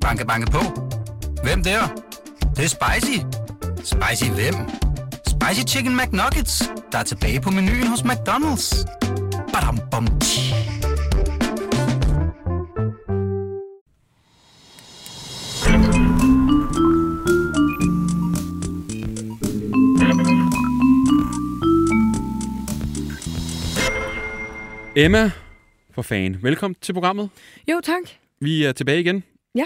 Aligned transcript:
Banke, 0.00 0.26
banke 0.26 0.50
på. 0.50 0.58
Hvem 1.42 1.62
der? 1.62 1.80
Det, 2.40 2.56
det 2.56 2.64
er 2.64 2.68
spicy. 2.68 3.18
Spicy 3.84 4.30
hvem? 4.30 4.54
Spicy 5.26 5.74
Chicken 5.74 5.96
McNuggets, 5.96 6.70
der 6.92 6.98
er 6.98 7.02
tilbage 7.02 7.40
på 7.40 7.50
menuen 7.50 7.86
hos 7.86 8.00
McDonald's. 8.00 8.86
Badum, 9.52 9.78
bom, 9.90 10.06
tji. 10.20 10.54
Emma, 24.96 25.30
for 25.94 26.02
fan, 26.02 26.36
velkommen 26.42 26.76
til 26.82 26.92
programmet. 26.92 27.30
Jo, 27.68 27.80
tak. 27.84 28.19
Vi 28.40 28.64
er 28.64 28.72
tilbage 28.72 29.00
igen, 29.00 29.22
Ja. 29.54 29.64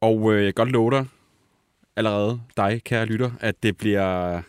og 0.00 0.32
øh, 0.34 0.44
jeg 0.44 0.54
kan 0.54 0.64
godt 0.64 0.72
love 0.72 0.90
dig 0.90 1.06
allerede, 1.96 2.40
dig 2.56 2.80
kære 2.84 3.06
lytter, 3.06 3.30
at 3.40 3.62
det 3.62 3.76
bliver 3.76 4.42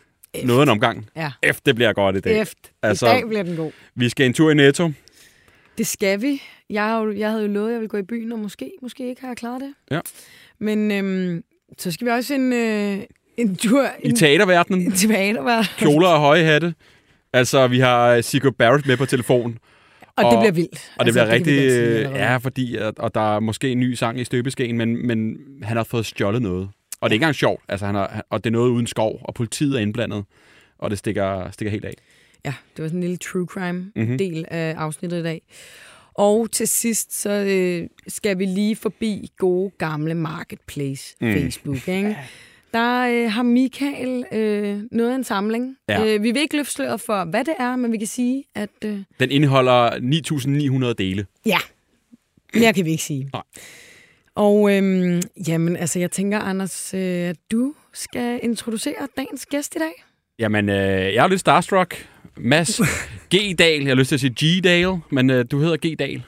noget 0.43 0.59
af 0.59 0.63
en 0.63 0.69
omgang. 0.69 1.09
Ja. 1.15 1.31
Efter 1.43 1.61
det 1.65 1.75
bliver 1.75 1.93
godt 1.93 2.15
i 2.15 2.19
dag. 2.19 2.41
Efter. 2.41 2.69
Altså- 2.81 3.07
I 3.07 3.09
dag 3.09 3.27
bliver 3.27 3.43
den 3.43 3.55
god. 3.55 3.71
Vi 3.95 4.09
skal 4.09 4.25
en 4.25 4.33
tur 4.33 4.51
i 4.51 4.53
Netto. 4.53 4.91
Det 5.77 5.87
skal 5.87 6.21
vi. 6.21 6.41
Jeg, 6.69 6.83
har 6.83 6.99
jo, 7.03 7.11
jeg 7.11 7.29
havde 7.29 7.41
jo 7.43 7.47
lovet, 7.51 7.67
at 7.67 7.71
jeg 7.73 7.79
ville 7.79 7.89
gå 7.89 7.97
i 7.97 8.03
byen, 8.03 8.31
og 8.31 8.39
måske, 8.39 8.71
måske 8.81 9.09
ikke 9.09 9.21
har 9.21 9.27
jeg 9.27 9.37
klaret 9.37 9.61
det. 9.61 9.73
Ja. 9.91 9.99
Men 10.59 10.91
øhm, 10.91 11.43
så 11.77 11.91
skal 11.91 12.07
vi 12.07 12.11
også 12.11 12.33
en, 12.33 12.53
øh, 12.53 12.99
en 13.37 13.55
tur 13.55 13.83
I 14.03 14.09
en, 14.09 14.15
teaterverdenen, 14.15 14.81
en 14.81 14.91
teater, 14.91 15.63
kjoler 15.77 16.07
og 16.07 16.19
høje 16.19 16.43
hatte. 16.43 16.75
Altså, 17.33 17.67
vi 17.67 17.79
har 17.79 18.21
Sigurd 18.21 18.53
Barrett 18.53 18.87
med 18.87 18.97
på 18.97 19.05
telefon, 19.05 19.57
og, 20.17 20.25
Og- 20.25 20.31
det 20.31 20.39
bliver 20.39 20.51
vildt. 20.51 20.91
og 20.97 21.05
det 21.05 21.17
altså, 21.17 21.25
bliver 21.25 21.25
vi 21.25 21.31
rigtig... 21.51 21.71
sige 21.71 22.17
ja, 22.25 22.37
fordi 22.37 22.75
at, 22.75 22.99
og 22.99 23.15
der 23.15 23.35
er 23.35 23.39
måske 23.39 23.71
en 23.71 23.79
ny 23.79 23.93
sang 23.93 24.19
i 24.19 24.23
støbeskeen, 24.23 24.77
men, 24.77 25.07
men 25.07 25.37
han 25.63 25.77
har 25.77 25.83
fået 25.83 26.05
stjålet 26.05 26.41
noget. 26.41 26.69
Og 27.01 27.09
det 27.09 27.13
er 27.13 27.15
ikke 27.15 27.23
engang 27.23 27.35
sjovt, 27.35 27.63
altså, 27.67 27.85
han 27.85 27.95
har, 27.95 28.25
og 28.29 28.43
det 28.43 28.49
er 28.49 28.51
noget 28.51 28.69
uden 28.69 28.87
skov, 28.87 29.19
og 29.23 29.33
politiet 29.33 29.75
er 29.75 29.79
indblandet, 29.79 30.23
og 30.79 30.89
det 30.89 30.97
stikker, 30.99 31.51
stikker 31.51 31.71
helt 31.71 31.85
af. 31.85 31.93
Ja, 32.45 32.53
det 32.77 32.83
var 32.83 32.87
sådan 32.89 32.97
en 32.97 33.03
lille 33.03 33.17
true 33.17 33.45
crime-del 33.45 34.07
Mhm. 34.07 34.11
mm-hmm. 34.19 34.45
af 34.49 34.75
afsnittet 34.77 35.19
i 35.19 35.23
dag. 35.23 35.41
Og 36.13 36.51
til 36.51 36.67
sidst, 36.67 37.21
så 37.21 37.29
øh, 37.31 37.87
skal 38.07 38.39
vi 38.39 38.45
lige 38.45 38.75
forbi 38.75 39.31
gode 39.37 39.71
gamle 39.77 40.13
Marketplace 40.15 41.15
Mm. 41.21 41.27
mm. 41.27 41.33
Facebook. 41.33 41.87
Ikke? 41.87 42.17
Der 42.77 43.23
øh, 43.25 43.31
har 43.31 43.43
Michael 43.43 44.25
øh, 44.31 44.81
noget 44.91 45.11
af 45.11 45.15
en 45.15 45.23
samling. 45.23 45.77
Ja. 45.89 46.05
Øh, 46.05 46.23
vi 46.23 46.31
vil 46.31 46.41
ikke 46.41 46.57
løfte 46.57 46.71
sløret 46.73 47.01
for, 47.01 47.25
hvad 47.25 47.45
det 47.45 47.53
er, 47.59 47.75
men 47.75 47.91
vi 47.91 47.97
kan 47.97 48.07
sige, 48.07 48.43
at 48.55 48.69
øh, 48.85 48.99
Den 49.19 49.31
indeholder 49.31 49.89
9.900 50.89 50.93
dele. 50.93 51.25
ja, 51.45 51.57
mere 52.53 52.73
kan 52.73 52.85
vi 52.85 52.91
ikke 52.91 53.03
sige. 53.03 53.29
Nej. 53.33 53.41
Og 54.35 54.75
øhm, 54.77 55.21
jamen, 55.47 55.77
altså, 55.77 55.99
jeg 55.99 56.11
tænker, 56.11 56.39
Anders, 56.39 56.93
øh, 56.93 57.01
at 57.01 57.37
du 57.51 57.73
skal 57.93 58.39
introducere 58.43 59.07
dagens 59.17 59.45
gæst 59.45 59.75
i 59.75 59.79
dag. 59.79 60.03
Jamen, 60.39 60.69
øh, 60.69 60.75
jeg 61.13 61.23
er 61.23 61.27
lidt 61.27 61.39
starstruck. 61.39 62.07
Mads 62.37 62.81
G. 63.35 63.59
Dahl. 63.59 63.81
Jeg 63.83 63.89
har 63.91 63.95
lyst 63.95 64.07
til 64.07 64.15
at 64.15 64.19
sige 64.19 64.59
G. 64.59 64.63
Dale, 64.63 64.99
men 65.09 65.29
øh, 65.29 65.45
du 65.51 65.59
hedder 65.59 65.77
G. 65.77 65.99
Dahl. 65.99 66.23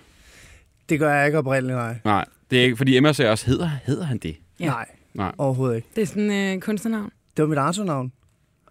Det 0.89 0.99
gør 0.99 1.13
jeg 1.13 1.25
ikke 1.25 1.37
oprindeligt, 1.37 1.77
nej. 1.77 1.95
Nej, 2.05 2.25
det 2.51 2.59
er 2.59 2.63
ikke, 2.63 2.77
fordi 2.77 2.97
Emma 2.97 3.13
siger 3.13 3.29
også, 3.29 3.45
hedder, 3.45 3.69
hedder 3.85 4.03
han 4.05 4.17
det? 4.17 4.35
Ja. 4.59 4.65
Nej, 4.65 4.85
Nej. 5.13 5.31
overhovedet 5.37 5.75
ikke. 5.75 5.87
Det 5.95 6.01
er 6.01 6.05
sådan 6.05 6.31
en 6.31 6.55
øh, 6.55 6.61
kunstnernavn. 6.61 7.11
Det 7.37 7.43
var 7.43 7.49
mit 7.49 7.57
Arthur-navn. 7.57 8.11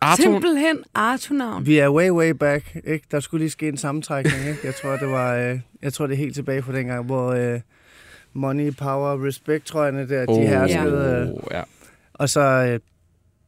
Arthur, 0.00 0.22
Simpelthen 0.22 0.78
Arthur-navn. 0.94 1.66
Vi 1.66 1.78
er 1.78 1.88
way, 1.88 2.10
way 2.10 2.30
back. 2.30 2.76
Ikke? 2.84 3.06
Der 3.10 3.20
skulle 3.20 3.42
lige 3.42 3.50
ske 3.50 3.68
en 3.68 3.76
sammentrækning. 3.76 4.48
Ikke? 4.48 4.60
Jeg 4.64 4.74
tror, 4.74 4.90
det 4.96 5.08
var, 5.08 5.34
øh, 5.34 5.60
jeg 5.82 5.92
tror, 5.92 6.06
det 6.06 6.14
er 6.14 6.18
helt 6.18 6.34
tilbage 6.34 6.62
fra 6.62 6.72
dengang, 6.72 7.06
hvor 7.06 7.32
øh, 7.32 7.60
money, 8.32 8.76
power, 8.76 9.26
respect, 9.26 9.64
tror 9.66 9.84
jeg, 9.84 10.08
der, 10.08 10.26
de 10.26 10.46
herskede. 10.46 11.34
Øh, 11.36 11.56
ja. 11.56 11.62
og 12.14 12.28
så, 12.28 12.40
øh, 12.40 12.80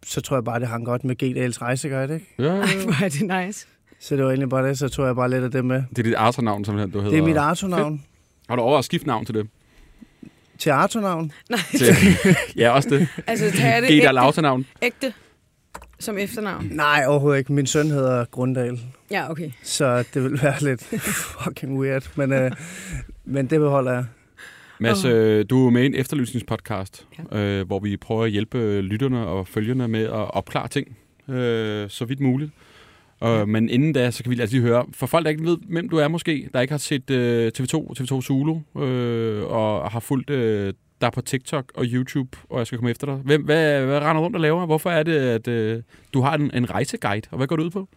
så 0.06 0.20
tror 0.20 0.36
jeg 0.36 0.44
bare, 0.44 0.60
det 0.60 0.68
hang 0.68 0.84
godt 0.84 1.04
med 1.04 1.22
G-Dales 1.22 1.62
rejseguide. 1.62 2.14
Ikke? 2.14 2.26
Ja, 2.38 2.44
Ej, 2.44 2.66
hvor 2.84 3.04
er 3.04 3.08
det 3.08 3.46
nice. 3.46 3.66
Så 4.00 4.16
det 4.16 4.24
var 4.24 4.30
egentlig 4.30 4.48
bare 4.48 4.68
det, 4.68 4.78
så 4.78 4.88
tror 4.88 5.06
jeg 5.06 5.16
bare 5.16 5.30
lidt 5.30 5.44
af 5.44 5.50
det 5.50 5.64
med. 5.64 5.82
det 5.90 5.98
er 5.98 6.02
dit 6.02 6.14
Arthur-navn, 6.14 6.64
simpelthen, 6.64 6.90
du 6.90 6.98
hedder. 6.98 7.10
Det 7.10 7.22
er 7.22 7.26
mit 7.26 7.36
Arthur-navn. 7.36 8.04
Har 8.48 8.56
du 8.56 8.62
overvejet 8.62 8.78
at 8.78 8.84
skifte 8.84 9.06
navn 9.06 9.24
til 9.24 9.34
det? 9.34 9.48
Til 10.60 10.70
Arthur-navn? 10.70 11.32
Nej, 11.50 11.60
Til, 11.76 11.94
ja, 12.56 12.70
også 12.70 12.88
det. 12.90 13.08
altså 13.26 13.50
tag 13.50 13.76
det 13.82 13.84
G. 13.84 13.88
Dahl 13.88 13.92
ægte, 13.92 14.18
Arthur-navn. 14.18 14.66
ægte 14.82 15.12
som 15.98 16.18
efternavn. 16.18 16.64
Nej, 16.70 17.04
overhovedet 17.06 17.38
ikke. 17.38 17.52
Min 17.52 17.66
søn 17.66 17.86
hedder 17.86 18.24
Grundal. 18.24 18.80
Ja, 19.10 19.30
okay. 19.30 19.50
Så 19.62 20.04
det 20.14 20.24
vil 20.24 20.42
være 20.42 20.62
lidt 20.62 20.82
fucking 21.44 21.80
weird. 21.80 22.10
Men, 22.16 22.32
øh, 22.32 22.50
men 23.24 23.46
det 23.46 23.60
beholder 23.60 23.92
jeg. 23.92 24.04
Mads, 24.80 25.04
øh, 25.04 25.44
du 25.50 25.66
er 25.66 25.70
med 25.70 25.82
i 25.82 25.86
en 25.86 25.94
efterlysningspodcast, 25.94 27.06
øh, 27.32 27.66
hvor 27.66 27.78
vi 27.78 27.96
prøver 27.96 28.24
at 28.24 28.30
hjælpe 28.30 28.80
lytterne 28.80 29.26
og 29.26 29.48
følgerne 29.48 29.88
med 29.88 30.04
at 30.04 30.10
opklare 30.34 30.68
ting, 30.68 30.96
øh, 31.28 31.90
så 31.90 32.04
vidt 32.04 32.20
muligt. 32.20 32.50
Øh, 33.24 33.48
men 33.48 33.68
inden 33.68 33.92
da, 33.92 34.10
så 34.10 34.22
kan 34.22 34.30
vi 34.30 34.36
lade 34.36 34.50
lige 34.50 34.62
høre, 34.62 34.86
for 34.92 35.06
folk, 35.06 35.24
der 35.24 35.30
ikke 35.30 35.44
ved, 35.44 35.58
hvem 35.68 35.88
du 35.88 35.96
er 35.96 36.08
måske, 36.08 36.48
der 36.54 36.60
ikke 36.60 36.72
har 36.72 36.78
set 36.78 37.10
øh, 37.10 37.52
TV2, 37.58 38.00
TV2 38.00 38.20
Zulu, 38.20 38.60
øh, 38.78 39.44
og 39.44 39.90
har 39.90 40.00
fulgt 40.00 40.30
øh, 40.30 40.74
dig 41.00 41.12
på 41.12 41.20
TikTok 41.20 41.72
og 41.74 41.84
YouTube, 41.84 42.38
og 42.50 42.58
jeg 42.58 42.66
skal 42.66 42.78
komme 42.78 42.90
efter 42.90 43.06
dig. 43.06 43.14
Hvem, 43.14 43.44
hvad, 43.44 43.86
hvad 43.86 43.98
render 43.98 44.22
rundt 44.22 44.36
og 44.36 44.40
laver? 44.40 44.66
Hvorfor 44.66 44.90
er 44.90 45.02
det, 45.02 45.16
at 45.16 45.48
øh, 45.48 45.82
du 46.14 46.20
har 46.20 46.34
en, 46.34 46.50
en 46.54 46.70
rejseguide, 46.70 47.26
og 47.30 47.36
hvad 47.36 47.46
går 47.46 47.56
du 47.56 47.62
ud 47.62 47.70
på? 47.70 47.88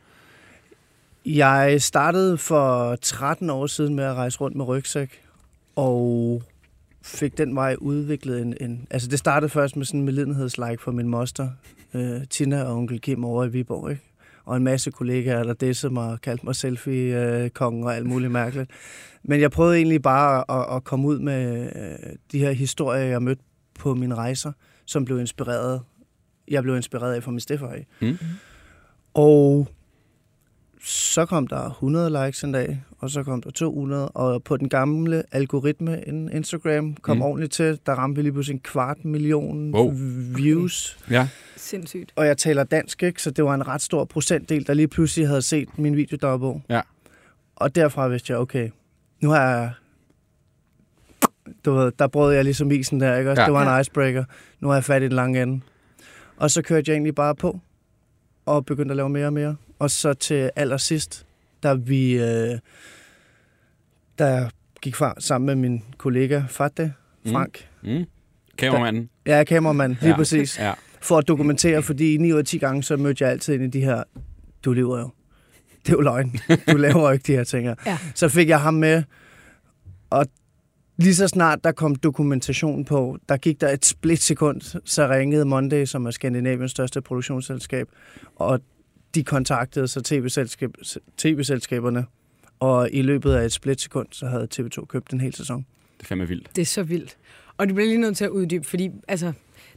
Jeg 1.26 1.82
startede 1.82 2.38
for 2.38 2.96
13 2.96 3.50
år 3.50 3.68
siden 3.68 3.96
med 3.96 4.04
at 4.04 4.16
rejse 4.16 4.42
rundt 4.42 4.58
med 4.58 4.66
rygsæk, 4.66 5.22
og 5.76 6.42
fik 7.02 7.38
den 7.38 7.56
vej 7.56 7.76
udviklet 7.80 8.42
en... 8.42 8.56
en 8.62 8.88
altså 8.90 9.08
det 9.10 9.20
startede 9.20 9.50
først 9.50 9.76
med 9.76 9.86
sådan 9.86 10.00
en 10.00 10.06
medlidenhedslike 10.06 10.82
for 10.82 10.92
min 10.92 11.08
moster, 11.08 11.50
øh, 11.94 12.22
Tina 12.30 12.64
og 12.64 12.76
onkel 12.76 13.02
Kim 13.02 13.26
over 13.26 13.46
i 13.46 13.50
Viborg, 13.50 13.90
ikke? 13.92 14.02
Og 14.46 14.58
en 14.58 14.64
masse 14.64 14.92
kollegaer, 14.92 15.44
der 15.44 15.54
dissede 15.54 15.94
mig 15.94 16.12
og 16.12 16.22
kaldte 16.22 16.46
mig 16.46 16.56
selfie-kongen 16.56 17.84
og 17.84 17.96
alt 17.96 18.06
muligt 18.06 18.32
mærkeligt. 18.32 18.72
Men 19.24 19.42
jeg 19.42 19.52
prøvede 19.52 19.78
egentlig 19.78 20.02
bare 20.02 20.44
at, 20.52 20.76
at 20.76 20.84
komme 20.84 21.08
ud 21.08 21.20
med 21.20 21.72
øh, 21.76 22.16
de 22.32 22.40
her 22.40 22.52
historier, 22.52 23.04
jeg 23.04 23.22
mødte 23.22 23.44
på 23.80 23.94
mine 23.94 24.16
rejser, 24.16 24.52
som 24.86 25.06
blev 25.06 25.20
inspireret. 25.20 25.82
Jeg 26.48 26.64
blev 26.64 26.76
inspireret 26.76 27.14
af 27.14 27.24
fra 27.24 27.32
min 27.32 27.40
stefar. 27.40 27.76
Mm. 28.02 28.18
Og 29.14 29.68
så 30.86 31.26
kom 31.26 31.48
der 31.48 31.70
100 31.70 32.26
likes 32.26 32.44
en 32.44 32.52
dag, 32.52 32.84
og 33.04 33.10
så 33.10 33.24
kom 33.24 33.42
der 33.42 33.52
200, 33.52 34.10
og 34.10 34.44
på 34.44 34.58
den 34.58 34.70
gamle 34.70 35.24
algoritme 35.32 36.08
en 36.08 36.30
Instagram 36.34 36.96
kom 37.02 37.18
Mm. 37.18 37.22
ordentligt 37.24 37.54
til. 37.54 37.80
Der 37.86 37.94
ramte 37.94 38.16
vi 38.16 38.22
lige 38.22 38.32
pludselig 38.34 38.54
en 38.56 38.60
kvart 38.60 39.06
million 39.06 39.76
Wow. 39.76 39.94
views. 40.36 40.98
Ja. 41.10 41.28
Sindssygt. 41.58 42.12
Og 42.16 42.26
jeg 42.26 42.38
taler 42.38 42.64
dansk, 42.64 43.04
ikke? 43.04 43.22
så 43.22 43.32
det 43.32 43.44
var 43.46 43.54
en 43.56 43.68
ret 43.68 43.82
stor 43.82 44.06
procentdel, 44.06 44.68
der 44.68 44.74
lige 44.74 44.88
pludselig 44.88 45.28
havde 45.28 45.42
set 45.42 45.80
min 45.80 45.96
videodagbog. 45.96 46.62
Ja. 46.70 46.82
Og 47.56 47.76
derfra 47.76 48.08
vidste 48.08 48.32
jeg, 48.34 48.40
okay, 48.40 48.70
nu 49.22 49.30
har 49.30 49.50
jeg... 49.50 49.72
Du 51.66 51.74
ved, 51.74 51.92
der 52.00 52.08
brød 52.08 52.34
jeg 52.36 52.44
ligesom 52.44 52.72
isen 52.72 53.00
der, 53.00 53.18
ikke? 53.18 53.30
Også, 53.32 53.42
Ja. 53.42 53.46
Det 53.46 53.54
var 53.54 53.76
en 53.76 53.82
icebreaker. 53.82 54.24
Nu 54.60 54.68
har 54.68 54.76
jeg 54.76 54.84
fat 54.84 55.02
i 55.02 55.06
den 55.06 55.12
lange 55.12 55.42
ende. 55.42 55.62
Og 56.38 56.52
så 56.52 56.62
kørte 56.62 56.90
jeg 56.90 56.94
egentlig 56.96 57.16
bare 57.16 57.36
på, 57.36 57.60
og 58.46 58.66
begyndte 58.66 58.92
at 58.92 58.98
lave 58.98 59.10
mere 59.10 59.26
og 59.26 59.34
mere. 59.34 59.56
Og 59.80 59.92
så 59.92 60.14
til 60.14 60.50
allersidst, 60.56 61.26
da 61.64 61.74
vi... 61.74 62.14
Øh, 62.14 62.60
der 64.18 64.50
gik 64.82 64.96
fra 64.96 65.14
sammen 65.20 65.46
med 65.46 65.56
min 65.56 65.84
kollega 65.98 66.42
Fateh, 66.50 66.90
Mm. 67.26 67.32
Frank. 67.32 67.68
Mm. 67.84 68.06
Kameramanden. 68.58 69.10
Jeg 69.26 69.40
er 69.40 69.44
kameramand, 69.44 69.92
lige 69.92 70.06
Ja. 70.06 70.10
ja. 70.10 70.16
præcis 70.16 70.60
Ja. 70.60 70.74
for 71.02 71.18
at 71.18 71.28
dokumentere, 71.28 71.84
fordi 71.84 72.18
9 72.18 72.34
ud 72.34 72.38
af 72.38 72.46
10 72.46 72.58
gange, 72.58 72.84
så 72.84 72.98
mødte 72.98 73.24
jeg 73.24 73.32
altid 73.32 73.54
ind 73.54 73.64
i 73.64 73.80
de 73.80 73.86
her, 73.86 74.04
du 74.66 74.74
lever 74.74 75.00
jo. 75.00 75.10
Det 75.86 75.90
er 75.90 75.94
jo 75.94 76.02
løgn. 76.02 76.36
Du 76.72 76.78
laver 76.88 77.00
jo 77.02 77.10
ikke 77.10 77.24
de 77.28 77.32
her 77.32 77.44
ting 77.44 77.68
her. 77.68 77.76
Ja. 77.86 77.98
Så 78.16 78.30
fik 78.30 78.50
jeg 78.50 78.62
ham 78.62 78.74
med, 78.74 79.04
og 80.10 80.26
lige 80.98 81.16
så 81.16 81.28
snart 81.28 81.64
der 81.64 81.72
kom 81.72 81.96
dokumentation 81.96 82.86
på, 82.86 83.18
der 83.30 83.38
gik 83.38 83.62
der 83.62 83.70
et 83.70 83.86
splitsekund, 83.86 84.62
så 84.86 85.08
ringede 85.10 85.46
Monday, 85.46 85.86
som 85.86 86.06
er 86.06 86.12
Skandinaviens 86.12 86.72
største 86.72 87.02
produktionsselskab, 87.02 87.88
og 88.36 88.60
de 89.16 89.24
kontaktede 89.24 89.88
så 89.88 90.02
TV-selskab, 90.02 90.72
TV-selskaberne, 91.18 92.06
og 92.60 92.90
i 92.92 93.02
løbet 93.02 93.34
af 93.34 93.46
et 93.46 93.52
splitsekund, 93.52 94.08
så 94.12 94.28
havde 94.28 94.48
TV2 94.56 94.86
købt 94.86 95.14
en 95.14 95.22
hel 95.22 95.34
sæson. 95.34 95.66
Det 95.98 96.04
er 96.04 96.08
fandme 96.08 96.28
vildt. 96.28 96.56
Det 96.56 96.62
er 96.62 96.66
så 96.66 96.84
vildt. 96.84 97.18
Og 97.58 97.70
du 97.70 97.74
bliver 97.74 97.88
lige 97.88 98.02
nødt 98.02 98.18
til 98.18 98.26
at 98.26 98.30
uddybe, 98.30 98.68
fordi 98.68 98.92
altså, 99.08 99.34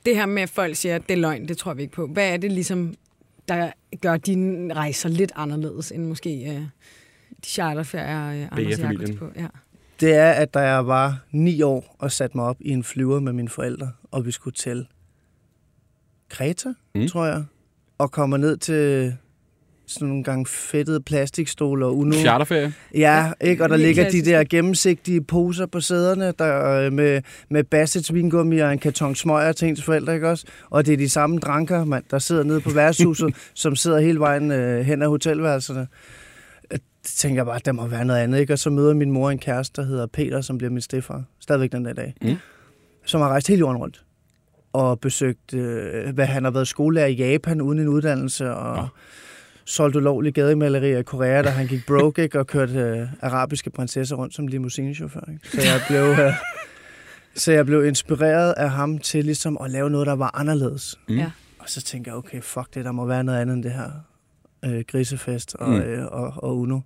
det 0.06 0.16
her 0.16 0.26
med, 0.26 0.42
at 0.42 0.50
folk 0.50 0.76
siger, 0.76 0.94
at 0.94 1.02
det 1.08 1.14
er 1.14 1.18
løgn, 1.18 1.48
det 1.48 1.58
tror 1.58 1.74
vi 1.74 1.82
ikke 1.82 1.94
på. 1.94 2.06
Hvad 2.06 2.32
er 2.32 2.36
det 2.36 2.52
ligesom, 2.52 2.94
der 3.48 3.70
gør 4.00 4.16
dine 4.16 4.74
rejser 4.74 5.08
lidt 5.08 5.32
anderledes, 5.36 5.92
end 5.92 6.06
måske 6.06 6.44
øh, 6.50 6.60
de 7.44 7.48
charterferier, 7.48 8.42
øh, 8.42 8.58
Anders. 8.58 8.78
Jacobs 8.78 9.18
på? 9.18 9.30
Ja. 9.36 9.46
Det 10.00 10.14
er, 10.14 10.30
at 10.30 10.54
da 10.54 10.58
jeg 10.60 10.86
var 10.86 11.24
ni 11.30 11.62
år 11.62 11.96
og 11.98 12.12
satte 12.12 12.36
mig 12.36 12.46
op 12.46 12.56
i 12.60 12.70
en 12.70 12.84
flyver 12.84 13.20
med 13.20 13.32
mine 13.32 13.48
forældre, 13.48 13.92
og 14.10 14.26
vi 14.26 14.30
skulle 14.30 14.54
til 14.54 14.86
Kreta, 16.28 16.72
mm. 16.94 17.08
tror 17.08 17.26
jeg, 17.26 17.44
og 17.98 18.10
kommer 18.10 18.36
ned 18.36 18.56
til 18.56 19.16
sådan 19.86 20.08
nogle 20.08 20.24
gange 20.24 20.46
fedtede 20.46 21.00
plastikstole 21.00 21.86
og 21.86 21.96
Uno. 21.96 22.14
Charterferie. 22.16 22.72
Ja, 22.94 23.32
ikke? 23.40 23.64
Og 23.64 23.68
der 23.70 23.76
ligger 23.76 24.10
de 24.10 24.24
der 24.24 24.44
gennemsigtige 24.44 25.20
poser 25.24 25.66
på 25.66 25.80
sæderne 25.80 26.32
der, 26.38 26.70
øh, 26.70 26.92
med, 26.92 27.22
med 27.50 27.64
Bassets 27.64 28.14
vingummi 28.14 28.58
og 28.58 28.72
en 28.72 28.78
karton 28.78 29.14
smøger 29.14 29.52
til 29.52 29.68
ens 29.68 29.82
forældre, 29.82 30.14
ikke 30.14 30.28
også? 30.28 30.46
Og 30.70 30.86
det 30.86 30.92
er 30.92 30.96
de 30.96 31.08
samme 31.08 31.38
dranker, 31.38 31.84
man, 31.84 32.02
der 32.10 32.18
sidder 32.18 32.42
nede 32.42 32.60
på 32.60 32.70
værtshuset, 32.70 33.34
som 33.54 33.76
sidder 33.76 33.98
hele 34.00 34.18
vejen 34.20 34.50
øh, 34.50 34.80
hen 34.84 35.02
ad 35.02 35.08
hotelværelserne. 35.08 35.80
Øh, 35.80 36.78
Det 37.02 37.12
tænker 37.16 37.38
jeg 37.38 37.46
bare, 37.46 37.56
at 37.56 37.66
der 37.66 37.72
må 37.72 37.86
være 37.86 38.04
noget 38.04 38.20
andet, 38.20 38.40
ikke? 38.40 38.52
Og 38.52 38.58
så 38.58 38.70
møder 38.70 38.94
min 38.94 39.10
mor 39.10 39.30
en 39.30 39.38
kæreste, 39.38 39.82
der 39.82 39.88
hedder 39.88 40.06
Peter, 40.06 40.40
som 40.40 40.58
bliver 40.58 40.70
min 40.70 40.80
stefar. 40.82 41.22
Stadigvæk 41.40 41.72
den 41.72 41.84
dag 41.84 41.92
i 41.92 41.94
dag. 41.94 42.14
Mm. 42.22 42.36
Som 43.04 43.20
har 43.20 43.28
rejst 43.28 43.48
hele 43.48 43.58
jorden 43.60 43.76
rundt 43.76 44.02
og 44.72 45.00
besøgt, 45.00 45.54
øh, 45.54 46.14
hvad 46.14 46.26
han 46.26 46.44
har 46.44 46.50
været 46.50 46.68
skolelærer 46.68 47.06
i 47.06 47.14
Japan 47.14 47.60
uden 47.60 47.78
en 47.78 47.88
uddannelse, 47.88 48.50
og 48.54 48.76
Nå. 48.76 48.82
Solgt 49.66 49.96
ulovlige 49.96 50.32
gademalerier 50.32 50.98
i 50.98 51.02
Korea, 51.02 51.42
da 51.42 51.48
han 51.48 51.66
gik 51.66 51.86
broke, 51.86 52.22
ikke, 52.22 52.38
og 52.38 52.46
kørte 52.46 52.72
øh, 52.72 53.08
arabiske 53.20 53.70
prinsesser 53.70 54.16
rundt 54.16 54.34
som 54.34 54.46
limousinechauffør. 54.46 55.30
Ikke? 55.32 55.48
Så 55.48 55.60
jeg 55.60 55.80
blev... 55.88 56.24
Øh, 56.26 56.32
så 57.34 57.52
jeg 57.52 57.66
blev 57.66 57.86
inspireret 57.86 58.54
af 58.56 58.70
ham 58.70 58.98
til 58.98 59.24
ligesom 59.24 59.58
at 59.64 59.70
lave 59.70 59.90
noget, 59.90 60.06
der 60.06 60.12
var 60.12 60.30
anderledes. 60.34 60.98
Mm. 61.08 61.16
Ja. 61.16 61.30
Og 61.58 61.70
så 61.70 61.82
tænker 61.82 62.10
jeg, 62.10 62.18
okay, 62.18 62.42
fuck 62.42 62.74
det, 62.74 62.84
der 62.84 62.92
må 62.92 63.06
være 63.06 63.24
noget 63.24 63.40
andet 63.40 63.54
end 63.54 63.62
det 63.62 63.72
her 63.72 63.90
øh, 64.64 64.84
grisefest 64.88 65.54
og, 65.54 65.70
mm. 65.70 65.76
øh, 65.76 66.06
og, 66.06 66.32
og 66.36 66.58
Uno. 66.58 66.80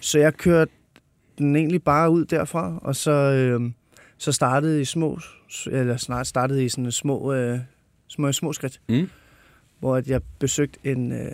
Så 0.00 0.18
jeg 0.18 0.34
kørte 0.34 0.72
den 1.38 1.56
egentlig 1.56 1.82
bare 1.82 2.10
ud 2.10 2.24
derfra, 2.24 2.78
og 2.82 2.96
så, 2.96 3.10
øh, 3.10 3.70
så 4.18 4.32
startede 4.32 4.80
i 4.80 4.84
små, 4.84 5.18
eller 5.66 5.96
snart 5.96 6.26
startede 6.26 6.64
i 6.64 6.68
sådan 6.68 6.92
små, 6.92 7.32
øh, 7.32 7.58
små, 8.08 8.32
små 8.32 8.52
skridt, 8.52 8.80
Mm. 8.88 9.08
Hvor 9.80 10.02
jeg 10.06 10.20
besøgte 10.38 10.78
en, 10.84 11.12
øh, 11.12 11.28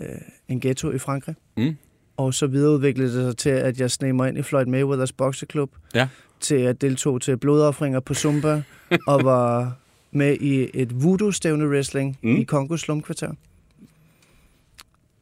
en 0.47 0.59
ghetto 0.59 0.91
i 0.91 0.97
Frankrig. 0.97 1.35
Mm. 1.57 1.75
Og 2.17 2.33
så 2.33 2.47
videreudviklede 2.47 3.13
det 3.17 3.23
sig 3.29 3.37
til, 3.37 3.49
at 3.49 3.79
jeg 3.79 3.91
sneg 3.91 4.15
mig 4.15 4.29
ind 4.29 4.37
i 4.37 4.41
Floyd 4.41 4.65
Mayweathers 4.65 5.11
bokseklub. 5.11 5.71
Ja. 5.95 6.07
Til 6.39 6.55
at 6.55 6.81
deltog 6.81 7.21
til 7.21 7.37
blodoffringer 7.37 7.99
på 7.99 8.13
Zumba, 8.13 8.63
og 9.07 9.23
var 9.23 9.77
med 10.11 10.37
i 10.39 10.69
et 10.73 11.03
voodoo-stævne 11.03 11.67
wrestling 11.67 12.17
Mm. 12.21 12.29
mm. 12.29 12.37
i 12.37 12.43
Kongos 12.43 12.81
slumkvarter. 12.81 13.31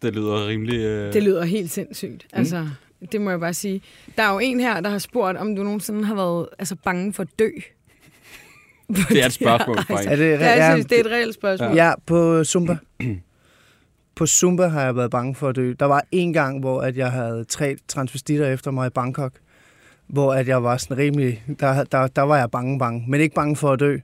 Det 0.01 0.13
lyder 0.15 0.47
rimelig... 0.47 0.79
Øh... 0.79 1.13
Det 1.13 1.23
lyder 1.23 1.43
helt 1.43 1.71
sindssygt. 1.71 2.27
Altså, 2.33 2.67
det 3.11 3.21
må 3.21 3.29
jeg 3.29 3.39
bare 3.39 3.53
sige. 3.53 3.81
Der 4.17 4.23
er 4.23 4.33
jo 4.33 4.39
en 4.39 4.59
her, 4.59 4.81
der 4.81 4.89
har 4.89 4.97
spurgt, 4.99 5.37
om 5.37 5.55
du 5.55 5.63
nogensinde 5.63 6.03
har 6.05 6.15
været 6.15 6.47
altså, 6.59 6.75
bange 6.83 7.13
for 7.13 7.23
at 7.23 7.29
dø. 7.39 7.49
det 9.09 9.21
er 9.21 9.25
et 9.25 9.33
spørgsmål, 9.33 9.77
Ja. 9.89 9.95
Er 9.95 10.15
det, 10.15 10.29
Ja, 10.31 10.63
jeg 10.63 10.73
synes, 10.73 10.85
det 10.85 10.95
er 10.99 11.03
et 11.03 11.11
reelt 11.11 11.33
spørgsmål. 11.33 11.75
Ja, 11.75 11.93
på 12.05 12.43
Zumba. 12.43 12.77
På 14.15 14.25
Zumba 14.27 14.67
har 14.67 14.81
jeg 14.83 14.95
været 14.95 15.11
bange 15.11 15.35
for 15.35 15.49
at 15.49 15.55
dø. 15.55 15.73
Der 15.79 15.85
var 15.85 16.03
en 16.11 16.33
gang, 16.33 16.59
hvor 16.59 16.81
at 16.81 16.97
jeg 16.97 17.11
havde 17.11 17.43
tre 17.43 17.75
transvestitter 17.87 18.47
efter 18.47 18.71
mig 18.71 18.87
i 18.87 18.89
Bangkok, 18.89 19.33
hvor 20.07 20.33
at 20.33 20.47
jeg 20.47 20.63
var 20.63 20.77
sådan 20.77 20.97
rimelig... 20.97 21.43
Der, 21.59 21.83
der, 21.83 22.07
der 22.07 22.21
var 22.21 22.37
jeg 22.37 22.51
bange, 22.51 22.79
bange, 22.79 23.03
men 23.07 23.21
ikke 23.21 23.35
bange 23.35 23.55
for 23.55 23.71
at 23.71 23.79
dø. 23.79 23.97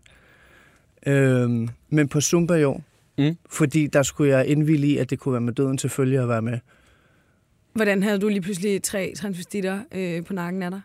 Øhm, 1.07 1.69
men 1.89 2.07
på 2.07 2.21
Zumba 2.21 2.53
jo, 2.55 2.79
Mm. 3.17 3.37
fordi 3.49 3.87
der 3.87 4.03
skulle 4.03 4.37
jeg 4.37 4.47
indvilde 4.47 4.87
i, 4.87 4.97
at 4.97 5.09
det 5.09 5.19
kunne 5.19 5.31
være 5.33 5.41
med 5.41 5.53
døden 5.53 5.77
til 5.77 5.89
følge 5.89 6.19
at 6.21 6.29
være 6.29 6.41
med. 6.41 6.59
Hvordan 7.73 8.03
havde 8.03 8.19
du 8.19 8.27
lige 8.27 8.41
pludselig 8.41 8.83
tre 8.83 9.13
transvestitter 9.17 9.79
øh, 9.91 10.23
på 10.25 10.33
nakken 10.33 10.63
af 10.63 10.71
dig? 10.71 10.81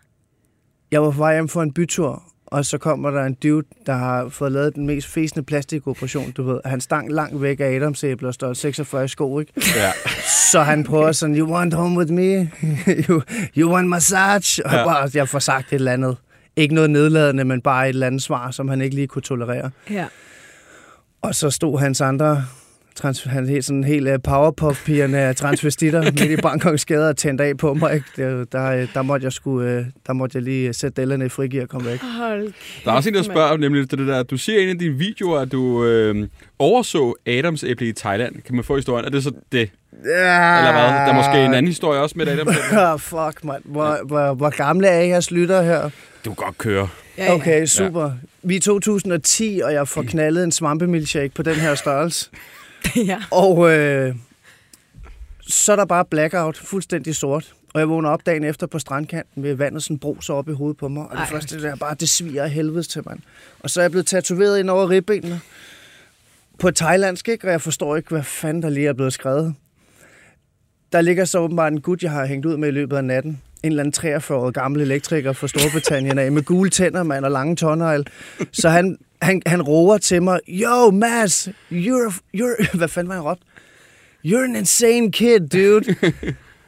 Jeg 0.90 1.02
var 1.02 1.10
på 1.10 1.18
vej 1.18 1.34
hjem 1.34 1.48
for 1.48 1.62
en 1.62 1.72
bytur, 1.72 2.22
og 2.46 2.64
så 2.64 2.78
kommer 2.78 3.10
der 3.10 3.24
en 3.24 3.34
dude, 3.34 3.66
der 3.86 3.92
har 3.92 4.28
fået 4.28 4.52
lavet 4.52 4.74
den 4.74 4.86
mest 4.86 5.08
fæsende 5.08 5.42
plastikoperation, 5.44 6.30
du 6.30 6.42
ved. 6.42 6.60
Han 6.64 6.80
stang 6.80 7.12
langt 7.12 7.42
væk 7.42 7.60
af 7.60 7.76
Adamsæbler 7.76 8.28
og 8.28 8.34
står 8.34 8.52
46 8.52 9.04
i 9.04 9.08
sko, 9.08 9.38
ikke? 9.40 9.52
Ja. 9.76 9.92
Så 10.52 10.62
han 10.62 10.84
prøver 10.84 11.12
sådan, 11.12 11.36
you 11.36 11.52
want 11.52 11.74
home 11.74 11.98
with 11.98 12.12
me? 12.12 12.50
you, 13.08 13.22
you 13.56 13.72
want 13.72 13.88
massage? 13.88 14.66
Og 14.66 14.72
ja. 14.72 14.84
bare, 14.84 15.10
jeg 15.14 15.28
får 15.28 15.38
sagt 15.38 15.72
et 15.72 15.74
eller 15.74 15.92
andet. 15.92 16.16
Ikke 16.56 16.74
noget 16.74 16.90
nedladende, 16.90 17.44
men 17.44 17.60
bare 17.60 17.84
et 17.84 17.88
eller 17.88 18.06
andet 18.06 18.22
svar, 18.22 18.50
som 18.50 18.68
han 18.68 18.80
ikke 18.80 18.94
lige 18.94 19.06
kunne 19.06 19.22
tolerere. 19.22 19.70
Ja. 19.90 20.06
Og 21.22 21.34
så 21.34 21.50
stod 21.50 21.78
hans 21.78 22.00
andre, 22.00 22.44
trans, 22.96 23.22
han 23.22 23.48
helt 23.48 23.64
sådan 23.64 23.84
helt 23.84 24.08
uh, 24.08 24.14
powerpuff-pigerne 24.24 25.18
af 25.18 25.36
transvestitter 25.36 26.02
midt 26.18 26.20
i 26.20 26.36
Bangkoks 26.36 26.84
gader 26.84 27.08
og 27.08 27.16
tændte 27.16 27.44
af 27.44 27.56
på 27.56 27.74
mig. 27.74 27.94
Ikke? 27.94 28.06
Det, 28.16 28.52
der, 28.52 28.66
øh, 28.66 28.88
der, 28.94 29.02
måtte 29.02 29.24
jeg 29.24 29.32
skulle, 29.32 29.78
uh, 29.78 29.84
der 30.06 30.12
måtte 30.12 30.36
jeg 30.36 30.42
lige 30.42 30.72
sætte 30.72 31.00
dellerne 31.00 31.26
i 31.26 31.28
frigear 31.28 31.62
og 31.62 31.68
komme 31.68 31.90
væk. 31.90 32.00
Hold 32.18 32.52
Der 32.84 32.90
er 32.90 32.94
også 32.94 33.08
en, 33.08 33.14
der 33.14 33.22
spørger 33.22 33.56
nemlig 33.56 33.90
det 33.90 33.98
der. 33.98 34.22
Du 34.22 34.36
siger 34.36 34.60
i 34.60 34.62
en 34.62 34.68
af 34.68 34.78
dine 34.78 34.94
videoer, 34.94 35.40
at 35.40 35.52
du 35.52 35.84
øh, 35.84 36.28
overså 36.58 37.14
Adams 37.26 37.64
æble 37.64 37.88
i 37.88 37.92
Thailand. 37.92 38.34
Kan 38.42 38.54
man 38.54 38.64
få 38.64 38.76
historien? 38.76 39.04
Er 39.04 39.10
det 39.10 39.22
så 39.22 39.32
det? 39.52 39.70
Ja. 40.04 40.58
Eller 40.58 40.72
hvad? 40.72 40.82
Der 40.82 41.12
er 41.12 41.14
måske 41.14 41.44
en 41.44 41.54
anden 41.54 41.68
historie 41.68 42.00
også 42.00 42.18
med 42.18 42.28
æble. 42.28 42.54
Ah, 42.78 43.00
fuck, 43.00 43.44
mand. 43.44 43.62
Hvor, 43.64 44.06
hvor, 44.06 44.34
hvor 44.34 44.50
gamle 44.50 44.88
er 44.88 45.00
jeres 45.00 45.30
lytter 45.30 45.62
her? 45.62 45.90
Du 46.24 46.34
kan 46.34 46.44
godt 46.44 46.58
køre. 46.58 46.88
Ja, 47.18 47.24
ja. 47.24 47.34
Okay, 47.34 47.66
super. 47.66 48.10
Vi 48.42 48.54
er 48.54 48.58
i 48.58 48.60
2010, 48.60 49.60
og 49.64 49.72
jeg 49.72 49.88
får 49.88 50.02
knaldet 50.02 50.44
en 50.44 50.52
svampemilkshake 50.52 51.34
på 51.34 51.42
den 51.42 51.54
her 51.54 51.74
størrelse. 51.74 52.30
ja. 53.10 53.22
Og 53.30 53.70
øh, 53.72 54.14
så 55.40 55.72
er 55.72 55.76
der 55.76 55.84
bare 55.84 56.04
blackout, 56.04 56.56
fuldstændig 56.56 57.16
sort. 57.16 57.54
Og 57.74 57.80
jeg 57.80 57.88
vågner 57.88 58.10
op 58.10 58.26
dagen 58.26 58.44
efter 58.44 58.66
på 58.66 58.78
strandkanten 58.78 59.42
ved 59.42 59.54
vandet 59.54 59.82
sådan 59.82 59.98
bruser 59.98 60.34
op 60.34 60.48
i 60.48 60.52
hovedet 60.52 60.76
på 60.76 60.88
mig. 60.88 61.02
Og 61.02 61.10
det 61.10 61.18
Ej. 61.18 61.26
første 61.26 61.56
det 61.62 61.70
er 61.70 61.76
bare, 61.76 61.94
det 62.00 62.08
sviger 62.08 62.42
af 62.42 62.50
helvedes 62.50 62.88
til, 62.88 63.02
mand. 63.06 63.20
Og 63.60 63.70
så 63.70 63.80
er 63.80 63.84
jeg 63.84 63.90
blevet 63.90 64.06
tatoveret 64.06 64.58
ind 64.58 64.70
over 64.70 64.90
ribbenene. 64.90 65.40
På 66.58 66.70
thailandsk, 66.70 67.28
ikke? 67.28 67.46
Og 67.46 67.52
jeg 67.52 67.62
forstår 67.62 67.96
ikke, 67.96 68.08
hvad 68.08 68.22
fanden 68.22 68.62
der 68.62 68.68
lige 68.68 68.88
er 68.88 68.92
blevet 68.92 69.12
skrevet. 69.12 69.54
Der 70.92 71.00
ligger 71.00 71.24
så 71.24 71.38
åbenbart 71.38 71.72
en 71.72 71.80
gut, 71.80 72.02
jeg 72.02 72.10
har 72.10 72.26
hængt 72.26 72.46
ud 72.46 72.56
med 72.56 72.68
i 72.68 72.72
løbet 72.72 72.96
af 72.96 73.04
natten. 73.04 73.42
En 73.66 73.72
eller 73.72 73.84
anden 73.84 74.16
43-årig 74.16 74.54
gammel 74.54 74.80
elektriker 74.80 75.32
fra 75.32 75.48
Storbritannien 75.48 76.18
af, 76.18 76.32
med 76.32 76.42
gule 76.42 76.70
tænder, 76.70 77.02
mand, 77.02 77.24
og 77.24 77.30
lange 77.30 77.56
tonnejl. 77.56 78.06
Så 78.52 78.68
han, 78.68 78.98
han, 79.22 79.42
han 79.46 79.62
roer 79.62 79.98
til 79.98 80.22
mig, 80.22 80.40
Yo, 80.48 80.90
Mads, 80.90 81.48
you're, 81.72 82.14
you're... 82.36 82.76
Hvad 82.78 82.88
fanden 82.88 83.08
var 83.08 83.14
han 83.14 83.24
råbt? 83.24 83.42
You're 84.26 84.44
an 84.44 84.56
insane 84.56 85.12
kid, 85.12 85.40
dude. 85.40 85.96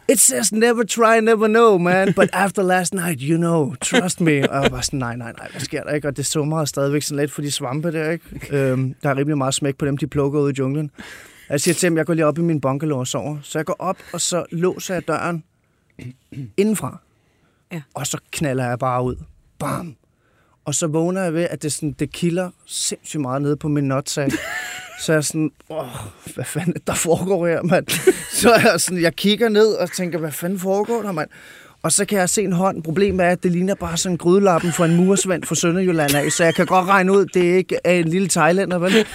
It 0.08 0.18
says 0.18 0.52
never 0.52 0.84
try, 0.84 1.20
never 1.20 1.46
know, 1.46 1.78
man. 1.78 2.14
But 2.14 2.30
after 2.32 2.62
last 2.62 2.94
night, 2.94 3.20
you 3.20 3.36
know. 3.36 3.74
Trust 3.74 4.20
me. 4.20 4.50
Og 4.50 4.62
jeg 4.62 4.72
var 4.72 4.80
sådan, 4.80 4.98
nej, 4.98 5.16
nej, 5.16 5.32
nej, 5.38 5.48
hvad 5.50 5.60
sker 5.60 5.82
der 5.82 5.90
ikke? 5.90 6.08
Og 6.08 6.16
det 6.16 6.26
summer 6.26 6.64
stadigvæk 6.64 7.02
sådan 7.02 7.20
lidt 7.20 7.32
for 7.32 7.42
de 7.42 7.50
svampe 7.50 7.92
der, 7.92 8.10
ikke? 8.10 8.24
Øhm, 8.50 8.94
der 9.02 9.10
er 9.10 9.16
rimelig 9.16 9.38
meget 9.38 9.54
smæk 9.54 9.76
på 9.78 9.86
dem, 9.86 9.96
de 9.96 10.06
plukker 10.06 10.40
ud 10.40 10.52
i 10.52 10.54
junglen. 10.58 10.90
Jeg 11.48 11.60
siger 11.60 11.74
til 11.74 11.86
ham, 11.86 11.96
jeg 11.96 12.06
går 12.06 12.14
lige 12.14 12.26
op 12.26 12.38
i 12.38 12.40
min 12.40 12.60
bungalow 12.60 12.98
og 12.98 13.06
sover. 13.06 13.36
Så 13.42 13.58
jeg 13.58 13.66
går 13.66 13.76
op, 13.78 13.96
og 14.12 14.20
så 14.20 14.44
låser 14.50 14.94
jeg 14.94 15.08
døren 15.08 15.44
indenfra. 16.56 16.98
Ja. 17.72 17.82
Og 17.94 18.06
så 18.06 18.18
knaller 18.30 18.64
jeg 18.68 18.78
bare 18.78 19.04
ud. 19.04 19.16
Bam! 19.58 19.96
Og 20.64 20.74
så 20.74 20.86
vågner 20.86 21.22
jeg 21.22 21.34
ved, 21.34 21.46
at 21.50 21.62
det, 21.62 21.72
sådan, 21.72 21.92
det 21.92 22.12
kilder 22.12 22.50
sindssygt 22.66 23.20
meget 23.20 23.42
nede 23.42 23.56
på 23.56 23.68
min 23.68 23.84
nutsack. 23.84 24.32
Så 25.00 25.12
jeg 25.12 25.16
er 25.16 25.20
sådan, 25.20 25.50
åh, 25.70 25.86
hvad 26.34 26.44
fanden 26.44 26.74
er 26.76 26.80
der 26.86 26.94
foregår 26.94 27.46
her, 27.46 27.62
mand? 27.62 27.86
Så 28.40 28.50
er 28.50 28.70
jeg 28.70 28.80
sådan, 28.80 29.02
jeg 29.02 29.16
kigger 29.16 29.48
ned 29.48 29.72
og 29.72 29.92
tænker, 29.92 30.18
hvad 30.18 30.32
fanden 30.32 30.58
foregår 30.58 31.02
der, 31.02 31.12
mand? 31.12 31.28
Og 31.82 31.92
så 31.92 32.04
kan 32.04 32.18
jeg 32.18 32.28
se 32.28 32.42
en 32.42 32.52
hånd. 32.52 32.82
Problemet 32.82 33.26
er, 33.26 33.30
at 33.30 33.42
det 33.42 33.52
ligner 33.52 33.74
bare 33.74 33.96
sådan 33.96 34.16
grydelappen 34.16 34.72
for 34.72 34.84
en 34.84 34.96
mursvend 34.96 35.44
fra 35.44 35.54
Sønderjylland 35.54 36.14
af, 36.14 36.32
så 36.32 36.44
jeg 36.44 36.54
kan 36.54 36.66
godt 36.66 36.88
regne 36.88 37.12
ud, 37.12 37.26
det 37.26 37.50
er 37.50 37.56
ikke 37.56 37.78
er 37.84 37.92
en 37.92 38.08
lille 38.08 38.28
thailander, 38.28 38.78
vel? 38.78 39.06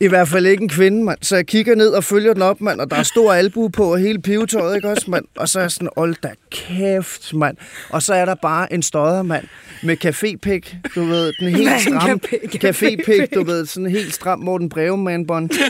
I 0.00 0.08
hvert 0.08 0.28
fald 0.28 0.46
ikke 0.46 0.62
en 0.62 0.68
kvinde, 0.68 1.04
mand. 1.04 1.18
Så 1.22 1.36
jeg 1.36 1.46
kigger 1.46 1.74
ned 1.74 1.88
og 1.88 2.04
følger 2.04 2.32
den 2.32 2.42
op, 2.42 2.60
mand, 2.60 2.80
og 2.80 2.90
der 2.90 2.96
er 2.96 3.02
stor 3.02 3.32
albu 3.32 3.68
på 3.68 3.92
og 3.92 3.98
hele 3.98 4.18
pivetøjet, 4.22 4.76
ikke 4.76 4.88
også, 4.88 5.10
mand? 5.10 5.24
Og 5.36 5.48
så 5.48 5.58
er 5.58 5.62
jeg 5.62 5.70
sådan, 5.70 5.88
hold 5.96 6.14
da 6.22 6.30
kæft, 6.50 7.34
mand. 7.34 7.56
Og 7.90 8.02
så 8.02 8.14
er 8.14 8.24
der 8.24 8.34
bare 8.34 8.72
en 8.72 8.82
stodder, 8.82 9.22
mand, 9.22 9.44
med 9.82 9.96
cafépik, 10.04 10.76
du 10.94 11.04
ved, 11.04 11.32
den 11.40 11.48
helt 11.56 11.70
stram 11.80 12.20
café- 12.24 12.58
cafépik, 12.66 13.34
du 13.34 13.44
ved, 13.44 13.66
sådan 13.66 13.90
helt 13.90 14.14
stram 14.14 14.38
Morten 14.38 14.68
Breum-mandbånd. 14.68 15.50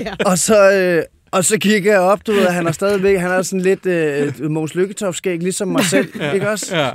Ja. 0.00 0.14
Og 0.26 0.38
så... 0.38 0.70
Øh, 0.72 1.02
og 1.30 1.44
så 1.44 1.58
kigger 1.58 1.92
jeg 1.92 2.00
op, 2.00 2.26
du 2.26 2.32
ved, 2.32 2.46
han 2.46 2.66
er 2.66 2.72
stadigvæk, 2.72 3.18
han 3.18 3.30
er 3.30 3.42
sådan 3.42 3.60
lidt 3.60 3.86
øh, 3.86 4.50
Måns 4.50 4.74
Lykketoft-skæg, 4.74 5.36
ligesom 5.38 5.68
mig 5.68 5.84
selv, 5.84 6.08
ikke 6.34 6.48
også? 6.50 6.76
Ja. 6.76 6.90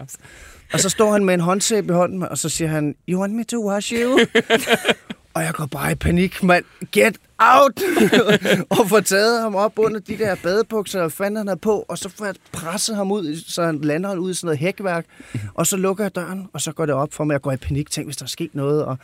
Og 0.73 0.79
så 0.79 0.89
står 0.89 1.11
han 1.11 1.25
med 1.25 1.33
en 1.33 1.39
håndsæbe 1.39 1.87
i 1.87 1.95
hånden, 1.95 2.23
og 2.23 2.37
så 2.37 2.49
siger 2.49 2.67
han, 2.67 2.95
you 3.09 3.19
want 3.19 3.33
me 3.33 3.43
to 3.43 3.69
wash 3.69 3.93
you? 3.93 4.19
og 5.35 5.43
jeg 5.43 5.53
går 5.53 5.65
bare 5.65 5.91
i 5.91 5.95
panik, 5.95 6.43
mand. 6.43 6.65
Get 6.91 7.17
out! 7.39 7.81
og 8.79 8.89
får 8.89 8.99
taget 8.99 9.41
ham 9.41 9.55
op 9.55 9.73
under 9.79 9.99
de 9.99 10.17
der 10.17 10.35
badebukser, 10.43 11.01
og 11.01 11.11
fanden 11.11 11.37
han 11.37 11.47
er 11.47 11.55
på, 11.55 11.85
og 11.87 11.97
så 11.97 12.09
får 12.09 12.25
jeg 12.25 12.35
presset 12.51 12.95
ham 12.95 13.11
ud, 13.11 13.35
så 13.47 13.63
han 13.63 13.81
lander 13.81 14.09
han 14.09 14.19
ud 14.19 14.31
i 14.31 14.33
sådan 14.33 14.45
noget 14.45 14.59
hækværk, 14.59 15.05
og 15.53 15.67
så 15.67 15.77
lukker 15.77 16.03
jeg 16.03 16.15
døren, 16.15 16.47
og 16.53 16.61
så 16.61 16.71
går 16.71 16.85
det 16.85 16.95
op 16.95 17.13
for 17.13 17.23
mig, 17.23 17.33
jeg 17.33 17.41
går 17.41 17.51
i 17.51 17.57
panik, 17.57 17.89
tænk, 17.89 18.07
hvis 18.07 18.17
der 18.17 18.23
er 18.23 18.27
sket 18.27 18.55
noget, 18.55 18.85
og 18.85 18.97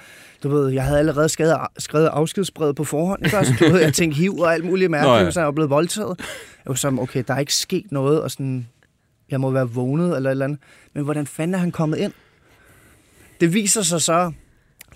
du 0.43 0.49
ved, 0.49 0.69
jeg 0.69 0.83
havde 0.83 0.99
allerede 0.99 1.29
skrevet, 1.29 1.57
skrevet 1.77 2.07
afskedsbrevet 2.07 2.75
på 2.75 2.83
forhånd, 2.83 3.25
ikke 3.25 3.37
også? 3.37 3.53
Du 3.59 3.65
ved, 3.65 3.81
jeg 3.81 3.93
tænkte 3.93 4.17
hiv 4.17 4.39
og 4.39 4.53
alt 4.53 4.65
muligt 4.65 4.91
Nå, 4.91 4.97
mærkeligt, 4.97 5.17
ja. 5.17 5.23
hvis 5.23 5.35
han 5.35 5.45
var 5.45 5.51
blevet 5.51 5.69
voldtaget. 5.69 6.19
Jeg 6.65 6.65
var 6.65 6.73
sådan, 6.73 6.99
okay, 6.99 7.23
der 7.27 7.33
er 7.33 7.39
ikke 7.39 7.55
sket 7.55 7.91
noget, 7.91 8.21
og 8.21 8.31
sådan, 8.31 8.67
jeg 9.31 9.41
må 9.41 9.49
være 9.49 9.69
vågnet 9.69 10.15
eller 10.15 10.29
et 10.29 10.31
eller 10.31 10.45
andet. 10.45 10.59
Men 10.93 11.03
hvordan 11.03 11.27
fanden 11.27 11.55
er 11.55 11.59
han 11.59 11.71
kommet 11.71 11.97
ind? 11.97 12.13
Det 13.41 13.53
viser 13.53 13.81
sig 13.81 14.01
så, 14.01 14.31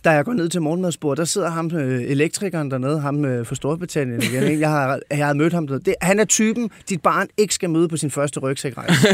da 0.06 0.10
jeg 0.10 0.26
går 0.26 0.34
ned 0.34 0.50
til 0.50 0.62
morgenmadsbordet, 0.62 1.18
der 1.18 1.26
sidder 1.26 1.50
ham 1.50 1.72
øh, 1.76 2.02
elektrikeren 2.02 2.72
dernede, 2.72 3.00
ham 3.00 3.26
øh, 3.26 3.46
for 3.46 3.56
Storbritannien 3.56 4.24
igen. 4.24 4.44
Ikke? 4.44 4.60
Jeg 4.60 4.70
har, 4.70 5.00
jeg 5.10 5.26
har 5.26 5.34
mødt 5.34 5.54
ham 5.54 5.68
dernede. 5.68 5.86
Det, 5.86 5.96
han 6.02 6.20
er 6.20 6.26
typen, 6.26 6.70
dit 6.90 7.02
barn 7.02 7.28
ikke 7.38 7.54
skal 7.54 7.70
møde 7.70 7.88
på 7.88 7.98
sin 7.98 8.12
første 8.12 8.40
rygsækrejse. 8.40 9.08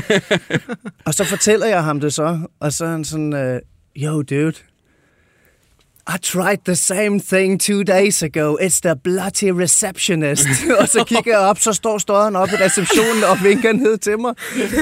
og 1.05 1.13
så 1.13 1.23
fortæller 1.23 1.67
jeg 1.67 1.83
ham 1.83 1.99
det 1.99 2.13
så, 2.13 2.39
og 2.59 2.73
så 2.73 2.85
er 2.85 2.89
han 2.89 3.05
sådan, 3.05 3.33
øh, 3.33 3.61
yo 3.97 4.21
dude, 4.21 4.53
I 6.07 6.17
tried 6.21 6.57
the 6.65 6.75
same 6.75 7.19
thing 7.19 7.61
two 7.61 7.83
days 7.83 8.23
ago. 8.23 8.57
It's 8.61 8.79
the 8.81 8.95
bloody 9.03 9.61
receptionist. 9.61 10.47
og 10.79 10.87
så 10.87 11.03
kigger 11.07 11.31
jeg 11.31 11.39
op, 11.39 11.59
så 11.59 11.73
står 11.73 11.97
støderen 11.97 12.35
op 12.35 12.49
i 12.49 12.55
receptionen 12.55 13.23
og 13.23 13.37
vinker 13.43 13.73
ned 13.73 13.97
til 13.97 14.19
mig. 14.19 14.33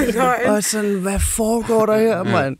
og 0.54 0.64
sådan, 0.64 0.94
hvad 0.94 1.20
foregår 1.20 1.86
der 1.86 1.98
her, 1.98 2.22
mand? 2.22 2.56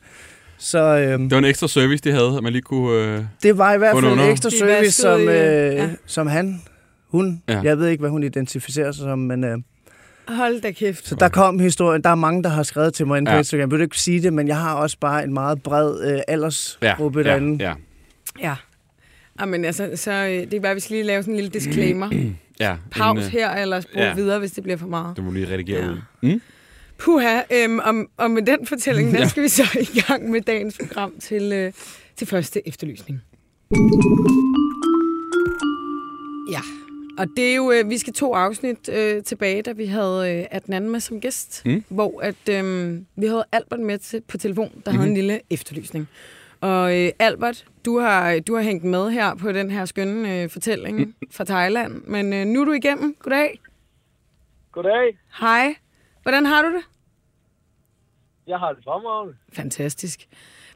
Så 0.61 0.79
øhm, 0.79 1.23
Det 1.23 1.31
var 1.31 1.39
en 1.39 1.45
ekstra 1.45 1.69
service, 1.69 2.05
de 2.05 2.13
havde, 2.13 2.35
at 2.37 2.43
man 2.43 2.53
lige 2.53 2.63
kunne... 2.63 3.05
Øh... 3.05 3.25
det 3.43 3.59
var 3.59 3.75
i 3.75 3.79
hvert 3.79 3.97
fald 4.03 4.13
en 4.13 4.21
ekstra 4.31 4.51
service, 4.51 4.93
som, 4.93 5.21
øh, 5.21 5.29
ja. 5.75 5.89
som 6.07 6.27
han, 6.27 6.63
hun, 7.09 7.43
Ja. 7.49 7.55
ja. 7.55 7.61
jeg 7.63 7.79
ved 7.79 7.89
ikke, 7.89 8.01
hvad 8.01 8.11
hun 8.11 8.23
identificerer 8.23 8.93
sig 8.93 9.03
som, 9.03 9.19
men 9.19 9.45
øh, 9.45 9.59
Hold 10.29 10.61
da 10.61 10.71
kæft. 10.71 11.09
så 11.09 11.15
der 11.15 11.29
kom 11.29 11.59
historien. 11.59 12.03
Der 12.05 12.11
er 12.11 12.15
mange, 12.15 12.43
der 12.43 12.49
har 12.49 12.63
skrevet 12.63 12.95
til 12.95 13.07
mig 13.07 13.19
inde 13.19 13.29
på 13.29 13.33
Ja. 13.33 13.39
Instagram. 13.39 13.71
Vil 13.71 13.79
du 13.79 13.83
ikke 13.83 13.99
sige 13.99 14.23
det, 14.23 14.33
men 14.33 14.49
jeg 14.49 14.57
har 14.57 14.75
også 14.75 14.97
bare 15.01 15.25
en 15.25 15.33
meget 15.35 15.63
bred 15.63 16.13
øh, 16.15 16.21
aldersgruppe 16.29 17.21
ja, 17.21 17.29
derinde. 17.31 17.65
ja, 17.65 17.73
Ja. 18.41 18.55
Jamen 19.41 19.65
altså, 19.65 19.91
så 19.95 20.13
øh, 20.13 20.29
det 20.31 20.55
er 20.55 20.61
bare, 20.61 20.75
vi 20.75 20.81
skal 20.81 20.95
lige 20.95 21.05
lave 21.07 21.23
sådan 21.23 21.35
en 21.35 21.37
lille 21.41 21.51
disclaimer. 21.51 22.11
ja. 22.61 22.77
Pause 22.91 23.27
øh, 23.27 23.33
her, 23.33 23.51
eller 23.51 23.81
spole 23.81 24.05
ja. 24.05 24.15
videre, 24.15 24.39
hvis 24.39 24.53
det 24.53 24.63
bliver 24.63 24.77
for 24.77 24.87
meget. 24.87 25.17
Det 25.17 25.25
må 25.25 25.31
lige 25.31 25.53
redigere 25.53 25.81
Ja. 25.85 25.91
ud. 25.91 25.97
Mm? 26.23 26.41
Puha, 27.01 27.41
øhm, 27.53 27.79
og, 27.79 27.95
og 28.17 28.31
med 28.31 28.43
den 28.43 28.67
fortælling, 28.67 29.11
der 29.13 29.19
Ja. 29.19 29.29
skal 29.29 29.43
vi 29.43 29.49
så 29.49 29.63
i 29.81 30.01
gang 30.01 30.31
med 30.31 30.41
dagens 30.41 30.79
program 30.79 31.13
til, 31.21 31.53
øh, 31.53 31.73
til 32.17 32.27
første 32.27 32.69
efterlysning. 32.69 33.21
Ja, 36.53 36.61
og 37.19 37.27
det 37.37 37.51
er 37.51 37.55
jo, 37.55 37.73
øh, 37.73 37.91
vi 37.91 37.99
skal 37.99 38.13
to 38.13 38.35
afsnit 38.35 38.89
øh, 38.93 39.23
tilbage, 39.23 39.63
da 39.63 39.73
vi 39.73 39.87
havde 39.87 40.39
øh, 40.41 40.47
at 40.51 40.67
den 40.67 40.75
anden 40.75 40.91
med 40.91 41.01
som 41.01 41.21
gæst, 41.21 41.63
Mm. 41.65 41.71
mm. 41.73 41.85
hvor 41.89 42.21
at, 42.21 42.49
øh, 42.51 42.99
vi 43.17 43.27
havde 43.27 43.45
Albert 43.53 43.81
med 43.81 43.99
til, 43.99 44.21
på 44.29 44.39
telefon, 44.39 44.65
der 44.69 44.75
mm-hmm. 44.77 44.93
havde 44.93 45.03
Mhm. 45.07 45.11
en 45.11 45.15
lille 45.17 45.41
efterlysning. 45.51 46.09
Og 46.61 46.99
øh, 47.01 47.11
Albert, 47.19 47.65
du 47.85 47.99
har, 47.99 48.39
du 48.41 48.55
har 48.55 48.63
hængt 48.63 48.85
med 48.85 49.11
her 49.11 49.35
på 49.35 49.53
den 49.53 49.71
her 49.71 49.85
skønne 49.85 50.43
øh, 50.43 50.51
fortælling 50.51 50.99
Mm. 51.01 51.15
fra 51.31 51.45
Thailand, 51.45 52.03
men 52.05 52.33
øh, 52.33 52.47
nu 52.47 52.61
er 52.61 52.65
du 52.65 52.73
igennem. 52.73 53.15
Goddag. 53.19 53.61
Goddag. 54.73 55.19
Hej. 55.41 55.75
Hvordan 56.23 56.47
har 56.47 56.63
du 56.63 56.69
det? 56.69 56.85
Jeg 58.47 58.59
har 58.59 58.73
det 58.73 58.85
fremragende. 58.85 59.35
Fantastisk. 59.53 60.29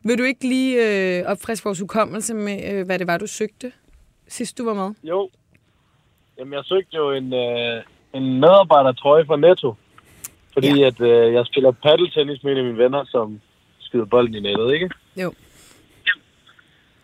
Vil 0.04 0.18
du 0.18 0.22
ikke 0.22 0.48
lige 0.48 0.72
øh, 1.18 1.26
opfriske 1.26 1.64
vores 1.64 1.80
hukommelse 1.80 2.34
med, 2.34 2.72
øh, 2.72 2.86
hvad 2.86 2.98
det 2.98 3.06
var, 3.06 3.18
du 3.18 3.26
søgte, 3.26 3.72
sidst 4.28 4.58
du 4.58 4.64
var 4.64 4.74
med? 4.74 4.94
Jo. 5.02 5.30
Jamen, 6.38 6.52
jeg 6.52 6.64
søgte 6.64 6.96
jo 6.96 7.12
en, 7.12 7.32
øh, 7.32 7.82
en 8.14 8.40
medarbejdertrøje 8.40 9.26
fra 9.26 9.36
Netto. 9.36 9.74
Fordi 10.52 10.80
ja. 10.80 10.86
at 10.86 11.00
øh, 11.00 11.32
jeg 11.32 11.46
spiller 11.46 11.70
paddeltennis 11.70 12.42
med 12.42 12.52
en 12.52 12.58
af 12.58 12.64
mine 12.64 12.78
venner, 12.78 13.04
som 13.08 13.40
skyder 13.78 14.04
bolden 14.04 14.34
i 14.34 14.40
nettet, 14.40 14.72
ikke? 14.72 14.90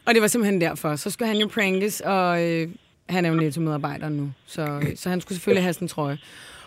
Og 0.06 0.14
det 0.14 0.23
var 0.23 0.28
simpelthen 0.28 0.61
derfor. 0.61 0.97
Så 0.97 1.11
skulle 1.11 1.28
han 1.28 1.37
jo 1.37 1.49
prankes, 1.54 2.00
og 2.00 2.44
øh, 2.44 2.68
han 3.09 3.25
er 3.25 3.28
jo 3.28 3.35
netto-medarbejder 3.35 4.09
nu. 4.09 4.32
Så, 4.47 4.62
øh, 4.62 4.97
så 4.97 5.09
han 5.09 5.20
skulle 5.20 5.37
selvfølgelig 5.37 5.62
have 5.62 5.73
sådan 5.73 5.85
en 5.85 5.88
trøje. 5.88 6.18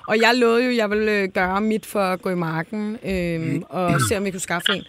Og 0.08 0.22
jeg 0.22 0.36
lovede 0.36 0.64
jo, 0.64 0.70
at 0.70 0.76
jeg 0.78 0.90
ville 0.90 1.12
øh, 1.12 1.30
gøre 1.30 1.62
mit 1.62 1.86
for 1.86 2.00
at 2.00 2.22
gå 2.22 2.30
i 2.30 2.36
marken 2.36 2.98
øh, 3.06 3.62
og 3.70 4.02
se, 4.10 4.18
om 4.18 4.26
vi 4.26 4.32
kunne 4.32 4.40
skaffe 4.40 4.72
en. 4.74 4.84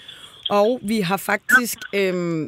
Og 0.50 0.80
vi 0.82 1.00
har 1.00 1.16
faktisk... 1.16 1.78
Øh, 1.94 2.44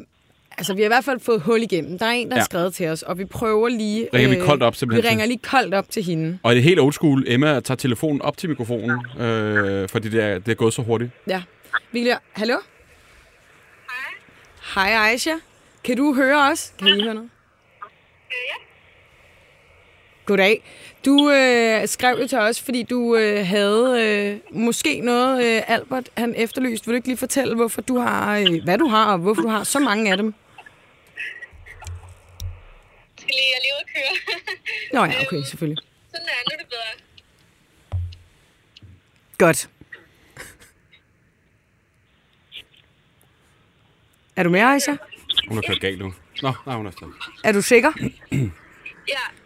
altså, 0.57 0.73
vi 0.73 0.81
har 0.81 0.85
i 0.85 0.87
hvert 0.87 1.05
fald 1.05 1.19
fået 1.19 1.41
hul 1.41 1.61
igennem. 1.61 1.99
Der 1.99 2.05
er 2.05 2.11
en, 2.11 2.27
der 2.27 2.33
har 2.33 2.39
Ja. 2.41 2.45
skrevet 2.45 2.73
til 2.73 2.87
os, 2.87 3.01
og 3.01 3.17
vi 3.17 3.25
prøver 3.25 3.69
lige... 3.69 4.01
øh, 4.03 4.09
Ringer 4.13 4.29
vi 4.29 4.41
koldt 4.45 4.63
op 4.63 4.75
simpelthen 4.75 5.03
Vi 5.03 5.09
ringer 5.09 5.25
lige 5.25 5.39
koldt 5.43 5.73
op 5.73 5.89
til 5.89 6.03
hende. 6.03 6.39
Og 6.43 6.55
det 6.55 6.59
er 6.59 6.63
helt 6.63 6.79
old 6.79 6.93
school. 6.93 7.23
Emma 7.27 7.59
tager 7.59 7.75
telefonen 7.75 8.21
op 8.21 8.37
til 8.37 8.49
mikrofonen, 8.49 9.05
øh, 9.19 9.89
fordi 9.89 10.09
det 10.09 10.23
er, 10.23 10.39
det 10.39 10.51
er 10.51 10.55
gået 10.55 10.73
så 10.73 10.81
hurtigt. 10.81 11.11
Ja. 11.27 11.41
Vi 11.91 11.99
lige... 11.99 12.17
Hallo? 12.31 12.55
Hej. 14.75 14.89
Hej, 14.93 15.11
Aisha. 15.11 15.31
Kan 15.83 15.97
du 15.97 16.13
høre 16.15 16.51
os? 16.51 16.73
Kan 16.79 16.87
I 16.87 17.03
høre 17.03 17.13
noget? 17.13 17.29
Ja. 18.31 18.63
Goddag. 20.27 20.63
Du 21.05 21.31
øh, 21.31 21.87
skrev 21.87 22.17
jo 22.21 22.27
til 22.27 22.37
os, 22.37 22.61
fordi 22.61 22.83
du 22.83 23.15
øh, 23.15 23.45
havde 23.45 23.95
øh, 24.03 24.55
måske 24.61 24.99
noget, 24.99 25.45
øh, 25.45 25.61
Albert, 25.67 26.09
han 26.17 26.33
efterlyst. 26.37 26.87
Vil 26.87 26.91
du 26.91 26.95
ikke 26.95 27.07
lige 27.07 27.17
fortælle, 27.17 27.55
hvorfor 27.55 27.81
du 27.81 27.97
har, 27.97 28.37
øh, 28.37 28.63
hvad 28.63 28.77
du 28.77 28.87
har, 28.87 29.11
og 29.11 29.17
hvorfor 29.17 29.41
du 29.41 29.47
har 29.47 29.63
så 29.63 29.79
mange 29.79 30.11
af 30.11 30.17
dem? 30.17 30.33
skal 33.17 33.35
lige, 33.35 33.49
jeg 33.53 33.61
lige 33.63 33.73
køre. 33.93 34.13
Nå 34.93 35.13
ja, 35.13 35.21
okay, 35.21 35.43
selvfølgelig. 35.49 35.83
Sådan 36.11 36.27
er 36.27 36.49
nu 36.49 36.53
er 36.53 36.57
det 36.57 36.67
bedre. 36.69 36.93
Godt. 39.37 39.69
Er 44.35 44.43
du 44.43 44.49
med, 44.49 44.59
Aisha? 44.59 44.95
Hun 45.47 45.57
har 45.57 45.63
kørt 45.67 45.81
galt 45.81 45.99
nu. 45.99 46.13
Nå, 46.41 46.53
nej, 46.65 46.75
hun 46.75 46.87
er 46.87 46.91
stadig. 46.91 47.13
Er 47.43 47.51
du 47.51 47.61
sikker? 47.61 47.91
Ja. 49.09 49.36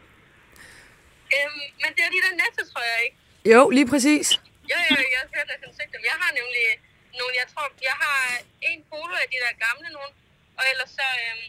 Øhm, 1.36 1.62
men 1.82 1.90
det 1.96 2.02
er 2.08 2.12
de 2.16 2.22
der 2.26 2.34
netto, 2.44 2.62
tror 2.72 2.84
jeg 2.92 3.00
ikke. 3.06 3.18
Jo, 3.54 3.62
lige 3.78 3.88
præcis. 3.94 4.28
Jo, 4.72 4.78
jo, 4.92 4.98
jeg 5.14 5.20
har 5.24 5.30
hørt, 5.36 5.50
søgte 5.78 5.94
dem. 5.96 6.04
Jeg 6.12 6.18
har 6.24 6.32
nemlig 6.40 6.66
nogle, 7.20 7.34
jeg 7.42 7.48
tror, 7.54 7.66
jeg 7.90 7.96
har 8.06 8.20
en 8.70 8.80
polo 8.90 9.16
af 9.24 9.28
de 9.34 9.38
der 9.46 9.54
gamle 9.66 9.88
nogle, 9.98 10.12
og 10.60 10.64
ellers 10.72 10.92
så 11.00 11.08
øhm, 11.26 11.46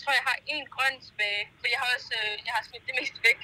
tror 0.00 0.12
jeg, 0.18 0.24
har 0.30 0.36
en 0.54 0.64
grøn 0.74 0.94
tilbage, 1.06 1.42
for 1.60 1.66
jeg 1.72 1.78
har 1.82 1.88
også, 1.96 2.10
øh, 2.20 2.32
jeg 2.46 2.52
har 2.56 2.62
smidt 2.68 2.84
det 2.88 2.94
meste 3.00 3.18
væk. 3.28 3.38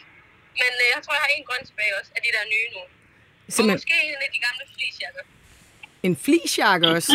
Men 0.60 0.72
øh, 0.82 0.86
jeg 0.94 1.00
tror, 1.04 1.14
jeg 1.18 1.24
har 1.26 1.32
en 1.38 1.46
grøn 1.48 1.62
tilbage 1.70 1.92
også, 1.98 2.10
af 2.16 2.20
de 2.26 2.30
der 2.36 2.44
nye 2.54 2.68
nu. 2.74 2.82
Og 3.46 3.50
Simpelthen 3.54 3.78
måske 3.80 3.96
en 4.08 4.22
af 4.26 4.30
de 4.36 4.40
gamle 4.46 4.64
fleecejakker. 4.74 5.24
en 6.08 6.14
flisjakke 6.24 6.86
også. 6.96 7.12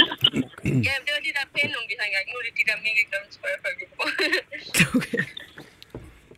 Ja, 0.88 0.94
det 1.06 1.12
var 1.16 1.22
de 1.28 1.32
der 1.38 1.46
pæne 1.56 1.72
nogle, 1.76 1.88
vi 1.92 1.96
havde 2.00 2.10
engang. 2.12 2.26
Nu 2.32 2.36
er 2.42 2.44
det 2.48 2.54
de 2.62 2.66
der 2.70 2.78
mega 2.88 3.02
grimme 3.10 3.30
trøjer, 3.36 3.60
folk. 3.66 3.80
Okay. 4.98 5.24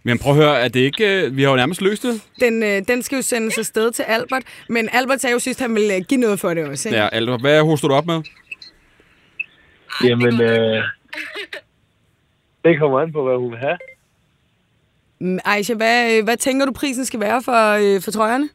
Men 0.07 0.19
prøv 0.19 0.31
at 0.31 0.38
høre, 0.38 0.59
er 0.59 0.67
det 0.67 0.79
ikke... 0.79 1.25
øh, 1.25 1.38
Vi 1.38 1.43
har 1.43 1.50
jo 1.50 1.55
nærmest 1.55 1.81
løst 1.81 2.03
det. 2.03 2.21
Den, 2.39 2.63
øh, 2.63 2.81
den 2.88 3.03
skal 3.03 3.15
jo 3.15 3.21
sendes 3.21 3.57
afsted 3.57 3.91
til 3.91 4.03
Albert, 4.03 4.43
men 4.69 4.89
Albert 4.91 5.21
sagde 5.21 5.33
jo 5.33 5.39
sidst, 5.39 5.59
at 5.62 5.67
han 5.67 5.75
ville 5.75 5.95
øh, 5.95 6.01
give 6.01 6.19
noget 6.19 6.39
for 6.39 6.53
det 6.53 6.65
også. 6.67 6.89
Ikke? 6.89 7.00
Ja, 7.01 7.09
Albert, 7.12 7.41
hvad 7.41 7.62
hoster 7.62 7.88
du 7.88 7.93
op 7.93 8.05
med? 8.05 8.21
Jamen, 10.03 10.41
øh, 10.41 10.83
det 12.65 12.79
kommer 12.79 13.00
an 13.01 13.12
på, 13.12 13.24
hvad 13.27 13.38
hun 13.38 13.51
vil 13.51 13.59
have. 13.59 13.77
Mm, 15.19 15.39
Aisha, 15.45 15.74
hvad, 15.74 16.17
øh, 16.17 16.24
hvad 16.24 16.38
tænker 16.38 16.65
du, 16.65 16.71
prisen 16.71 17.05
skal 17.05 17.19
være 17.19 17.41
for, 17.43 17.71
øh, 17.95 18.01
for 18.01 18.12
trøjerne? 18.12 18.50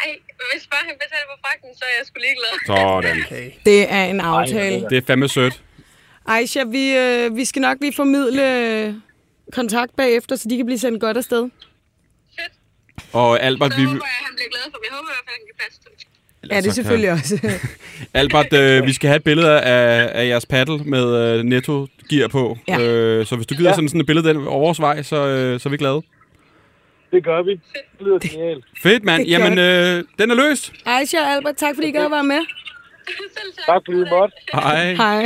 Ej, 0.00 0.16
hvis 0.54 0.66
bare 0.66 0.80
han 0.86 0.94
betaler 0.94 1.26
på 1.34 1.40
fragten, 1.40 1.68
så 1.76 1.84
er 1.84 1.88
jeg 1.98 2.06
sgu 2.06 2.14
ligeglad. 2.20 2.52
Sådan. 2.66 3.24
Okay. 3.26 3.50
Det 3.66 3.92
er 3.92 4.04
en 4.04 4.20
aftale. 4.20 4.86
Det 4.90 4.98
er 4.98 5.02
fandme 5.06 5.28
sødt. 5.28 5.62
Aisha, 6.26 6.64
vi, 6.64 6.96
øh, 6.96 7.36
vi 7.36 7.44
skal 7.44 7.62
nok 7.62 7.76
lige 7.80 7.92
formidle 7.92 9.02
kontakt 9.50 9.96
bagefter, 9.96 10.36
så 10.36 10.48
de 10.50 10.56
kan 10.56 10.66
blive 10.66 10.78
sendt 10.78 11.00
godt 11.00 11.16
afsted. 11.16 11.42
Fedt. 12.38 12.52
Og 13.12 13.42
Albert, 13.42 13.72
Så 13.72 13.78
vi... 13.78 13.84
håber 13.84 13.96
jeg, 13.96 14.02
at 14.20 14.26
han 14.26 14.34
bliver 14.36 14.50
glad 14.50 14.62
for. 14.72 14.78
Jeg 14.90 14.96
håber 14.96 15.10
i 15.10 15.14
hvert 15.14 15.26
fald, 15.26 15.36
at 15.36 15.40
han 15.40 15.46
kan 15.46 15.56
passe 15.64 15.80
det. 15.84 16.50
Ja, 16.50 16.56
det 16.56 16.66
er 16.66 16.72
selvfølgelig 16.72 17.10
også. 17.12 17.58
Albert, 18.20 18.52
øh, 18.52 18.86
vi 18.86 18.92
skal 18.92 19.08
have 19.08 19.16
et 19.16 19.24
billede 19.24 19.60
af, 19.60 20.10
af 20.20 20.26
jeres 20.28 20.46
paddle 20.46 20.78
med 20.78 21.16
øh, 21.38 21.44
netto 21.44 21.86
gear 22.10 22.28
på. 22.28 22.58
Ja. 22.68 22.80
Øh, 22.80 23.26
så 23.26 23.36
hvis 23.36 23.46
du 23.46 23.54
gider 23.54 23.68
Ja. 23.70 23.74
sådan, 23.74 23.88
sådan 23.88 24.00
et 24.00 24.06
billede 24.06 24.28
den 24.28 24.36
over 24.36 24.58
vores 24.60 24.80
vej, 24.80 25.02
så, 25.02 25.16
øh, 25.26 25.60
så 25.60 25.68
er 25.68 25.70
vi 25.70 25.76
glade. 25.76 26.02
Det 27.12 27.24
gør 27.24 27.42
vi. 27.42 27.50
Det 27.50 27.60
lyder 28.00 28.18
genialt. 28.18 28.64
Fedt, 28.82 29.04
mand. 29.04 29.22
Jamen, 29.26 29.58
øh, 29.58 30.04
den 30.18 30.30
er 30.30 30.34
løst. 30.34 30.72
Aisha 30.86 31.18
og 31.20 31.26
Albert, 31.32 31.56
tak 31.56 31.74
fordi 31.74 31.88
I 31.88 31.90
gad 31.92 32.04
at 32.04 32.10
være 32.10 32.24
med. 32.24 32.40
Selv 33.36 33.52
tak. 33.56 33.66
Tak 33.66 33.82
fordi 33.86 33.98
I 33.98 34.04
måtte. 34.10 34.34
Hej. 34.52 34.94
Hej. 34.94 35.22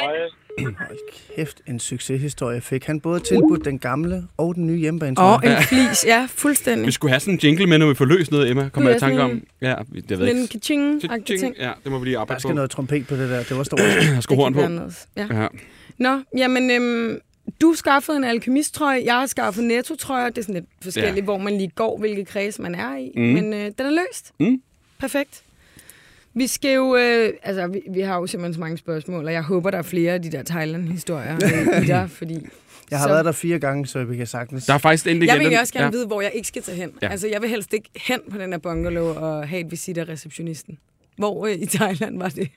Hej. 0.00 0.14
Hold 0.78 0.98
kæft, 1.36 1.60
en 1.68 1.78
succeshistorie 1.80 2.60
fik 2.60 2.84
han 2.84 3.00
både 3.00 3.20
tilbudt 3.20 3.64
den 3.64 3.78
gamle 3.78 4.24
og 4.36 4.54
den 4.54 4.66
nye 4.66 4.76
hjemmebane. 4.78 5.18
Og 5.18 5.40
en 5.44 5.62
flis, 5.62 6.04
ja, 6.06 6.28
fuldstændig. 6.30 6.86
Vi 6.86 6.92
skulle 6.92 7.10
have 7.10 7.20
sådan 7.20 7.34
en 7.34 7.40
jingle 7.42 7.66
med, 7.66 7.78
når 7.78 7.86
vi 7.88 7.94
får 7.94 8.04
løst 8.04 8.30
noget, 8.30 8.50
Emma. 8.50 8.68
Kom 8.68 8.82
Du 8.82 8.88
jeg 8.88 8.96
i 8.96 9.00
tanke 9.00 9.22
om. 9.22 9.42
Ja, 9.60 9.74
det 10.08 10.18
ved 10.18 10.26
jeg 10.26 10.34
En 10.36 10.42
ikke. 10.42 10.52
kaching 10.52 11.00
Ting, 11.00 11.26
ting. 11.26 11.54
Ja, 11.58 11.72
det 11.84 11.92
må 11.92 11.98
vi 11.98 12.04
lige 12.04 12.14
Der 12.14 12.20
arbejde 12.20 12.40
skal 12.40 12.48
på. 12.50 12.54
noget 12.54 12.70
trompet 12.70 13.06
på 13.06 13.16
det 13.16 13.30
der. 13.30 13.42
Det 13.42 13.56
var 13.56 13.62
stort. 13.62 13.80
Jeg 13.80 14.18
skal 14.22 14.36
horn 14.36 14.54
på. 14.54 14.60
Ja. 15.16 15.26
Ja. 15.42 15.46
Nå, 15.98 16.20
jamen, 16.36 16.70
øhm, 16.70 17.18
du 17.60 17.74
skaffede 17.76 18.16
en 18.16 18.24
alkemisttrøje, 18.24 19.02
jeg 19.04 19.14
har 19.14 19.26
skaffet 19.26 19.64
netto-trøjer. 19.64 20.28
Det 20.28 20.38
er 20.38 20.42
sådan 20.42 20.54
lidt 20.54 20.64
forskelligt, 20.82 21.16
Ja. 21.16 21.22
hvor 21.22 21.38
man 21.38 21.56
lige 21.58 21.70
går, 21.74 21.98
hvilke 21.98 22.24
kreds 22.24 22.58
man 22.58 22.74
er 22.74 22.96
i. 22.96 23.12
Mm. 23.16 23.22
Men 23.22 23.52
øh, 23.52 23.60
den 23.60 23.86
er 23.86 23.90
løst. 23.90 24.32
Mm. 24.40 24.56
Perfekt. 25.00 25.42
Vi 26.34 26.46
skal 26.46 26.74
jo, 26.74 26.96
øh, 26.96 27.32
altså 27.42 27.66
vi, 27.66 27.82
vi 27.90 28.00
har 28.00 28.16
jo 28.16 28.26
simpelthen 28.26 28.54
så 28.54 28.60
mange 28.60 28.78
spørgsmål, 28.78 29.24
og 29.26 29.32
jeg 29.32 29.42
håber, 29.42 29.70
der 29.70 29.78
er 29.78 29.82
flere 29.82 30.12
af 30.12 30.22
de 30.22 30.32
der 30.32 30.42
Thailand-historier 30.42 31.34
øh, 31.34 31.82
i 31.82 31.86
dig, 31.92 32.10
fordi... 32.10 32.46
Jeg 32.90 32.98
har 32.98 33.06
så, 33.06 33.12
været 33.12 33.24
der 33.24 33.32
fire 33.32 33.58
gange, 33.58 33.86
så 33.86 34.04
vi 34.04 34.16
kan 34.16 34.26
sagtens... 34.26 34.66
Der 34.66 34.74
er 34.74 34.78
faktisk 34.78 35.06
endelig 35.06 35.28
Jeg 35.28 35.38
vil 35.38 35.58
også 35.58 35.72
gerne 35.72 35.84
ja. 35.84 35.86
ja. 35.86 35.90
vide, 35.90 36.06
hvor 36.06 36.20
jeg 36.20 36.32
ikke 36.34 36.48
skal 36.48 36.62
tage 36.62 36.76
hen. 36.76 36.90
Ja. 37.02 37.06
Ja. 37.06 37.12
Altså, 37.12 37.28
jeg 37.28 37.42
vil 37.42 37.50
helst 37.50 37.72
ikke 37.72 37.90
hen 37.96 38.20
på 38.30 38.38
den 38.38 38.52
her 38.52 38.58
bungalow 38.58 39.06
og 39.06 39.48
have 39.48 39.60
et 39.60 39.70
visit 39.70 39.98
af 39.98 40.08
receptionisten. 40.08 40.78
Hvor 41.16 41.46
øh, 41.46 41.52
i 41.52 41.66
Thailand 41.66 42.18
var 42.18 42.28
det? 42.28 42.48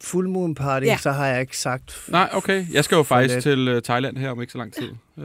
Full 0.00 0.28
Moon 0.28 0.54
Party, 0.54 0.84
Ja. 0.86 0.90
ja. 0.90 0.96
så 0.96 1.12
har 1.12 1.26
jeg 1.26 1.40
ikke 1.40 1.58
sagt... 1.58 2.04
Nej, 2.08 2.28
okay. 2.32 2.66
Jeg 2.72 2.84
skal 2.84 2.96
jo 2.96 3.02
faktisk 3.02 3.34
lidt. 3.34 3.42
til 3.42 3.76
uh, 3.76 3.82
Thailand 3.82 4.16
her 4.16 4.30
om 4.30 4.40
ikke 4.40 4.52
så 4.52 4.58
lang 4.58 4.72
tid. 4.72 4.88
Øh, 5.18 5.24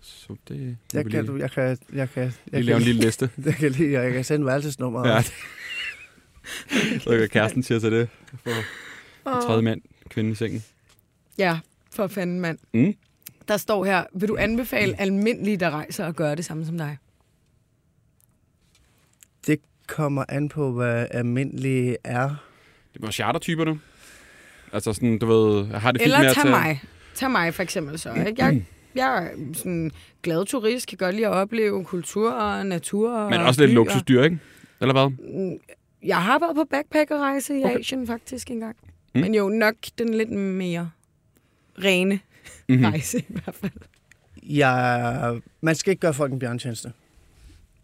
så 0.00 0.36
det 0.48 0.76
Jeg 0.94 1.04
kan, 1.04 1.10
lige, 1.10 1.22
du, 1.22 1.36
jeg 1.36 1.50
kan, 1.50 1.78
jeg 1.92 2.10
kan, 2.10 2.22
jeg 2.22 2.32
lige 2.46 2.52
kan, 2.52 2.64
lave 2.64 2.76
en 2.76 2.82
lille 2.82 3.00
liste. 3.00 3.30
jeg 3.46 3.54
kan, 3.54 3.70
lige, 3.70 4.00
jeg 4.00 4.12
kan 4.12 4.24
sende 4.24 4.46
værelsesnummer. 4.46 5.08
Ja. 5.08 5.22
Så 7.00 7.10
kan 7.18 7.28
kæresten 7.28 7.62
siger 7.62 7.78
til 7.78 7.92
det. 7.92 8.08
For 8.42 8.50
en 9.36 9.42
tredje 9.46 9.62
mand, 9.62 9.80
kvinde 10.08 10.30
i 10.30 10.34
sengen. 10.34 10.64
Ja, 11.38 11.58
for 11.92 12.06
fanden, 12.06 12.40
mand. 12.40 12.58
Mm. 12.74 12.94
Der 13.48 13.56
står 13.56 13.84
her, 13.84 14.04
vil 14.14 14.28
du 14.28 14.36
anbefale 14.36 15.00
almindelige, 15.00 15.56
der 15.56 15.70
rejser 15.70 16.06
og 16.06 16.14
gøre 16.14 16.34
det 16.36 16.44
samme 16.44 16.66
som 16.66 16.78
dig? 16.78 16.98
Det 19.46 19.60
kommer 19.86 20.24
an 20.28 20.48
på, 20.48 20.72
hvad 20.72 21.06
almindelige 21.10 21.96
er. 22.04 22.36
Det 22.94 23.02
var 23.02 23.10
chartertyperne. 23.10 23.80
Altså 24.72 24.92
sådan, 24.92 25.18
du 25.18 25.26
ved, 25.26 25.66
har 25.66 25.92
det 25.92 26.00
fint 26.00 26.10
med 26.10 26.16
Eller 26.16 26.28
at 26.30 26.34
tag 26.34 26.42
tage... 26.42 26.50
mig. 26.54 26.82
Tag 27.14 27.30
mig 27.30 27.54
for 27.54 27.62
eksempel 27.62 27.98
så. 27.98 28.12
Ikke? 28.12 28.34
Jeg, 28.44 28.66
jeg 28.94 29.24
er 29.24 29.28
sådan 29.54 29.90
glad 30.22 30.46
turist, 30.46 30.86
kan 30.88 30.98
godt 30.98 31.14
lide 31.14 31.26
at 31.26 31.32
opleve 31.32 31.84
kultur 31.84 32.32
og 32.32 32.66
natur 32.66 33.30
Men 33.30 33.40
og 33.40 33.46
også 33.46 33.60
lidt 33.60 33.68
byer. 33.68 33.74
luksusdyr, 33.74 34.22
ikke? 34.22 34.38
Eller 34.80 34.92
hvad? 34.92 35.58
Jeg 36.04 36.22
har 36.22 36.38
været 36.38 36.56
på 36.56 36.64
backpackerrejse 36.70 37.58
i 37.60 37.64
Okay. 37.64 37.78
Asien 37.80 38.06
faktisk 38.06 38.50
engang. 38.50 38.76
Mm. 39.14 39.20
Men 39.20 39.34
jo 39.34 39.48
nok 39.48 39.74
den 39.98 40.14
lidt 40.14 40.30
mere 40.30 40.90
rene 41.78 42.14
Mhm. 42.68 42.78
mm-hmm. 42.78 42.84
rejse 42.92 43.18
i 43.18 43.24
hvert 43.28 43.54
fald. 43.54 43.72
Jeg, 44.42 45.40
man 45.60 45.74
skal 45.74 45.90
ikke 45.90 46.00
gøre 46.00 46.14
folk 46.14 46.32
en 46.32 46.38
bjørntjeneste. 46.38 46.92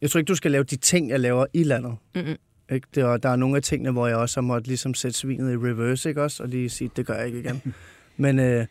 Jeg 0.01 0.11
tror 0.11 0.19
ikke, 0.19 0.29
du 0.29 0.35
skal 0.35 0.51
lave 0.51 0.65
de 0.65 0.77
ting, 0.77 1.09
jeg 1.09 1.21
laver 1.21 1.47
i 1.53 1.63
landet. 1.63 1.97
Mm-mm. 2.15 2.37
Ikke? 2.73 2.87
Det 2.95 3.03
er, 3.03 3.17
der 3.17 3.29
er 3.29 3.37
nogle 3.37 3.57
af 3.57 3.63
tingene, 3.63 3.91
hvor 3.91 4.07
jeg 4.07 4.17
også 4.17 4.37
har 4.41 4.43
måttet 4.43 4.67
ligesom 4.69 4.95
sætte 4.95 5.19
svinet 5.19 5.53
i 5.53 5.57
reverse, 5.57 6.09
ikke 6.09 6.23
også? 6.23 6.43
Og 6.43 6.49
lige 6.49 6.71
sige, 6.71 6.91
det 6.97 7.07
gør 7.07 7.15
jeg 7.15 7.27
ikke 7.27 7.39
igen. 7.41 7.75
men, 8.17 8.39
øh, 8.39 8.67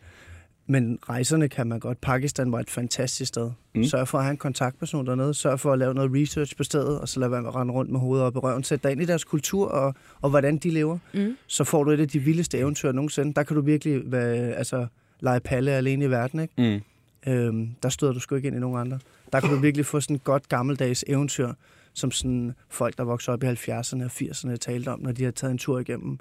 men 0.70 0.98
rejserne 1.08 1.48
kan 1.48 1.66
man 1.66 1.80
godt. 1.80 2.00
Pakistan 2.00 2.52
var 2.52 2.60
et 2.60 2.70
fantastisk 2.70 3.28
sted. 3.28 3.50
Mm. 3.74 3.84
Sørg 3.84 4.08
for 4.08 4.18
at 4.18 4.24
have 4.24 4.30
en 4.30 4.36
kontaktperson 4.36 5.06
dernede. 5.06 5.34
Sørg 5.34 5.60
for 5.60 5.72
at 5.72 5.78
lave 5.78 5.94
noget 5.94 6.10
research 6.14 6.56
på 6.56 6.64
stedet, 6.64 7.00
og 7.00 7.08
så 7.08 7.20
lad 7.20 7.28
være 7.28 7.42
med 7.42 7.48
at 7.48 7.54
rende 7.54 7.74
rundt 7.74 7.90
med 7.90 8.00
hovedet 8.00 8.26
op 8.26 8.36
i 8.36 8.38
røven. 8.38 8.64
Sæt 8.64 8.82
dig 8.82 8.92
ind 8.92 9.02
i 9.02 9.04
deres 9.04 9.24
kultur 9.24 9.68
og, 9.68 9.94
og 10.20 10.30
hvordan 10.30 10.58
de 10.58 10.70
lever. 10.70 10.98
Mm. 11.14 11.36
Så 11.46 11.64
får 11.64 11.84
du 11.84 11.90
et 11.90 12.00
af 12.00 12.08
de 12.08 12.18
vildeste 12.18 12.58
eventyr 12.58 12.92
nogensinde. 12.92 13.34
Der 13.34 13.42
kan 13.42 13.56
du 13.56 13.62
virkelig 13.62 14.12
være, 14.12 14.52
altså, 14.52 14.86
lege 15.20 15.40
palle 15.40 15.70
alene 15.70 16.04
i 16.04 16.10
verden, 16.10 16.40
ikke? 16.40 16.82
Mm. 17.26 17.32
Øhm, 17.32 17.70
der 17.82 17.88
støder 17.88 18.12
du 18.12 18.20
sgu 18.20 18.34
ikke 18.34 18.48
ind 18.48 18.56
i 18.56 18.60
nogen 18.60 18.80
andre. 18.80 18.98
Der 19.32 19.40
kan 19.40 19.50
du 19.50 19.56
virkelig 19.56 19.86
få 19.86 20.00
sådan 20.00 20.16
et 20.16 20.24
godt 20.24 20.48
gammeldags 20.48 21.04
eventyr, 21.06 21.52
som 21.92 22.10
sådan 22.10 22.52
folk, 22.68 22.98
der 22.98 23.04
voksede 23.04 23.34
op 23.34 23.42
i 23.42 23.46
70'erne 23.46 24.04
og 24.04 24.10
80'erne, 24.10 24.56
talte 24.56 24.88
om, 24.88 25.00
når 25.00 25.12
de 25.12 25.24
har 25.24 25.30
taget 25.30 25.50
en 25.50 25.58
tur 25.58 25.78
igennem 25.78 26.18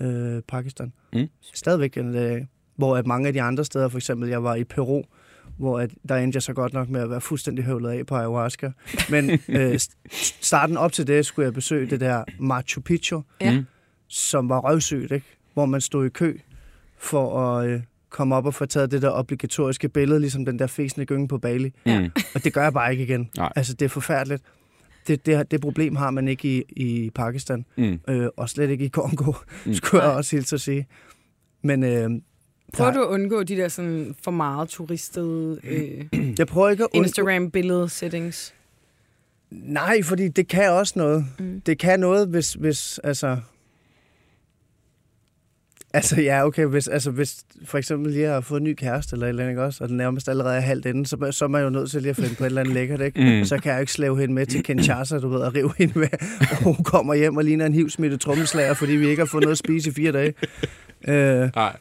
øh, 0.00 0.42
Pakistan. 0.48 0.92
Mm. 1.12 1.28
Stadigvæk 1.54 1.94
den 1.94 2.12
dag. 2.12 2.46
Hvor 2.80 2.96
at 2.96 3.06
mange 3.06 3.26
af 3.26 3.32
de 3.32 3.42
andre 3.42 3.64
steder, 3.64 3.88
for 3.88 3.98
eksempel 3.98 4.28
jeg 4.28 4.42
var 4.44 4.54
i 4.54 4.64
Peru, 4.64 5.02
hvor 5.58 5.80
at, 5.80 5.90
der 6.08 6.16
endte 6.16 6.36
jeg 6.36 6.42
så 6.42 6.52
godt 6.52 6.72
nok 6.72 6.88
med 6.88 7.00
at 7.00 7.10
være 7.10 7.20
fuldstændig 7.20 7.64
høvlet 7.64 7.90
af 7.90 8.06
på 8.06 8.14
ayahuasca. 8.16 8.70
Men 9.10 9.30
øh, 9.48 9.74
st- 9.74 9.96
starten 10.40 10.76
op 10.76 10.92
til 10.92 11.06
det, 11.06 11.26
skulle 11.26 11.46
jeg 11.46 11.54
besøge 11.54 11.90
det 11.90 12.00
der 12.00 12.24
Machu 12.38 12.80
Picchu, 12.80 13.22
Ja. 13.40 13.58
Mm. 13.58 13.64
som 14.08 14.48
var 14.48 14.58
røvsygt, 14.60 15.12
ikke? 15.12 15.26
hvor 15.54 15.66
man 15.66 15.80
stod 15.80 16.06
i 16.06 16.08
kø 16.08 16.38
for 16.98 17.40
at 17.40 17.68
øh, 17.68 17.80
komme 18.10 18.34
op 18.36 18.46
og 18.46 18.54
få 18.54 18.66
taget 18.66 18.90
det 18.90 19.02
der 19.02 19.10
obligatoriske 19.10 19.88
billede, 19.88 20.20
ligesom 20.20 20.44
den 20.44 20.58
der 20.58 20.66
fæsende 20.66 21.06
gynge 21.06 21.28
på 21.28 21.38
Bali. 21.38 21.72
Mm. 21.86 22.10
Og 22.34 22.44
det 22.44 22.52
gør 22.52 22.62
jeg 22.62 22.72
bare 22.72 22.90
ikke 22.92 23.04
igen. 23.04 23.30
Nej. 23.36 23.52
Altså, 23.56 23.74
det 23.74 23.84
er 23.84 23.88
forfærdeligt. 23.88 24.42
Det, 25.06 25.26
det, 25.26 25.50
det 25.50 25.60
problem 25.60 25.96
har 25.96 26.10
man 26.10 26.28
ikke 26.28 26.48
i, 26.58 26.62
i 26.76 27.10
Pakistan, 27.14 27.64
Mm. 27.76 28.00
øh, 28.08 28.28
og 28.36 28.48
slet 28.48 28.70
ikke 28.70 28.84
i 28.84 28.88
Kongo, 28.88 29.32
Mm. 29.66 29.74
skulle 29.74 30.02
jeg 30.04 30.12
også 30.12 30.36
hilse 30.36 30.56
at 30.56 30.60
sige. 30.60 30.86
Men 31.62 31.84
øh, 31.84 32.10
Prøver 32.72 32.90
du 32.92 33.00
at 33.02 33.06
undgå 33.06 33.42
de 33.42 33.56
der 33.56 33.68
sådan 33.68 34.14
for 34.22 34.30
meget 34.30 34.68
turistede 34.68 35.60
øh, 35.64 36.04
jeg 36.38 36.46
prøver 36.46 36.70
ikke 36.70 36.84
at 36.84 36.88
undgå... 36.94 37.06
Instagram-billede-settings? 37.06 38.54
Nej, 39.50 40.02
fordi 40.02 40.28
det 40.28 40.48
kan 40.48 40.70
også 40.70 40.92
noget. 40.96 41.26
Mm. 41.38 41.60
Det 41.66 41.78
kan 41.78 42.00
noget, 42.00 42.28
hvis, 42.28 42.52
hvis 42.52 43.00
altså... 43.04 43.36
Altså, 45.94 46.20
ja, 46.20 46.46
okay, 46.46 46.64
hvis, 46.66 46.88
altså, 46.88 47.10
hvis 47.10 47.44
for 47.64 47.78
eksempel 47.78 48.12
lige 48.12 48.26
har 48.26 48.40
fået 48.40 48.60
en 48.60 48.64
ny 48.64 48.74
kæreste 48.74 49.14
eller 49.14 49.26
et 49.26 49.28
eller 49.28 49.42
andet, 49.42 49.52
ikke 49.52 49.62
også, 49.62 49.84
og 49.84 49.88
den 49.88 49.96
nærmest 49.96 50.28
allerede 50.28 50.56
er 50.56 50.60
halvt 50.60 50.86
inden, 50.86 51.04
så, 51.04 51.28
så 51.30 51.44
er 51.44 51.48
man 51.48 51.62
jo 51.62 51.70
nødt 51.70 51.90
til 51.90 52.02
lige 52.02 52.10
at 52.10 52.16
finde 52.16 52.34
på 52.34 52.44
et 52.44 52.46
eller 52.46 52.60
andet 52.60 52.74
lækkert, 52.74 53.00
ikke? 53.00 53.20
Mm. 53.20 53.38
Mm. 53.38 53.44
Så 53.44 53.58
kan 53.58 53.70
jeg 53.70 53.76
jo 53.76 53.80
ikke 53.80 53.92
slæve 53.92 54.20
hende 54.20 54.34
med 54.34 54.46
til 54.46 54.62
Kinshasa, 54.62 55.18
du 55.18 55.28
ved, 55.28 55.40
og 55.40 55.54
rive 55.54 55.72
hende 55.78 55.98
med, 55.98 56.08
og 56.50 56.64
hun 56.64 56.84
kommer 56.84 57.14
hjem 57.14 57.36
og 57.36 57.44
ligner 57.44 57.66
en 57.66 57.74
hivsmittet 57.74 58.20
trommeslager, 58.20 58.74
fordi 58.74 58.92
vi 58.92 59.08
ikke 59.08 59.20
har 59.20 59.26
fået 59.26 59.42
noget 59.42 59.52
at 59.52 59.58
spise 59.58 59.90
i 59.90 59.92
fire 59.92 60.12
dage. 60.12 60.34
Øh, 61.08 61.50
Nej. 61.54 61.76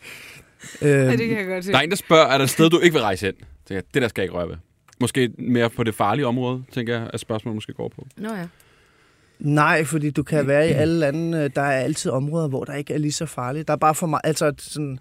Øh, 0.82 0.90
Ja, 0.90 1.12
det 1.12 1.28
kan 1.28 1.38
jeg 1.38 1.46
godt 1.48 1.66
se. 1.66 1.72
Der 1.72 1.78
er 1.78 1.82
en, 1.82 1.90
der 1.90 1.96
spørger, 1.96 2.26
er 2.28 2.38
der 2.38 2.44
et 2.44 2.50
sted, 2.50 2.70
du 2.70 2.80
ikke 2.80 2.94
vil 2.94 3.02
rejse 3.02 3.26
hen? 3.26 3.36
Jeg, 3.70 3.84
det 3.94 4.02
der 4.02 4.08
skal 4.08 4.22
jeg 4.22 4.26
ikke 4.26 4.36
røre 4.38 4.50
ved. 4.50 4.56
Måske 5.00 5.30
mere 5.38 5.70
på 5.70 5.84
det 5.84 5.96
farlige 5.96 6.28
område, 6.28 6.64
tænker 6.72 6.98
jeg, 7.00 7.10
at 7.14 7.20
spørgsmålet 7.20 7.56
måske 7.56 7.74
går 7.74 7.88
på. 7.96 8.08
Nå 8.18 8.30
ja. 8.34 8.48
Nej, 9.40 9.84
fordi 9.84 10.10
du 10.10 10.24
kan 10.24 10.48
være 10.48 10.70
i 10.70 10.72
alle 10.84 11.00
lande. 11.00 11.38
øh, 11.38 11.50
Der 11.56 11.62
er 11.62 11.80
altid 11.80 12.12
områder, 12.12 12.48
hvor 12.48 12.64
der 12.64 12.74
ikke 12.74 12.94
er 12.94 12.98
lige 12.98 13.12
så 13.12 13.26
farligt. 13.26 13.68
Der 13.68 13.74
er 13.74 13.78
bare 13.78 13.96
for 13.96 14.08
meget, 14.08 14.22
altså 14.24 14.54
sådan, 14.58 15.00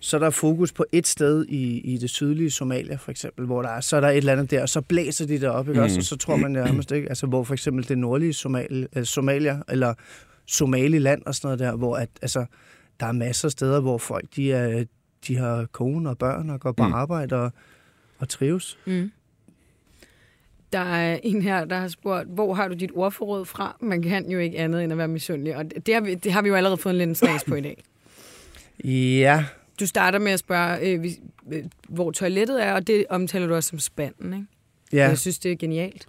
så 0.00 0.16
er 0.16 0.18
der 0.20 0.30
fokus 0.30 0.72
på 0.72 0.84
et 0.92 1.06
sted 1.06 1.46
i, 1.48 1.80
i 1.80 1.98
det 1.98 2.10
sydlige 2.10 2.50
Somalia, 2.50 2.96
for 2.96 3.10
eksempel, 3.10 3.46
hvor 3.46 3.62
der 3.62 3.68
er, 3.68 3.80
så 3.80 3.96
er 3.96 4.00
der 4.00 4.08
et 4.08 4.16
eller 4.16 4.32
andet 4.32 4.50
der, 4.50 4.62
og 4.62 4.68
så 4.68 4.80
blæser 4.80 5.26
de 5.26 5.40
derop, 5.40 5.68
ikke 5.68 5.80
Mm. 5.80 5.84
også? 5.84 5.98
Og 5.98 6.04
så 6.04 6.16
tror 6.16 6.36
man 6.36 6.50
nærmest 6.50 6.92
ikke, 6.92 7.08
altså 7.08 7.26
hvor 7.26 7.44
for 7.44 7.54
eksempel 7.54 7.88
det 7.88 7.98
nordlige 7.98 8.32
Somalia, 8.32 8.86
øh, 8.96 9.04
Somalia 9.04 9.58
eller 9.68 9.94
Somaliland 10.46 11.22
og 11.26 11.34
sådan 11.34 11.46
noget 11.46 11.58
der, 11.58 11.76
hvor 11.76 11.96
at, 11.96 12.08
altså, 12.22 12.44
der 13.00 13.06
er 13.06 13.12
masser 13.12 13.48
af 13.48 13.52
steder, 13.52 13.80
hvor 13.80 13.98
folk, 13.98 14.24
de, 14.36 14.52
er, 14.52 14.84
de 15.26 15.36
har 15.36 15.66
kone 15.72 16.08
og 16.10 16.18
børn 16.18 16.50
og 16.50 16.60
går 16.60 16.72
på 16.72 16.86
Mm. 16.86 16.92
arbejde 16.92 17.36
og, 17.36 17.52
og 18.18 18.28
trives. 18.28 18.78
Mm. 18.86 19.10
Der 20.72 20.78
er 20.78 21.18
en 21.22 21.42
her, 21.42 21.64
der 21.64 21.76
har 21.78 21.88
spurgt, 21.88 22.28
hvor 22.28 22.54
har 22.54 22.68
du 22.68 22.74
dit 22.74 22.90
ordforråd 22.94 23.44
fra? 23.44 23.76
Man 23.80 24.02
kan 24.02 24.30
jo 24.30 24.38
ikke 24.38 24.58
andet 24.58 24.84
end 24.84 24.92
at 24.92 24.98
være 24.98 25.08
misundelig, 25.08 25.56
og 25.56 25.64
det 25.86 25.94
har 25.94 26.00
vi, 26.00 26.14
det 26.14 26.32
har 26.32 26.42
vi 26.42 26.48
jo 26.48 26.54
allerede 26.54 26.76
fået 26.76 26.92
en 26.92 26.98
lille 26.98 27.14
snas 27.14 27.44
på 27.44 27.54
i 27.54 27.60
dag. 27.60 27.82
Ja, 28.84 29.44
Du 29.80 29.86
starter 29.86 30.18
med 30.18 30.32
at 30.32 30.38
spørge, 30.38 30.78
øh, 30.80 31.06
øh, 31.52 31.64
hvor 31.88 32.10
toilettet 32.10 32.64
er, 32.64 32.72
og 32.72 32.86
det 32.86 33.04
omtaler 33.08 33.46
du 33.46 33.54
også 33.54 33.68
som 33.68 33.78
spanden, 33.78 34.32
ikke? 34.34 34.46
ja. 34.92 35.08
Jeg 35.08 35.18
synes, 35.18 35.38
det 35.38 35.52
er 35.52 35.56
genialt. 35.56 36.06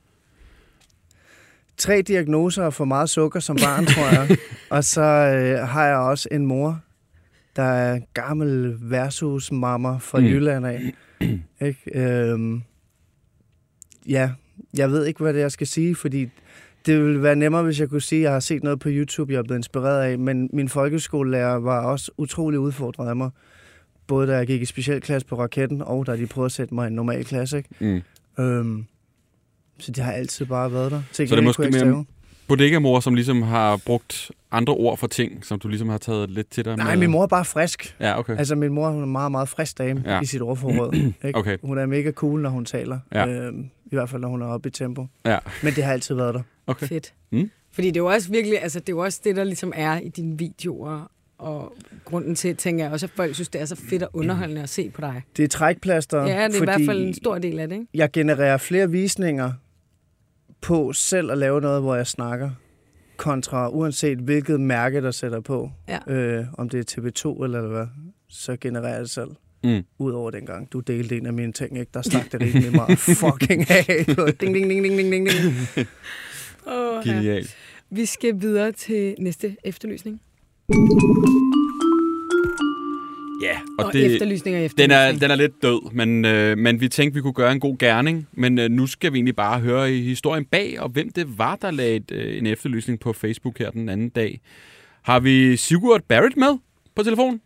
Tre 1.78 2.02
diagnoser 2.02 2.64
og 2.64 2.74
for 2.74 2.86
meget 2.86 3.10
sukker 3.10 3.40
som 3.40 3.56
barn, 3.56 3.86
tror 3.86 4.04
jeg. 4.22 4.38
og 4.78 4.84
så 4.84 5.02
øh, 5.02 5.68
har 5.68 5.86
jeg 5.88 5.98
også 5.98 6.30
en 6.32 6.46
mor, 6.46 6.80
der 7.56 7.64
er 7.64 8.00
gammel 8.14 8.78
versus 8.82 9.52
mamma 9.52 9.98
fra 9.98 10.20
Mm. 10.20 10.26
Jylland 10.26 10.66
af. 10.68 10.94
Ikke? 11.62 11.80
Øhm, 11.96 12.62
ja, 14.08 14.32
jeg 14.78 14.92
ved 14.92 15.06
ikke, 15.06 15.20
hvad 15.24 15.34
det 15.34 15.40
er, 15.40 15.44
jeg 15.44 15.52
skal 15.52 15.68
sige, 15.68 15.96
fordi 15.96 16.30
det 16.86 17.04
ville 17.04 17.24
være 17.24 17.36
nemmere, 17.36 17.64
hvis 17.64 17.80
jeg 17.80 17.90
kunne 17.90 18.02
sige, 18.02 18.20
at 18.20 18.24
jeg 18.24 18.32
har 18.32 18.40
set 18.40 18.64
noget 18.64 18.80
på 18.80 18.90
YouTube, 18.92 19.34
jeg 19.34 19.40
er 19.40 19.44
blevet 19.44 19.60
inspireret 19.60 20.02
af, 20.12 20.20
men 20.20 20.50
min 20.54 20.70
folkeskolelærer 20.70 21.56
var 21.56 21.86
også 21.86 22.12
utrolig 22.18 22.60
udfordret 22.60 23.10
af 23.10 23.16
mig. 23.16 23.30
Både 24.08 24.28
da 24.28 24.36
jeg 24.38 24.48
gik 24.48 24.62
i 24.62 24.66
specialklasse 24.66 25.28
på 25.28 25.36
raketten, 25.40 25.82
og 25.82 26.08
da 26.08 26.16
de 26.18 26.28
prøvede 26.28 26.46
at 26.46 26.52
sætte 26.52 26.74
mig 26.74 26.84
i 26.86 26.88
en 26.88 26.94
normal 26.96 27.26
klasse. 27.26 27.58
Ikke? 27.58 28.02
Mm. 28.38 28.44
Øhm, 28.44 28.86
så 29.80 29.92
det 29.92 30.04
har 30.04 30.12
altid 30.12 30.46
bare 30.46 30.74
været 30.74 30.92
der. 30.92 31.02
Til 31.14 31.28
Så 31.30 31.36
det 31.36 31.42
er 31.42 31.46
måske 31.46 31.70
mere-. 31.70 32.06
Bodega-mor, 32.48 33.00
som 33.00 33.16
ligesom 33.16 33.42
har 33.42 33.78
brugt 33.86 34.32
andre 34.52 34.74
ord 34.74 34.98
for 34.98 35.08
ting, 35.08 35.46
som 35.46 35.60
du 35.60 35.68
ligesom 35.68 35.90
har 35.90 35.98
taget 35.98 36.30
lidt 36.30 36.50
til 36.50 36.66
dig 36.66 36.78
Nej, 36.78 36.90
med. 36.90 36.98
min 36.98 37.12
mor 37.12 37.24
er 37.24 37.28
bare 37.28 37.46
frisk. 37.46 37.96
Ja, 38.00 38.20
okay. 38.20 38.38
Altså, 38.38 38.56
min 38.56 38.72
mor 38.74 38.90
hun 38.90 39.00
er 39.00 39.04
en 39.06 39.12
meget, 39.12 39.32
meget 39.32 39.50
frisk 39.50 39.78
dame 39.78 40.04
Ja. 40.06 40.22
i 40.22 40.26
sit 40.26 40.42
ordforråd. 40.42 40.94
Ikke? 41.28 41.40
Okay. 41.40 41.58
Hun 41.64 41.78
er 41.78 41.86
mega 41.86 42.12
cool, 42.12 42.42
når 42.42 42.50
hun 42.50 42.66
taler. 42.66 43.00
Ja. 43.14 43.28
Øhm, 43.28 43.60
I 43.86 43.96
hvert 43.96 44.10
fald, 44.10 44.22
når 44.22 44.30
hun 44.30 44.42
er 44.42 44.46
oppe 44.46 44.68
i 44.70 44.72
tempo. 44.72 45.08
Ja. 45.26 45.38
Men 45.64 45.74
det 45.74 45.84
har 45.84 45.94
altid 45.94 46.16
været 46.16 46.34
der. 46.36 46.42
okay. 46.68 46.88
Fedt. 46.88 47.14
Mm. 47.32 47.50
Fordi 47.72 47.88
det 47.88 47.98
er 47.98 48.02
jo 48.04 48.08
også 48.08 48.32
virkelig, 48.32 48.62
altså 48.64 48.80
det 48.80 48.90
er 48.90 48.94
jo 48.94 49.00
også 49.00 49.22
det, 49.24 49.36
der 49.36 49.44
ligesom 49.44 49.74
er 49.76 50.00
i 50.00 50.10
dine 50.10 50.38
videoer, 50.38 51.12
og 51.38 51.74
grunden 52.06 52.36
til, 52.36 52.56
tænker 52.56 52.84
jeg 52.84 52.94
også, 52.94 53.06
at 53.06 53.12
folk 53.16 53.34
synes, 53.36 53.50
det 53.50 53.62
er 53.62 53.66
så 53.66 53.76
fedt 53.76 54.04
og 54.04 54.10
underholdende 54.14 54.62
at 54.62 54.70
se 54.70 54.90
på 54.90 55.02
dig. 55.02 55.22
Det 55.38 55.44
er 55.44 55.48
trækplaster, 55.48 56.22
Ja, 56.22 56.48
det 56.48 56.56
er 56.58 56.62
i 56.62 56.66
hvert 56.66 56.82
fald 56.86 57.04
en 57.08 57.14
stor 57.14 57.38
del 57.38 57.60
af 57.60 57.68
det, 57.70 57.76
ikke? 57.76 57.88
jeg 57.94 58.12
genererer 58.12 58.58
flere 58.58 58.92
visninger 58.92 59.52
på 60.68 60.94
selv 60.94 61.32
at 61.32 61.38
lave 61.38 61.62
noget, 61.62 61.82
hvor 61.82 61.96
jeg 61.96 62.08
snakker, 62.08 62.50
kontra 63.18 63.70
uanset 63.70 64.18
hvilket 64.18 64.60
mærke, 64.62 65.02
der 65.02 65.12
sætter 65.12 65.40
på. 65.40 65.72
Ja. 65.88 66.14
Øh, 66.14 66.46
om 66.54 66.70
det 66.70 66.80
er 66.80 67.02
TV2 67.02 67.44
eller 67.44 67.68
hvad, 67.68 67.88
så 68.30 68.58
genererer 68.62 68.92
jeg 68.94 69.02
det 69.02 69.10
selv. 69.10 69.30
Mm. 69.64 69.84
Udover 70.00 70.32
dengang, 70.32 70.72
du 70.74 70.80
delte 70.80 71.18
en 71.18 71.26
af 71.26 71.34
mine 71.34 71.52
ting, 71.52 71.80
ikke? 71.80 71.92
der 71.94 72.02
stak 72.02 72.32
det 72.32 72.42
rimelig 72.42 72.72
meget 72.72 73.00
fucking 73.24 73.72
af. 73.72 74.06
ding, 74.40 74.56
ding, 74.56 74.70
ding, 74.70 74.84
ding, 74.84 74.98
ding, 74.98 75.12
ding, 75.12 75.28
ding. 75.30 75.88
Oh, 76.66 77.04
Genialt. 77.04 77.56
Vi 77.90 78.06
skal 78.06 78.42
videre 78.42 78.72
til 78.72 79.16
næste 79.20 79.56
efterlysning. 79.64 80.22
Ja, 83.44 83.58
Og, 83.80 83.86
og, 83.86 83.94
det, 83.94 84.14
efterlysning 84.14 84.56
og 84.66 84.70
den, 84.78 84.92
er, 84.92 85.12
den 85.22 85.32
er 85.32 85.36
lidt 85.36 85.62
død, 85.62 85.92
men, 85.94 86.26
øh, 86.26 86.58
men 86.58 86.82
vi 86.82 86.88
tænkte, 86.88 87.16
vi 87.16 87.22
kunne 87.22 87.34
gøre 87.34 87.52
en 87.52 87.60
god 87.60 87.78
gerning. 87.78 88.28
Men 88.32 88.60
øh, 88.60 88.70
nu 88.70 88.88
skal 88.88 89.14
vi 89.14 89.18
egentlig 89.18 89.36
bare 89.36 89.60
høre 89.60 89.92
i 89.94 90.02
historien 90.02 90.46
bag, 90.46 90.76
og 90.80 90.90
hvem 90.90 91.10
det 91.10 91.38
var, 91.38 91.56
der 91.56 91.72
lagde 91.72 91.96
et, 91.96 92.12
øh, 92.12 92.38
en 92.38 92.46
efterlysning 92.48 93.00
på 93.00 93.14
Facebook 93.14 93.58
her 93.60 93.72
den 93.72 93.90
anden 93.90 94.10
dag. 94.10 94.40
Har 95.04 95.20
vi 95.20 95.56
Sigurd 95.56 96.02
Barrett 96.10 96.38
med 96.38 96.58
på 96.96 97.04
telefonen? 97.04 97.42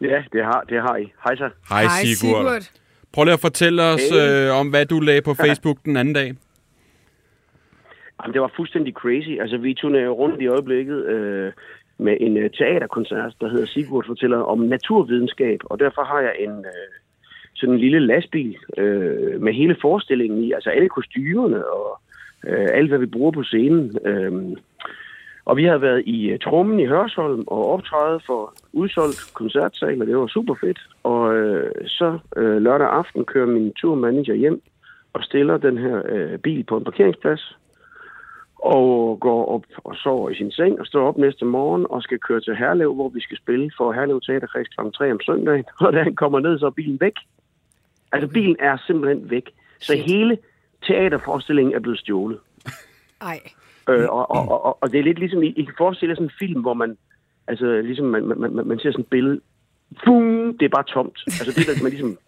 Ja, 0.00 0.22
det 0.32 0.44
har, 0.44 0.64
det 0.68 0.80
har 0.80 0.96
I. 0.96 1.12
Hej 1.24 1.36
så. 1.36 1.50
Hej, 1.68 1.84
Sigurd. 2.04 2.62
Prøv 3.12 3.24
lige 3.24 3.34
at 3.34 3.40
fortælle 3.40 3.82
os 3.82 4.00
Hey. 4.10 4.46
øh, 4.48 4.54
om, 4.60 4.68
hvad 4.68 4.86
du 4.86 5.00
lagde 5.00 5.22
på 5.22 5.34
Facebook 5.44 5.78
den 5.84 5.96
anden 5.96 6.14
dag. 6.14 6.34
Jamen, 8.22 8.32
det 8.34 8.40
var 8.40 8.52
fuldstændig 8.56 8.92
crazy. 8.94 9.40
Altså, 9.40 9.56
vi 9.56 9.74
turnerer 9.74 10.08
rundt 10.08 10.42
i 10.42 10.46
øjeblikket 10.46 11.06
øh, 11.06 11.52
med 11.98 12.16
en 12.20 12.36
øh, 12.36 12.50
teaterkoncert, 12.50 13.34
der 13.40 13.48
hedder 13.48 13.66
Sigurd 13.66 14.06
fortæller 14.06 14.38
om 14.38 14.58
naturvidenskab, 14.58 15.60
og 15.64 15.80
derfor 15.80 16.04
har 16.04 16.20
jeg 16.20 16.34
en 16.38 16.50
øh, 16.50 16.92
sådan 17.54 17.74
en 17.74 17.80
lille 17.80 18.06
lastbil 18.06 18.56
øh, 18.78 19.42
med 19.42 19.52
hele 19.52 19.76
forestillingen 19.80 20.44
i, 20.44 20.52
altså 20.52 20.70
alle 20.70 20.88
kostymerne 20.88 21.66
og 21.66 22.00
øh, 22.46 22.68
alt, 22.72 22.88
hvad 22.88 22.98
vi 22.98 23.06
bruger 23.06 23.30
på 23.30 23.42
scenen. 23.42 23.98
Øh, 24.04 24.56
og 25.44 25.56
vi 25.56 25.64
har 25.64 25.78
været 25.78 26.02
i 26.06 26.30
øh, 26.30 26.38
Trummen 26.38 26.80
i 26.80 26.86
Hørsholm 26.86 27.44
og 27.46 27.72
optrædet 27.72 28.22
for 28.26 28.54
udsolgt 28.72 29.34
koncertsal, 29.34 30.00
og 30.00 30.06
det 30.06 30.16
var 30.16 30.26
super 30.26 30.54
fedt. 30.60 30.80
Og 31.02 31.34
øh, 31.34 31.70
så 31.86 32.18
øh, 32.36 32.62
lørdag 32.62 32.88
aften 32.88 33.24
kører 33.24 33.46
min 33.46 33.72
turmanager 33.72 34.34
hjem 34.34 34.62
og 35.12 35.22
stiller 35.22 35.56
den 35.56 35.78
her 35.78 36.02
øh, 36.08 36.38
bil 36.38 36.64
på 36.64 36.76
en 36.76 36.84
parkeringsplads 36.84 37.56
og 38.58 39.20
går 39.20 39.46
op 39.46 39.64
og 39.84 39.96
sover 39.96 40.30
i 40.30 40.34
sin 40.34 40.50
seng 40.50 40.80
og 40.80 40.86
står 40.86 41.08
op 41.08 41.18
næste 41.18 41.44
morgen 41.44 41.86
og 41.90 42.02
skal 42.02 42.18
køre 42.18 42.40
til 42.40 42.56
Herlev, 42.56 42.94
hvor 42.94 43.08
vi 43.08 43.20
skal 43.20 43.38
spille 43.38 43.70
for 43.76 43.92
Herlev 43.92 44.20
Teaterkreds 44.20 44.68
kl. 44.68 44.80
3 44.94 45.12
om 45.12 45.20
søndagen. 45.20 45.64
Og 45.80 45.92
da 45.92 46.02
han 46.02 46.14
kommer 46.14 46.40
ned, 46.40 46.58
så 46.58 46.66
er 46.66 46.70
bilen 46.70 47.00
væk. 47.00 47.16
Altså, 48.12 48.28
bilen 48.28 48.56
er 48.58 48.76
simpelthen 48.86 49.30
væk. 49.30 49.50
Så 49.80 49.92
Shit. 49.92 50.04
hele 50.04 50.38
teaterforestillingen 50.86 51.74
er 51.74 51.80
blevet 51.80 51.98
stjålet. 51.98 52.38
Ej. 53.20 53.40
Øh, 53.88 54.08
og, 54.08 54.30
og, 54.30 54.64
og, 54.64 54.78
og 54.82 54.92
det 54.92 55.00
er 55.00 55.04
lidt 55.04 55.18
ligesom, 55.18 55.42
I, 55.42 55.46
I 55.46 55.62
kan 55.64 55.74
forestille 55.78 56.10
jer 56.10 56.16
sådan 56.16 56.26
en 56.26 56.38
film, 56.38 56.60
hvor 56.60 56.74
man, 56.74 56.96
altså 57.48 57.80
ligesom 57.80 58.06
man, 58.06 58.26
man, 58.26 58.38
man, 58.38 58.66
man 58.66 58.78
ser 58.78 58.90
sådan 58.90 59.04
et 59.04 59.10
billede, 59.10 59.40
Fum, 60.04 60.56
det 60.58 60.64
er 60.64 60.68
bare 60.68 60.84
tomt. 60.84 61.18
Altså 61.26 61.52
det, 61.56 61.66
der 61.66 61.82
man 61.82 61.92
ligesom 61.92 62.18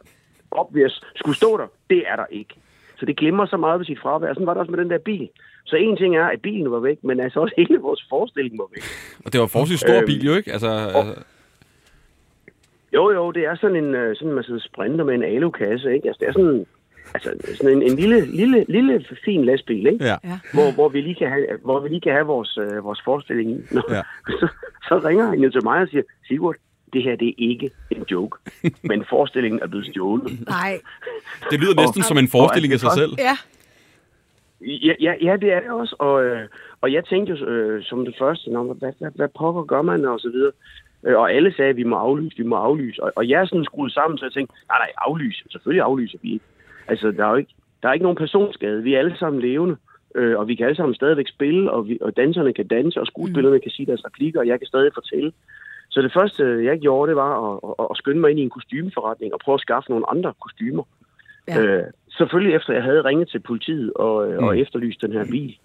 obvious 0.50 1.04
skulle 1.16 1.36
stå 1.36 1.56
der, 1.56 1.66
det 1.90 2.08
er 2.08 2.16
der 2.16 2.26
ikke. 2.30 2.54
Så 2.98 3.06
det 3.06 3.16
glemmer 3.16 3.46
så 3.46 3.56
meget 3.56 3.78
ved 3.78 3.86
sit 3.86 3.98
fravær. 4.02 4.34
Sådan 4.34 4.46
var 4.46 4.54
det 4.54 4.60
også 4.60 4.70
med 4.70 4.78
den 4.78 4.90
der 4.90 4.98
bil. 4.98 5.28
Så 5.66 5.76
en 5.76 5.96
ting 5.96 6.16
er, 6.16 6.24
at 6.26 6.40
bilen 6.42 6.70
var 6.70 6.78
væk, 6.78 7.04
men 7.04 7.20
altså 7.20 7.40
også 7.40 7.54
hele 7.56 7.78
vores 7.78 8.06
forestilling 8.08 8.58
var 8.58 8.68
væk. 8.74 8.82
Og 9.24 9.32
det 9.32 9.40
var 9.40 9.46
forholdsvis 9.46 9.80
stor 9.80 9.96
Øhm, 9.96 10.06
bil, 10.06 10.24
jo 10.26 10.34
ikke? 10.34 10.52
Altså, 10.52 10.68
altså, 10.68 11.22
Jo, 12.92 13.10
jo, 13.10 13.30
det 13.30 13.44
er 13.46 13.56
sådan 13.56 13.76
en, 13.76 13.94
øh, 13.94 14.16
sådan 14.16 14.32
man 14.34 14.44
sidder 14.44 14.60
sprinter 14.60 15.04
med 15.04 15.14
en 15.14 15.22
alukasse, 15.22 15.94
ikke? 15.94 16.08
Altså 16.08 16.20
det 16.20 16.28
er 16.28 16.32
sådan, 16.32 16.66
altså, 17.14 17.56
sådan 17.56 17.76
en, 17.76 17.82
en 17.82 17.96
lille, 17.96 18.26
lille, 18.26 18.64
lille 18.68 19.04
fin 19.24 19.44
lastbil, 19.44 19.86
ikke? 19.86 20.04
ja. 20.04 20.16
Hvor, 20.54 20.74
hvor, 20.74 20.88
vi 20.88 21.00
lige 21.00 21.14
kan 21.14 21.28
have, 21.28 21.46
hvor 21.64 21.80
vi 21.80 21.88
lige 21.88 22.00
kan 22.00 22.12
have 22.12 22.26
vores, 22.26 22.58
øh, 22.58 22.84
vores 22.84 23.00
forestilling 23.04 23.50
i. 23.50 23.60
Nå, 23.74 23.82
Ja. 23.90 23.96
ja. 23.96 24.02
så, 24.40 24.48
så 24.88 25.00
ringer 25.04 25.26
han 25.26 25.38
jo 25.38 25.50
til 25.50 25.64
mig 25.64 25.82
og 25.82 25.88
siger, 25.88 26.02
Sigurd, 26.28 26.56
det 26.92 27.02
her 27.02 27.16
det 27.16 27.28
er 27.28 27.34
ikke 27.38 27.70
en 27.90 28.04
joke, 28.10 28.38
men 28.82 29.04
forestillingen 29.10 29.60
er 29.62 29.66
blevet 29.66 29.86
stjålet. 29.86 30.48
Nej. 30.48 30.80
Det 31.50 31.60
lyder 31.60 31.74
næsten 31.74 32.02
som 32.02 32.18
en 32.18 32.28
forestilling 32.28 32.72
af 32.72 32.80
sig 32.80 32.92
selv. 32.92 33.12
Ja. 33.18 33.36
Ja, 34.60 34.94
ja, 35.00 35.14
ja, 35.22 35.36
det 35.36 35.52
er 35.52 35.60
det 35.60 35.70
også, 35.70 35.96
og, 35.98 36.24
øh, 36.24 36.48
og 36.80 36.92
jeg 36.92 37.04
tænkte 37.04 37.32
jo 37.32 37.46
øh, 37.46 37.82
som 37.84 38.04
det 38.04 38.14
første, 38.18 38.50
Nå, 38.50 38.72
hvad, 38.72 38.92
hvad, 38.98 39.10
hvad 39.14 39.28
pokker 39.38 39.62
gør 39.62 39.82
man, 39.82 40.04
og 40.04 40.20
så 40.20 40.30
videre. 40.30 40.52
Øh, 41.06 41.16
Og 41.18 41.32
alle 41.32 41.54
sagde, 41.56 41.70
at 41.70 41.76
vi 41.76 41.82
må 41.82 41.96
aflyse, 41.96 42.36
vi 42.36 42.42
må 42.42 42.56
aflyse. 42.56 43.02
Og, 43.02 43.12
og 43.16 43.28
jeg 43.28 43.40
er 43.40 43.44
sådan 43.44 43.64
skruet 43.64 43.92
sammen, 43.92 44.18
så 44.18 44.24
jeg 44.24 44.32
tænkte, 44.32 44.54
nej, 44.68 44.78
nej, 44.78 44.92
aflyse. 44.98 45.44
Selvfølgelig 45.50 45.82
aflyser 45.82 46.18
vi 46.22 46.32
ikke. 46.32 46.44
Altså, 46.88 47.10
der 47.10 47.26
er 47.26 47.30
jo 47.30 47.36
ikke, 47.36 47.54
der 47.82 47.88
er 47.88 47.92
ikke 47.92 48.02
nogen 48.02 48.16
personskade. 48.16 48.82
Vi 48.82 48.94
er 48.94 48.98
alle 48.98 49.16
sammen 49.18 49.42
levende, 49.42 49.76
øh, 50.14 50.38
og 50.38 50.48
vi 50.48 50.54
kan 50.54 50.66
alle 50.66 50.76
sammen 50.76 50.94
stadigvæk 50.94 51.28
spille, 51.28 51.70
og, 51.70 51.88
vi, 51.88 51.98
og 52.00 52.16
danserne 52.16 52.52
kan 52.52 52.66
danse, 52.66 53.00
og 53.00 53.06
skuespillerne 53.06 53.56
mm. 53.56 53.62
kan 53.62 53.70
sige 53.70 53.86
deres 53.86 54.04
replikker, 54.04 54.40
og 54.40 54.46
jeg 54.46 54.58
kan 54.60 54.66
stadig 54.66 54.90
fortælle. 54.94 55.32
Så 55.90 56.02
det 56.02 56.12
første, 56.12 56.64
jeg 56.64 56.78
gjorde, 56.78 57.08
det 57.08 57.16
var 57.16 57.32
at, 57.52 57.74
at, 57.78 57.86
at 57.90 57.96
skynde 57.96 58.20
mig 58.20 58.30
ind 58.30 58.40
i 58.40 58.42
en 58.42 58.50
kostymeforretning 58.50 59.34
og 59.34 59.40
prøve 59.44 59.54
at 59.54 59.60
skaffe 59.60 59.90
nogle 59.90 60.10
andre 60.10 60.32
kostymer. 60.40 60.84
Ja. 61.48 61.60
Øh, 61.60 61.84
selvfølgelig 62.18 62.54
efter 62.56 62.72
jeg 62.72 62.82
havde 62.82 63.04
ringet 63.04 63.28
til 63.28 63.40
politiet 63.40 63.92
og, 63.92 64.28
mm. 64.28 64.44
og 64.44 64.58
efterlyst 64.58 65.02
den 65.02 65.12
her 65.12 65.24
bil. 65.24 65.58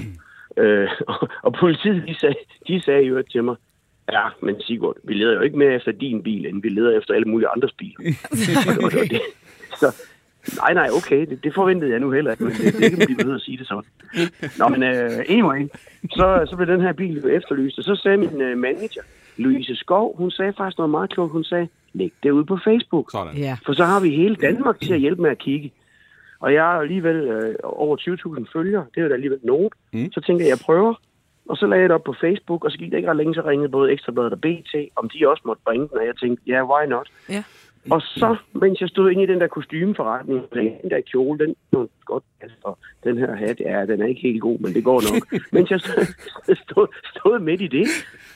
Øh, 0.57 0.89
og, 1.07 1.29
og 1.47 1.53
politiet, 1.53 2.03
de 2.07 2.15
sagde, 2.19 2.35
de 2.67 2.81
sagde 2.81 3.03
jo 3.03 3.23
til 3.31 3.43
mig, 3.43 3.55
ja, 4.11 4.23
men 4.41 4.61
Sigurd, 4.61 4.97
vi 5.03 5.13
leder 5.13 5.33
jo 5.33 5.41
ikke 5.41 5.57
mere 5.57 5.73
efter 5.73 5.91
din 5.91 6.23
bil, 6.23 6.45
end 6.45 6.61
vi 6.61 6.69
leder 6.69 6.97
efter 6.97 7.13
alle 7.13 7.27
mulige 7.27 7.49
andres 7.55 7.73
biler. 7.73 7.99
og, 8.69 8.83
og, 8.83 8.91
og 9.01 9.09
det, 9.09 9.21
så, 9.79 9.95
nej, 10.57 10.73
nej, 10.73 10.89
okay, 10.97 11.25
det, 11.29 11.43
det 11.43 11.53
forventede 11.53 11.91
jeg 11.91 11.99
nu 11.99 12.11
heller 12.11 12.31
ikke, 12.31 12.43
men 12.43 12.53
det, 12.53 12.73
det 12.73 12.89
kan 12.91 13.05
blive 13.05 13.27
ved 13.27 13.35
at 13.35 13.41
sige 13.41 13.57
det 13.57 13.67
sådan. 13.67 13.89
Nå, 14.59 14.67
men 14.67 14.83
uh, 14.83 15.19
anyway, 15.29 15.67
så, 16.11 16.45
så 16.49 16.55
blev 16.55 16.67
den 16.67 16.81
her 16.81 16.93
bil 16.93 17.25
efterlyst, 17.25 17.77
og 17.77 17.83
så 17.83 17.95
sagde 17.95 18.17
min 18.17 18.41
uh, 18.41 18.57
manager, 18.57 19.01
Louise 19.37 19.75
Skov, 19.75 20.17
hun 20.17 20.31
sagde 20.31 20.53
faktisk 20.57 20.77
noget 20.77 20.89
meget 20.89 21.09
klogt, 21.09 21.31
hun 21.31 21.43
sagde, 21.43 21.67
læg 21.93 22.13
det 22.23 22.31
ud 22.31 22.43
på 22.43 22.57
Facebook. 22.63 23.11
Sådan. 23.11 23.37
Ja. 23.37 23.57
For 23.65 23.73
så 23.73 23.85
har 23.85 23.99
vi 23.99 24.09
hele 24.09 24.35
Danmark 24.35 24.79
til 24.79 24.93
at 24.93 24.99
hjælpe 24.99 25.21
med 25.21 25.29
at 25.29 25.37
kigge. 25.37 25.71
Og 26.39 26.53
jeg 26.53 26.63
har 26.63 26.79
alligevel 26.79 27.15
øh, 27.15 27.55
over 27.63 27.97
20.000 27.97 28.45
følgere. 28.53 28.85
Det 28.95 28.97
er 28.97 29.01
jo 29.01 29.09
da 29.09 29.13
alligevel 29.13 29.39
nogen. 29.43 29.69
Mm. 29.93 30.11
Så 30.11 30.21
tænkte 30.21 30.43
jeg, 30.43 30.49
jeg 30.49 30.59
prøver. 30.65 30.93
Og 31.49 31.57
så 31.57 31.67
lagde 31.67 31.81
jeg 31.81 31.89
det 31.89 31.95
op 31.95 32.03
på 32.03 32.15
Facebook, 32.21 32.65
og 32.65 32.71
så 32.71 32.77
gik 32.77 32.91
det 32.91 32.97
ikke 32.97 33.09
ret 33.09 33.17
længe, 33.17 33.33
så 33.33 33.41
ringede 33.45 33.69
både 33.69 33.91
Ekstrabladet 33.91 34.33
og 34.33 34.41
BT, 34.41 34.73
om 34.95 35.09
de 35.09 35.29
også 35.29 35.43
måtte 35.45 35.61
bringe 35.65 35.87
den, 35.87 35.97
og 35.97 36.05
jeg 36.05 36.15
tænkte, 36.17 36.43
ja, 36.47 36.53
yeah, 36.53 36.69
why 36.69 36.85
not? 36.89 37.11
Ja. 37.29 37.43
Og 37.91 38.01
så, 38.01 38.35
mens 38.53 38.81
jeg 38.81 38.89
stod 38.89 39.11
inde 39.11 39.23
i 39.23 39.25
den 39.25 39.41
der 39.41 39.47
kostymeforretning, 39.47 40.53
den 40.53 40.89
der 40.89 41.01
kjole, 41.11 41.45
den 41.45 41.55
er 41.73 41.87
godt, 42.05 42.23
altså, 42.41 42.75
den 43.03 43.17
her 43.17 43.35
hat, 43.35 43.59
ja, 43.59 43.85
den 43.85 44.01
er 44.01 44.05
ikke 44.05 44.21
helt 44.21 44.41
god, 44.41 44.59
men 44.59 44.73
det 44.73 44.83
går 44.83 45.01
nok. 45.13 45.41
mens 45.55 45.71
jeg 45.71 45.79
stod, 45.79 46.05
stod, 46.55 46.87
stod 47.15 47.39
midt 47.39 47.61
i 47.61 47.67
det, 47.67 47.87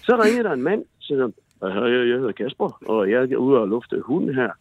så 0.08 0.22
ringede 0.24 0.44
der 0.44 0.54
en 0.54 0.62
mand, 0.62 0.84
han, 1.10 1.34
"Hej, 1.62 1.90
jeg 2.12 2.18
hedder 2.22 2.32
Kasper, 2.32 2.70
og 2.88 3.12
jeg 3.12 3.32
er 3.32 3.36
ude 3.38 3.60
og 3.60 3.68
lufte 3.68 4.02
hunden 4.02 4.36
her 4.36 4.52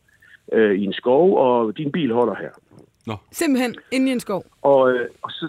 øh, 0.52 0.74
i 0.80 0.84
en 0.84 0.92
skov, 0.92 1.38
og 1.38 1.76
din 1.76 1.92
bil 1.92 2.12
holder 2.12 2.34
her. 2.34 2.50
Simpelthen 3.32 3.74
inde 3.92 4.08
i 4.08 4.12
en 4.12 4.20
skov. 4.20 4.44
Og, 4.62 4.92
øh, 4.92 5.08
og 5.22 5.30
så 5.30 5.48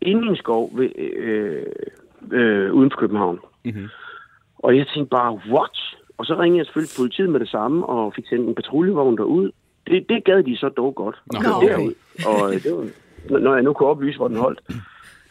inde 0.00 0.26
i 0.26 0.28
en 0.28 0.36
skov 0.36 0.70
ved, 0.78 0.90
øh, 0.98 1.66
øh, 2.32 2.72
uden 2.72 2.90
for 2.90 2.98
København. 3.00 3.40
Mhm. 3.64 3.88
Og 4.58 4.76
jeg 4.76 4.86
tænkte 4.94 5.10
bare, 5.10 5.32
what? 5.32 5.78
Og 6.18 6.26
så 6.26 6.34
ringede 6.40 6.58
jeg 6.58 6.66
selvfølgelig 6.66 6.96
politiet 6.98 7.30
med 7.30 7.40
det 7.40 7.48
samme, 7.48 7.86
og 7.86 8.14
fik 8.14 8.26
sendt 8.28 8.48
en 8.48 8.54
patruljevogn 8.54 9.16
derud. 9.16 9.50
Det, 9.86 10.06
det 10.08 10.24
gad 10.24 10.42
de 10.42 10.56
så 10.56 10.68
dog 10.68 10.94
godt. 10.94 11.16
Nå, 11.32 11.38
okay. 11.56 11.68
derud. 11.68 11.92
Og 12.26 12.54
øh, 12.54 12.62
det 12.62 12.72
var, 12.72 13.38
når 13.38 13.54
jeg 13.54 13.62
nu 13.62 13.72
kunne 13.72 13.88
oplyse, 13.88 14.16
hvor 14.18 14.28
den 14.28 14.36
holdt. 14.36 14.60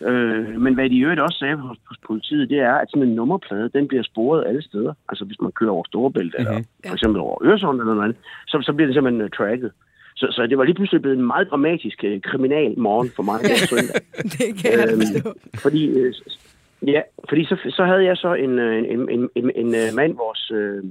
Øh, 0.01 0.62
men 0.62 0.73
hvad 0.73 0.89
de 0.89 0.95
i 0.95 1.03
øvrigt 1.03 1.21
også 1.21 1.38
sagde 1.39 1.55
hos, 1.55 1.77
hos 1.88 1.97
politiet, 2.08 2.49
det 2.49 2.60
er, 2.60 2.73
at 2.73 2.89
sådan 2.89 3.08
en 3.08 3.15
nummerplade, 3.15 3.69
den 3.73 3.88
bliver 3.88 4.03
sporet 4.03 4.47
alle 4.47 4.62
steder. 4.62 4.93
Altså 5.10 5.25
hvis 5.25 5.41
man 5.41 5.51
kører 5.51 5.71
over 5.71 5.84
Storebælt, 5.88 6.36
eller 6.38 6.51
Ja. 6.51 6.89
for 6.89 6.93
eksempel 6.93 7.21
over 7.21 7.43
Øresund 7.43 7.79
eller 7.79 7.93
noget 7.93 8.03
andet, 8.10 8.17
så, 8.47 8.62
så 8.62 8.73
bliver 8.73 8.88
det 8.88 8.95
simpelthen 8.95 9.21
uh, 9.21 9.29
tracket. 9.29 9.71
Så, 10.15 10.27
så 10.31 10.47
det 10.47 10.58
var 10.58 10.63
lige 10.63 10.75
pludselig 10.75 11.01
blevet 11.01 11.17
en 11.17 11.25
meget 11.27 11.49
dramatisk 11.51 12.03
uh, 12.08 12.21
kriminal 12.21 12.79
morgen 12.79 13.10
for 13.15 13.23
mig 13.23 13.39
den 13.49 13.55
søndag. 13.71 14.01
Det 14.23 14.49
kan 14.62 14.71
jeg 14.79 14.88
Øhm, 14.91 15.01
forstå. 15.01 15.34
fordi, 15.63 15.88
øh, 15.88 16.13
ja, 16.88 17.01
fordi 17.29 17.45
så, 17.45 17.55
så 17.69 17.84
havde 17.86 18.03
jeg 18.05 18.17
så 18.17 18.34
en, 18.34 18.60
øh, 18.60 18.77
en, 18.93 19.10
en, 19.10 19.29
en, 19.36 19.51
en 19.55 19.67
øh, 19.75 19.89
mand, 19.95 20.13
vores, 20.15 20.51
øh, 20.51 20.84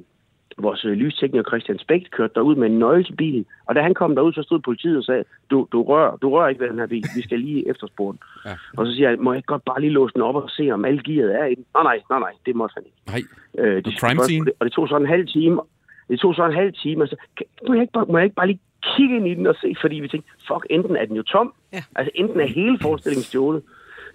vores 0.58 0.84
øh, 0.84 0.92
lystekniker 0.92 1.50
Christian 1.50 1.78
Spægt, 1.78 2.10
kørte 2.10 2.34
derud 2.34 2.54
med 2.56 2.66
en 2.70 2.78
nøgle 2.78 3.04
til 3.04 3.16
bilen. 3.16 3.46
Og 3.66 3.74
da 3.74 3.82
han 3.82 3.94
kom 3.94 4.14
derud, 4.14 4.32
så 4.32 4.42
stod 4.42 4.58
politiet 4.60 4.98
og 4.98 5.04
sagde, 5.04 5.24
du, 5.50 5.68
du, 5.72 5.82
rører, 5.82 6.16
du 6.16 6.30
rører 6.30 6.48
ikke 6.48 6.60
ved 6.60 6.68
den 6.70 6.78
her 6.78 6.86
bil, 6.86 7.04
vi 7.16 7.22
skal 7.22 7.40
lige 7.40 7.68
efterspore 7.68 8.12
den. 8.12 8.20
Ja. 8.46 8.50
Og 8.76 8.86
så 8.86 8.92
siger 8.92 9.08
jeg, 9.10 9.18
må 9.18 9.32
jeg 9.32 9.38
ikke 9.38 9.46
godt 9.46 9.64
bare 9.64 9.80
lige 9.80 9.90
låse 9.90 10.14
den 10.14 10.22
op 10.22 10.34
og 10.34 10.50
se, 10.50 10.70
om 10.70 10.84
alle 10.84 11.02
gearet 11.02 11.34
er 11.40 11.44
i 11.44 11.54
den? 11.54 11.64
Nej, 11.74 11.82
nej, 11.82 12.00
nej, 12.10 12.18
nej, 12.18 12.32
det 12.46 12.56
måtte 12.56 12.72
han 12.74 12.82
ikke. 12.86 12.98
Nej. 13.06 13.66
Øh, 13.66 13.82
The 13.82 13.92
crime 13.98 14.20
scene? 14.22 14.50
Og 14.58 14.64
det 14.64 14.72
tog 14.72 14.88
så 14.88 14.96
en 14.96 15.06
halv 15.06 15.26
time. 15.26 15.60
Det 16.08 16.20
tog 16.20 16.34
så 16.34 16.46
en 16.46 16.54
halv 16.54 16.72
time, 16.72 17.02
og 17.02 17.08
så 17.08 17.16
kan, 17.36 17.46
må, 17.68 17.74
jeg 17.74 17.82
ikke 17.82 17.92
bare, 17.92 18.06
må 18.08 18.18
jeg 18.18 18.24
ikke 18.24 18.36
bare 18.36 18.46
lige 18.46 18.60
kigge 18.96 19.16
ind 19.16 19.28
i 19.28 19.34
den 19.34 19.46
og 19.46 19.54
se, 19.60 19.74
fordi 19.80 19.96
vi 19.96 20.08
tænkte, 20.08 20.30
fuck, 20.48 20.66
enten 20.70 20.96
er 20.96 21.04
den 21.04 21.16
jo 21.16 21.22
tom, 21.22 21.52
Ja. 21.72 21.82
altså 21.96 22.10
enten 22.14 22.40
er 22.40 22.46
hele 22.46 22.78
forestillingen 22.82 23.22
stjålet, 23.24 23.62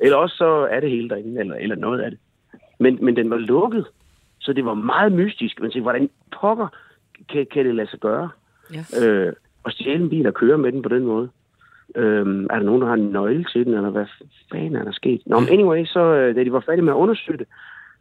eller 0.01 0.17
også 0.17 0.35
så 0.35 0.67
er 0.71 0.79
det 0.79 0.89
hele 0.89 1.09
derinde, 1.09 1.39
eller, 1.39 1.55
eller 1.55 1.75
noget 1.75 1.99
af 2.01 2.11
det. 2.11 2.19
Men, 2.79 2.97
men 3.01 3.15
den 3.15 3.29
var 3.29 3.37
lukket, 3.37 3.85
så 4.49 4.53
det 4.53 4.65
var 4.65 4.73
meget 4.73 5.11
mystisk. 5.11 5.59
Man 5.61 5.71
tænkte, 5.71 5.81
hvordan 5.81 6.09
pokker 6.39 6.67
kan, 7.29 7.47
kan 7.53 7.65
det 7.65 7.75
lade 7.75 7.89
sig 7.89 7.99
gøre? 7.99 8.29
Ja. 8.73 8.83
Øh, 9.01 9.33
og 9.63 9.71
stjæle 9.71 10.03
en 10.03 10.09
bil 10.09 10.27
og 10.27 10.33
køre 10.33 10.57
med 10.57 10.71
den 10.71 10.81
på 10.81 10.89
den 10.89 11.03
måde. 11.05 11.29
Øhm, 11.95 12.43
er 12.49 12.55
der 12.55 12.63
nogen, 12.63 12.81
der 12.81 12.87
har 12.87 12.93
en 12.93 13.09
nøgle 13.09 13.43
til 13.43 13.65
den, 13.65 13.73
eller 13.73 13.89
hvad 13.89 14.05
fanden 14.51 14.75
er 14.75 14.83
der 14.83 14.91
sket? 14.91 15.21
Nå, 15.25 15.39
men 15.39 15.49
anyway, 15.49 15.85
så 15.85 15.99
øh, 15.99 16.35
da 16.35 16.43
de 16.43 16.51
var 16.51 16.63
færdige 16.65 16.85
med 16.85 16.93
at 16.93 16.97
undersøge 16.97 17.37
det, 17.37 17.47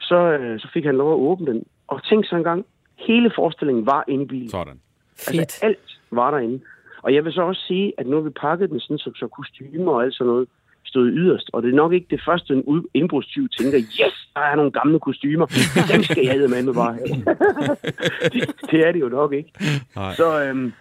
så, 0.01 0.17
øh, 0.17 0.61
så 0.61 0.69
fik 0.75 0.85
han 0.85 0.97
lov 0.97 1.13
at 1.13 1.19
åbne 1.31 1.47
den. 1.47 1.65
Og 1.89 2.05
tænk 2.05 2.27
så 2.27 2.37
engang, 2.37 2.67
hele 2.97 3.31
forestillingen 3.35 3.87
var 3.87 4.05
inde 4.09 4.25
i 4.25 4.27
bilen. 4.27 4.49
Sådan. 4.49 4.81
Fedt. 5.17 5.39
Altså 5.39 5.67
alt 5.67 6.01
var 6.11 6.31
derinde. 6.31 6.61
Og 7.03 7.15
jeg 7.15 7.25
vil 7.25 7.33
så 7.33 7.43
også 7.43 7.63
sige, 7.67 7.93
at 7.99 8.07
nu 8.07 8.17
har 8.17 8.23
vi 8.23 8.31
pakket 8.31 8.71
den 8.71 8.81
sådan, 8.81 8.99
så, 8.99 9.11
så 9.17 9.29
kostymer 9.29 9.93
og 9.93 10.03
alt 10.03 10.15
sådan 10.15 10.31
noget 10.33 10.49
stod 10.89 11.07
yderst. 11.23 11.51
Og 11.53 11.63
det 11.63 11.71
er 11.71 11.75
nok 11.83 11.93
ikke 11.93 12.07
det 12.11 12.21
første, 12.29 12.55
en 12.55 12.63
ud- 12.73 12.89
indbrudstyv 12.95 13.49
tænker, 13.49 13.79
yes, 13.79 14.17
der 14.35 14.41
er 14.41 14.57
nogle 14.57 14.71
gamle 14.71 14.99
kostymer. 15.01 15.47
Dem 15.93 16.03
skal 16.03 16.25
jeg 16.27 16.39
med 16.51 16.75
bare 16.75 16.95
have. 16.99 17.09
det, 18.35 18.43
det 18.71 18.79
er 18.87 18.93
det 18.93 19.01
jo 19.01 19.09
nok 19.09 19.33
ikke. 19.33 19.51
Nej. 19.97 20.15
Så, 20.15 20.43
øhm, 20.45 20.73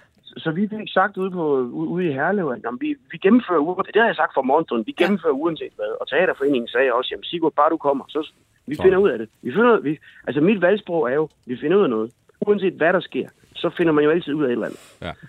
så 0.44 0.52
vi 0.52 0.68
fik 0.68 0.90
sagt 0.94 1.18
ude, 1.18 1.32
på, 1.32 1.46
ude, 1.94 2.06
i 2.08 2.12
Herlev, 2.12 2.48
at 2.56 2.60
jamen, 2.64 2.78
vi, 2.82 2.96
vi 3.12 3.18
gennemfører 3.18 3.60
uger. 3.60 3.76
Det 3.76 3.96
har 4.02 4.06
jeg 4.06 4.16
sagt 4.16 4.34
for 4.34 4.42
morgenstunden. 4.42 4.86
Vi 4.88 4.92
gennemfører 4.92 5.34
uanset 5.34 5.74
hvad. 5.76 5.92
Og 6.02 6.08
Teaterforeningen 6.10 6.68
sagde 6.68 6.94
også, 6.94 7.10
jamen 7.12 7.24
Sigurd, 7.24 7.54
bare 7.54 7.70
du 7.70 7.78
kommer, 7.78 8.06
så 8.10 8.32
vi 8.68 8.76
Så. 8.76 8.84
finder 8.84 8.98
ud 8.98 9.10
af 9.10 9.18
det. 9.18 9.30
Vi 9.42 9.52
finder, 9.52 9.80
vi, 9.80 9.98
altså 10.28 10.42
mit 10.42 10.62
valgsprog 10.62 11.12
er 11.12 11.16
jo, 11.16 11.30
vi 11.46 11.58
finder 11.62 11.78
ud 11.78 11.84
af 11.84 11.90
noget. 11.90 12.12
Uanset 12.48 12.74
hvad 12.74 12.94
der 12.94 13.00
sker, 13.00 13.28
så 13.56 13.70
finder 13.78 13.94
man 13.94 14.04
jo 14.04 14.10
altid 14.12 14.34
ud 14.34 14.44
af 14.44 14.48
et 14.48 14.52
eller 14.52 14.66
andet. 14.66 14.80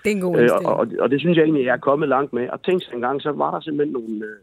Det 0.04 0.10
er 0.12 0.16
en 0.16 0.20
god 0.20 0.36
Øh, 0.36 0.42
indstilling. 0.42 0.66
og, 0.68 0.76
og, 0.76 0.86
og 1.00 1.10
det 1.10 1.20
synes 1.20 1.36
jeg 1.36 1.44
egentlig, 1.44 1.64
jeg 1.64 1.72
er 1.72 1.76
kommet 1.90 2.08
langt 2.08 2.32
med. 2.32 2.48
Og 2.48 2.62
tænk 2.62 2.82
sig 2.84 2.94
en 2.94 3.00
gang, 3.00 3.22
så 3.22 3.30
var 3.32 3.50
der 3.50 3.60
simpelthen 3.60 3.92
nogle 3.92 4.24
øh, 4.24 4.36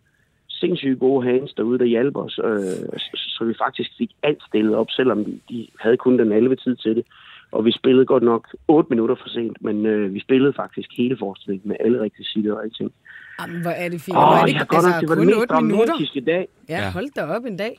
sindssygt 0.59 0.99
gode 0.99 1.21
hands 1.29 1.53
derude, 1.53 1.79
der 1.79 1.85
hjalp 1.85 2.15
os, 2.15 2.39
øh, 2.43 2.99
så, 3.03 3.09
så 3.37 3.43
vi 3.45 3.53
faktisk 3.65 3.91
fik 3.97 4.11
alt 4.23 4.41
stillet 4.49 4.75
op, 4.75 4.87
selvom 4.89 5.25
de, 5.25 5.39
de 5.49 5.67
havde 5.79 5.97
kun 5.97 6.19
den 6.19 6.31
halve 6.31 6.55
tid 6.55 6.75
til 6.75 6.95
det. 6.95 7.05
Og 7.51 7.65
vi 7.65 7.71
spillede 7.71 8.05
godt 8.05 8.23
nok 8.23 8.55
8 8.67 8.89
minutter 8.89 9.15
for 9.15 9.29
sent, 9.29 9.57
men 9.61 9.85
øh, 9.85 10.13
vi 10.13 10.19
spillede 10.19 10.53
faktisk 10.53 10.89
hele 10.97 11.17
forestillingen 11.17 11.67
med 11.67 11.75
alle 11.79 12.01
rekvisitter 12.01 12.53
og 12.53 12.63
alting. 12.63 12.91
Jamen, 13.41 13.61
hvor 13.61 13.71
er 13.71 13.89
det 13.89 14.01
fint. 14.01 14.17
Åh, 14.17 14.23
hvor 14.23 14.33
er 14.33 14.41
oh, 14.41 14.47
det, 14.47 14.53
jeg 14.53 14.59
har 14.59 14.65
godt 14.65 14.85
nok, 14.85 15.01
det 15.01 15.09
var 15.09 15.15
den 15.15 15.23
kun 15.23 15.27
mest 15.27 15.51
8 15.51 15.63
minutter. 15.63 15.85
dramatiske 15.85 16.21
dag. 16.21 16.47
Ja, 16.69 16.79
Ja. 16.83 16.91
hold 16.91 17.09
da 17.15 17.21
op 17.35 17.45
en 17.45 17.57
dag. 17.57 17.73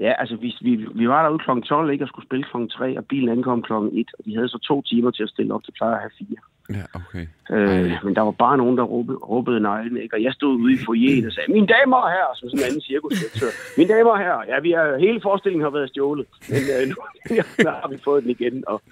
Ja, 0.00 0.12
altså 0.18 0.36
vi, 0.36 0.54
vi, 0.60 0.86
vi 0.94 1.08
var 1.08 1.22
derude 1.22 1.38
kl. 1.44 1.68
12 1.68 1.90
ikke, 1.90 2.04
og 2.04 2.08
skulle 2.08 2.26
spille 2.26 2.44
kl. 2.52 2.56
3, 2.70 2.98
og 2.98 3.04
bilen 3.06 3.28
ankom 3.28 3.62
kl. 3.62 3.72
1, 3.72 4.10
og 4.18 4.24
de 4.24 4.34
havde 4.34 4.48
så 4.48 4.58
to 4.58 4.82
timer 4.82 5.10
til 5.10 5.22
at 5.22 5.28
stille 5.28 5.54
op. 5.54 5.62
De 5.66 5.72
plejer 5.72 5.94
at 5.94 6.00
have 6.00 6.10
fire. 6.18 6.42
Ja, 6.70 6.84
okay. 6.94 7.26
Øh, 7.50 7.92
men 8.04 8.14
der 8.14 8.20
var 8.22 8.30
bare 8.30 8.56
nogen, 8.56 8.76
der 8.78 8.82
råbede, 8.84 9.18
råbede 9.18 9.60
neglen, 9.60 9.96
ikke? 10.02 10.16
Og 10.16 10.22
jeg 10.22 10.32
stod 10.32 10.56
ude 10.56 10.72
i 10.72 10.78
foyeren 10.86 11.26
og 11.26 11.32
sagde, 11.32 11.52
mine 11.52 11.66
damer 11.66 11.96
og 11.96 12.10
herrer, 12.10 12.34
som 12.34 12.48
sådan 12.48 12.60
en 12.60 12.66
anden 12.68 12.80
cirkusdirektør. 12.80 13.50
Mine 13.78 13.94
damer 13.94 14.10
og 14.10 14.18
herrer, 14.18 14.42
ja, 14.48 14.60
vi 14.60 14.72
er, 14.72 14.98
hele 14.98 15.20
forestillingen 15.20 15.62
har 15.64 15.70
været 15.70 15.88
stjålet, 15.90 16.26
men 16.48 16.62
øh, 16.74 16.88
nu 16.90 16.96
ja, 17.38 17.70
har 17.82 17.88
vi 17.88 17.98
fået 18.04 18.22
den 18.22 18.30
igen. 18.30 18.64
Og, 18.66 18.82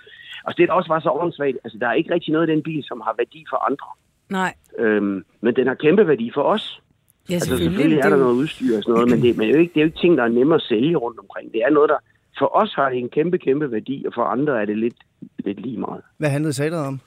og 0.45 0.57
det, 0.57 0.69
der 0.69 0.75
også 0.75 0.89
var 0.93 1.01
så 1.01 1.11
åndssvagt, 1.11 1.57
altså 1.65 1.79
der 1.79 1.89
er 1.89 1.93
ikke 1.93 2.15
rigtig 2.15 2.33
noget 2.33 2.49
i 2.49 2.53
den 2.53 2.63
bil, 2.63 2.85
som 2.85 3.01
har 3.01 3.15
værdi 3.19 3.45
for 3.51 3.57
andre. 3.71 3.87
Nej, 4.31 4.55
Øhm, 4.79 5.25
men 5.41 5.57
den 5.57 5.67
har 5.67 5.75
kæmpe 5.75 6.09
værdi 6.09 6.31
for 6.35 6.43
os. 6.43 6.83
ja 7.29 7.35
Altså 7.35 7.49
selvfølgelig. 7.49 7.71
selvfølgelig 7.71 7.99
er 7.99 8.09
der 8.09 8.17
er 8.17 8.21
noget 8.21 8.35
udstyr 8.35 8.77
og 8.77 8.83
sådan 8.83 8.95
noget, 8.95 9.11
men, 9.11 9.23
det, 9.23 9.37
men 9.37 9.47
det, 9.47 9.53
er 9.53 9.57
jo 9.57 9.61
ikke, 9.61 9.75
det 9.75 9.81
er 9.81 9.85
jo 9.85 9.87
ikke 9.91 9.99
ting, 10.01 10.19
der 10.19 10.25
er 10.25 10.29
nemme 10.29 10.55
at 10.55 10.63
sælge 10.63 10.97
rundt 10.97 11.19
omkring. 11.19 11.53
Det 11.53 11.61
er 11.67 11.71
noget, 11.71 11.89
der 11.89 11.97
for 12.39 12.57
os 12.57 12.73
har 12.75 12.89
det 12.91 12.99
en 12.99 13.09
kæmpe, 13.09 13.39
kæmpe 13.39 13.73
værdi, 13.73 14.05
og 14.07 14.13
for 14.15 14.23
andre 14.23 14.61
er 14.61 14.65
det 14.65 14.79
lidt, 14.79 14.95
lidt 15.45 15.61
lige 15.61 15.79
meget. 15.79 16.03
Hvad 16.19 16.29
handlede 16.31 16.53
teateret 16.53 16.87
om? 16.87 17.01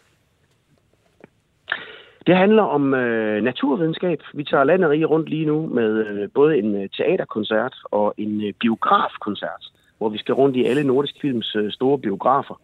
Det 2.27 2.35
handler 2.37 2.63
om 2.63 2.93
øh, 2.93 3.43
naturvidenskab. 3.43 4.19
Vi 4.33 4.43
tager 4.43 4.63
land 4.63 4.83
og 4.83 4.89
rige 4.91 5.05
rundt 5.05 5.29
lige 5.29 5.45
nu 5.45 5.67
med 5.67 6.05
øh, 6.07 6.29
både 6.33 6.57
en 6.57 6.75
øh, 6.83 6.89
teaterkoncert 6.97 7.75
og 7.83 8.13
en 8.17 8.43
øh, 8.47 8.53
biografkoncert, 8.53 9.63
hvor 9.97 10.09
vi 10.09 10.17
skal 10.17 10.33
rundt 10.33 10.55
i 10.57 10.63
alle 10.65 10.83
Nordisk 10.83 11.15
Films 11.21 11.55
øh, 11.55 11.71
store 11.71 11.99
biografer 11.99 12.61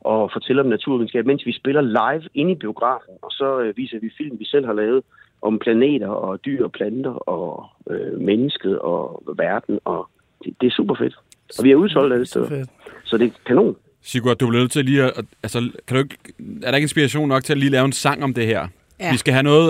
og 0.00 0.30
fortælle 0.32 0.62
om 0.62 0.68
naturvidenskab, 0.68 1.26
mens 1.26 1.46
vi 1.46 1.52
spiller 1.52 1.80
live 1.80 2.28
inde 2.34 2.52
i 2.52 2.54
biografen. 2.54 3.14
Og 3.22 3.30
så 3.30 3.60
øh, 3.60 3.76
viser 3.76 3.98
vi 4.00 4.10
film, 4.18 4.38
vi 4.38 4.44
selv 4.44 4.66
har 4.66 4.72
lavet 4.72 5.02
om 5.42 5.58
planeter 5.58 6.08
og 6.08 6.44
dyr 6.44 6.64
og 6.64 6.72
planter 6.72 7.10
og 7.10 7.66
øh, 7.90 8.20
mennesket 8.20 8.78
og 8.78 9.22
verden. 9.36 9.78
Og 9.84 10.08
det, 10.44 10.54
det 10.60 10.66
er 10.66 10.70
super 10.70 10.94
fedt. 10.94 11.14
Og 11.58 11.64
vi 11.64 11.70
er 11.70 11.76
udsolgt 11.76 12.12
alle 12.12 12.26
Så 12.26 12.30
steder, 12.46 12.64
så 13.04 13.18
det 13.18 13.26
er 13.26 13.30
kanon. 13.46 13.76
Sigurd, 14.02 14.36
du 14.36 14.48
bliver 14.48 14.62
nødt 14.62 14.72
til 14.72 14.84
lige 14.84 15.02
at... 15.02 15.12
at- 15.18 15.24
Altså, 15.42 15.58
kan 15.86 15.96
du 15.96 16.02
ikke, 16.02 16.16
er 16.62 16.68
der 16.70 16.74
ikke 16.76 16.84
inspiration 16.84 17.28
nok 17.28 17.44
til 17.44 17.52
at 17.52 17.58
lige 17.58 17.70
lave 17.70 17.84
en 17.84 17.92
sang 17.92 18.24
om 18.24 18.34
det 18.34 18.46
her? 18.46 18.68
Ja. 19.04 19.10
Vi 19.12 19.16
skal 19.16 19.32
have 19.32 19.42
noget... 19.42 19.68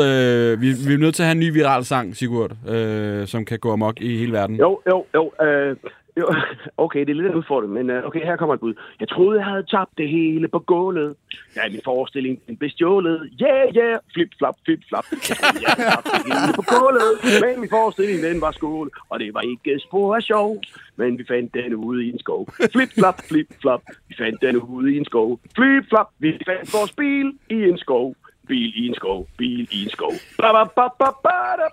Øh, 0.52 0.60
vi, 0.60 0.66
vi 0.88 0.94
er 0.94 0.98
nødt 0.98 1.14
til 1.14 1.22
at 1.22 1.26
have 1.26 1.32
en 1.32 1.40
ny 1.40 1.52
viral 1.52 1.84
sang, 1.84 2.16
Sigurd, 2.16 2.52
øh, 2.68 3.26
som 3.26 3.44
kan 3.44 3.58
gå 3.58 3.72
amok 3.72 4.00
i 4.00 4.16
hele 4.16 4.32
verden. 4.32 4.56
Jo, 4.56 4.80
jo, 4.90 5.04
jo. 5.14 5.32
Øh, 5.46 5.76
jo. 6.16 6.34
Okay, 6.84 7.00
det 7.00 7.10
er 7.10 7.14
lidt 7.14 7.26
en 7.26 7.34
udfordring, 7.34 7.72
men 7.72 7.90
øh, 7.90 8.06
okay, 8.06 8.24
her 8.24 8.36
kommer 8.36 8.54
et 8.54 8.60
bud. 8.60 8.74
Jeg 9.00 9.08
troede, 9.08 9.38
jeg 9.38 9.46
havde 9.46 9.62
tabt 9.62 9.90
det 9.98 10.08
hele 10.08 10.48
på 10.48 10.58
gulvet. 10.58 11.14
Ja, 11.56 11.62
min 11.70 11.80
forestilling 11.84 12.40
den 12.46 12.56
blev 12.56 12.70
stjålet. 12.70 13.30
Yeah, 13.42 13.76
yeah, 13.76 13.98
flip, 14.14 14.28
flap, 14.38 14.56
flip, 14.64 14.80
flap. 14.88 15.04
Jeg 15.10 15.36
troede, 15.36 15.64
jeg 15.66 15.74
havde 15.76 15.90
tabt 15.90 16.06
det 16.26 16.34
hele 16.34 16.52
på 16.54 16.64
gulvet. 16.74 17.12
Men 17.44 17.60
min 17.60 17.70
forestilling, 17.70 18.22
den 18.22 18.40
var 18.40 18.50
skål. 18.52 18.90
Og 19.08 19.20
det 19.20 19.34
var 19.34 19.40
ikke 19.40 19.80
spor 19.86 20.16
af 20.16 20.22
sjov. 20.22 20.60
Men 20.96 21.18
vi 21.18 21.24
fandt 21.28 21.54
den 21.54 21.74
ude 21.74 22.04
i 22.06 22.08
en 22.12 22.18
skov. 22.18 22.48
Flip, 22.72 22.90
flap, 22.98 23.18
flip, 23.28 23.48
flap. 23.60 23.82
Vi 24.08 24.14
fandt 24.18 24.42
den 24.42 24.56
ude 24.56 24.94
i 24.94 24.96
en 24.98 25.04
skov. 25.04 25.40
Flip, 25.56 25.84
flap. 25.88 26.08
Vi 26.18 26.38
fandt 26.46 26.72
vores 26.72 26.92
bil 26.92 27.26
i 27.50 27.68
en 27.70 27.78
skov. 27.78 28.16
Bil 28.48 28.72
i 28.84 28.86
en 28.88 28.94
skov. 28.94 29.26
Bil 29.38 29.68
i 29.70 29.82
en 29.84 29.90
skov. 29.90 30.12
Ba, 30.38 30.52
ba, 30.52 30.64
ba, 30.76 30.88
ba, 30.98 31.10
ba, 31.22 31.38
da. 31.62 31.68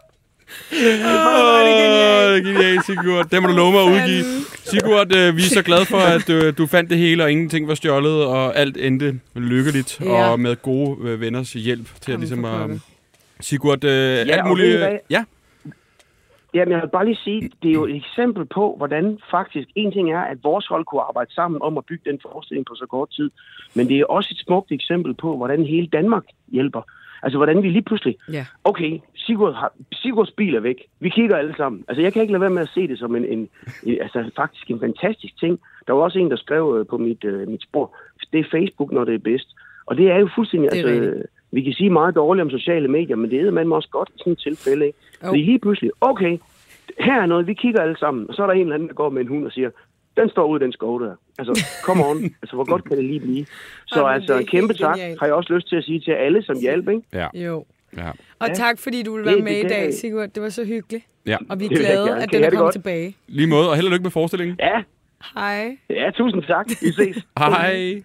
Åh, 0.71 1.60
det 1.65 2.38
er 2.38 2.41
genialt, 2.43 2.86
Sigurd. 2.86 3.25
Det 3.31 3.41
må 3.41 3.47
du 3.47 3.53
love 3.53 3.71
mig 3.71 3.81
at 3.81 3.88
udgive. 4.03 4.23
Sigurd, 4.63 5.15
øh, 5.15 5.36
vi 5.38 5.41
er 5.41 5.49
så 5.53 5.62
glade 5.62 5.86
for, 5.86 5.97
at 5.97 6.29
øh, 6.29 6.53
du 6.57 6.67
fandt 6.67 6.89
det 6.89 6.97
hele, 6.97 7.23
og 7.23 7.31
ingenting 7.31 7.67
var 7.67 7.75
stjålet, 7.75 8.25
og 8.25 8.57
alt 8.57 8.77
endte 8.77 9.19
lykkeligt, 9.36 9.99
Ja. 10.01 10.29
og 10.31 10.39
med 10.39 10.55
gode 10.62 10.97
øh, 11.10 11.21
venners 11.21 11.53
hjælp 11.53 11.88
til 12.01 12.12
at 12.12 12.19
ligesom 12.19 12.45
at... 12.45 12.69
Sigurd, 13.39 13.84
øh, 13.84 14.19
alt 14.19 14.27
ved 14.29 14.38
I 14.38 14.41
muligt... 14.47 14.77
hvad? 14.77 14.97
Ja, 15.10 15.23
Jamen, 16.53 16.71
jeg 16.71 16.81
vil 16.81 16.89
bare 16.89 17.05
lige 17.05 17.19
sige, 17.23 17.51
det 17.63 17.69
er 17.69 17.73
jo 17.73 17.85
et 17.85 17.95
eksempel 17.95 18.45
på, 18.45 18.75
hvordan 18.77 19.19
faktisk 19.31 19.69
en 19.75 19.91
ting 19.91 20.11
er, 20.11 20.19
at 20.19 20.37
vores 20.43 20.67
hold 20.67 20.85
kunne 20.85 21.01
arbejde 21.01 21.33
sammen 21.33 21.61
om 21.61 21.77
at 21.77 21.85
bygge 21.85 22.11
den 22.11 22.19
forestilling 22.21 22.65
på 22.65 22.75
så 22.75 22.85
kort 22.85 23.09
tid. 23.09 23.31
Men 23.75 23.87
det 23.87 23.99
er 23.99 24.05
også 24.05 24.29
et 24.31 24.37
smukt 24.45 24.71
eksempel 24.71 25.13
på, 25.13 25.37
hvordan 25.37 25.65
hele 25.65 25.87
Danmark 25.87 26.23
hjælper. 26.47 26.81
Altså, 27.23 27.37
hvordan 27.37 27.63
vi 27.63 27.69
lige 27.69 27.81
pludselig, 27.81 28.17
Ja. 28.31 28.45
okay, 28.63 28.99
Sigurd 29.15 29.53
har, 29.53 29.73
Sigurds 29.93 30.31
bil 30.31 30.55
er 30.55 30.59
væk. 30.59 30.87
Vi 30.99 31.09
kigger 31.09 31.37
alle 31.37 31.55
sammen. 31.57 31.85
Altså, 31.87 32.01
jeg 32.01 32.13
kan 32.13 32.21
ikke 32.21 32.31
lade 32.31 32.41
være 32.41 32.49
med 32.49 32.61
at 32.61 32.69
se 32.73 32.87
det 32.87 32.99
som 32.99 33.15
en, 33.15 33.25
en, 33.25 33.49
en 33.83 34.01
altså, 34.01 34.29
faktisk 34.35 34.71
en 34.71 34.79
fantastisk 34.79 35.39
ting. 35.39 35.59
Der 35.87 35.93
var 35.93 36.01
også 36.01 36.19
en, 36.19 36.31
der 36.31 36.35
skrev 36.37 36.75
øh, 36.79 36.85
på 36.87 36.97
mit, 36.97 37.23
øh, 37.23 37.47
mit 37.47 37.63
spor, 37.63 37.95
det 38.33 38.39
er 38.39 38.43
Facebook, 38.51 38.91
når 38.91 39.03
det 39.03 39.13
er 39.13 39.19
bedst. 39.19 39.55
Og 39.85 39.97
det 39.97 40.11
er 40.11 40.17
jo 40.17 40.29
fuldstændig, 40.35 40.71
Det 40.71 40.79
er 40.79 40.87
altså, 40.87 41.03
rigtigt. 41.03 41.27
Vi 41.51 41.61
kan 41.63 41.73
sige 41.73 41.89
meget 41.89 42.15
dårligt 42.15 42.41
om 42.43 42.49
sociale 42.49 42.87
medier, 42.87 43.15
men 43.15 43.31
det 43.31 43.39
er 43.41 43.51
man 43.51 43.71
også 43.73 43.89
godt 43.91 44.09
i 44.15 44.17
sådan 44.17 44.33
et 44.33 44.39
tilfælde, 44.39 44.85
ikke? 44.85 44.97
Jo. 45.23 45.27
Fordi 45.27 45.41
lige 45.41 45.59
pludselig, 45.59 45.91
okay, 46.01 46.37
her 46.99 47.21
er 47.21 47.25
noget, 47.25 47.47
vi 47.47 47.53
kigger 47.53 47.81
alle 47.81 47.97
sammen, 47.97 48.25
og 48.29 48.33
så 48.35 48.41
er 48.43 48.47
der 48.47 48.53
en 48.53 48.61
eller 48.61 48.73
anden, 48.75 48.87
der 48.89 48.93
går 48.95 49.09
med 49.09 49.21
en 49.21 49.27
hund 49.27 49.45
og 49.45 49.51
siger, 49.51 49.69
den 50.17 50.29
står 50.29 50.45
ude 50.47 50.61
i 50.61 50.63
den 50.63 50.71
skov 50.73 51.01
der. 51.01 51.15
Altså, 51.39 51.65
come 51.83 52.05
on. 52.05 52.17
altså, 52.41 52.55
hvor 52.55 52.65
godt 52.69 52.83
kan 52.83 52.97
det 52.97 53.05
lige 53.05 53.19
blive? 53.19 53.45
Så 53.85 53.99
Ej, 54.03 54.07
men 54.07 54.13
altså, 54.15 54.33
det 54.33 54.37
er 54.37 54.41
en 54.41 54.47
kæmpe 54.47 54.73
tak 54.73 54.95
genialt. 54.95 55.19
har 55.19 55.25
jeg 55.25 55.35
også 55.35 55.53
lyst 55.53 55.67
til 55.69 55.75
at 55.75 55.83
sige 55.83 55.99
til 55.99 56.11
alle, 56.11 56.43
som 56.43 56.59
hjalp, 56.61 56.89
ikke? 56.89 57.01
ja, 57.13 57.27
Jo. 57.33 57.65
ja. 57.97 58.09
Og 58.39 58.47
Ja. 58.47 58.53
tak, 58.53 58.79
fordi 58.79 59.03
du 59.03 59.13
ville 59.13 59.29
Det- 59.29 59.35
være 59.35 59.43
med 59.43 59.55
det 59.55 59.63
i 59.65 59.67
dag, 59.67 59.93
Sigurd. 59.93 60.29
Det 60.29 60.43
var 60.43 60.49
så 60.49 60.65
hyggeligt. 60.65 61.05
ja. 61.25 61.37
Og 61.49 61.59
vi 61.59 61.65
er 61.65 61.69
Det 61.69 61.77
glade, 61.77 62.07
gerne. 62.07 62.23
at 62.23 62.31
den 62.31 62.43
er 62.43 62.49
det 62.49 62.57
kommet 62.57 62.73
tilbage. 62.73 63.15
Lige 63.27 63.47
måde, 63.47 63.69
og 63.69 63.75
held 63.75 63.85
og 63.85 63.91
lykke 63.91 64.03
med 64.03 64.11
forestillingen. 64.11 64.55
Ja, 64.59 64.83
Hej. 65.35 65.77
ja, 65.89 66.11
tusind 66.11 66.43
tak. 66.43 66.65
Vi 66.81 66.91
ses. 66.91 67.25
Hej. 67.39 68.01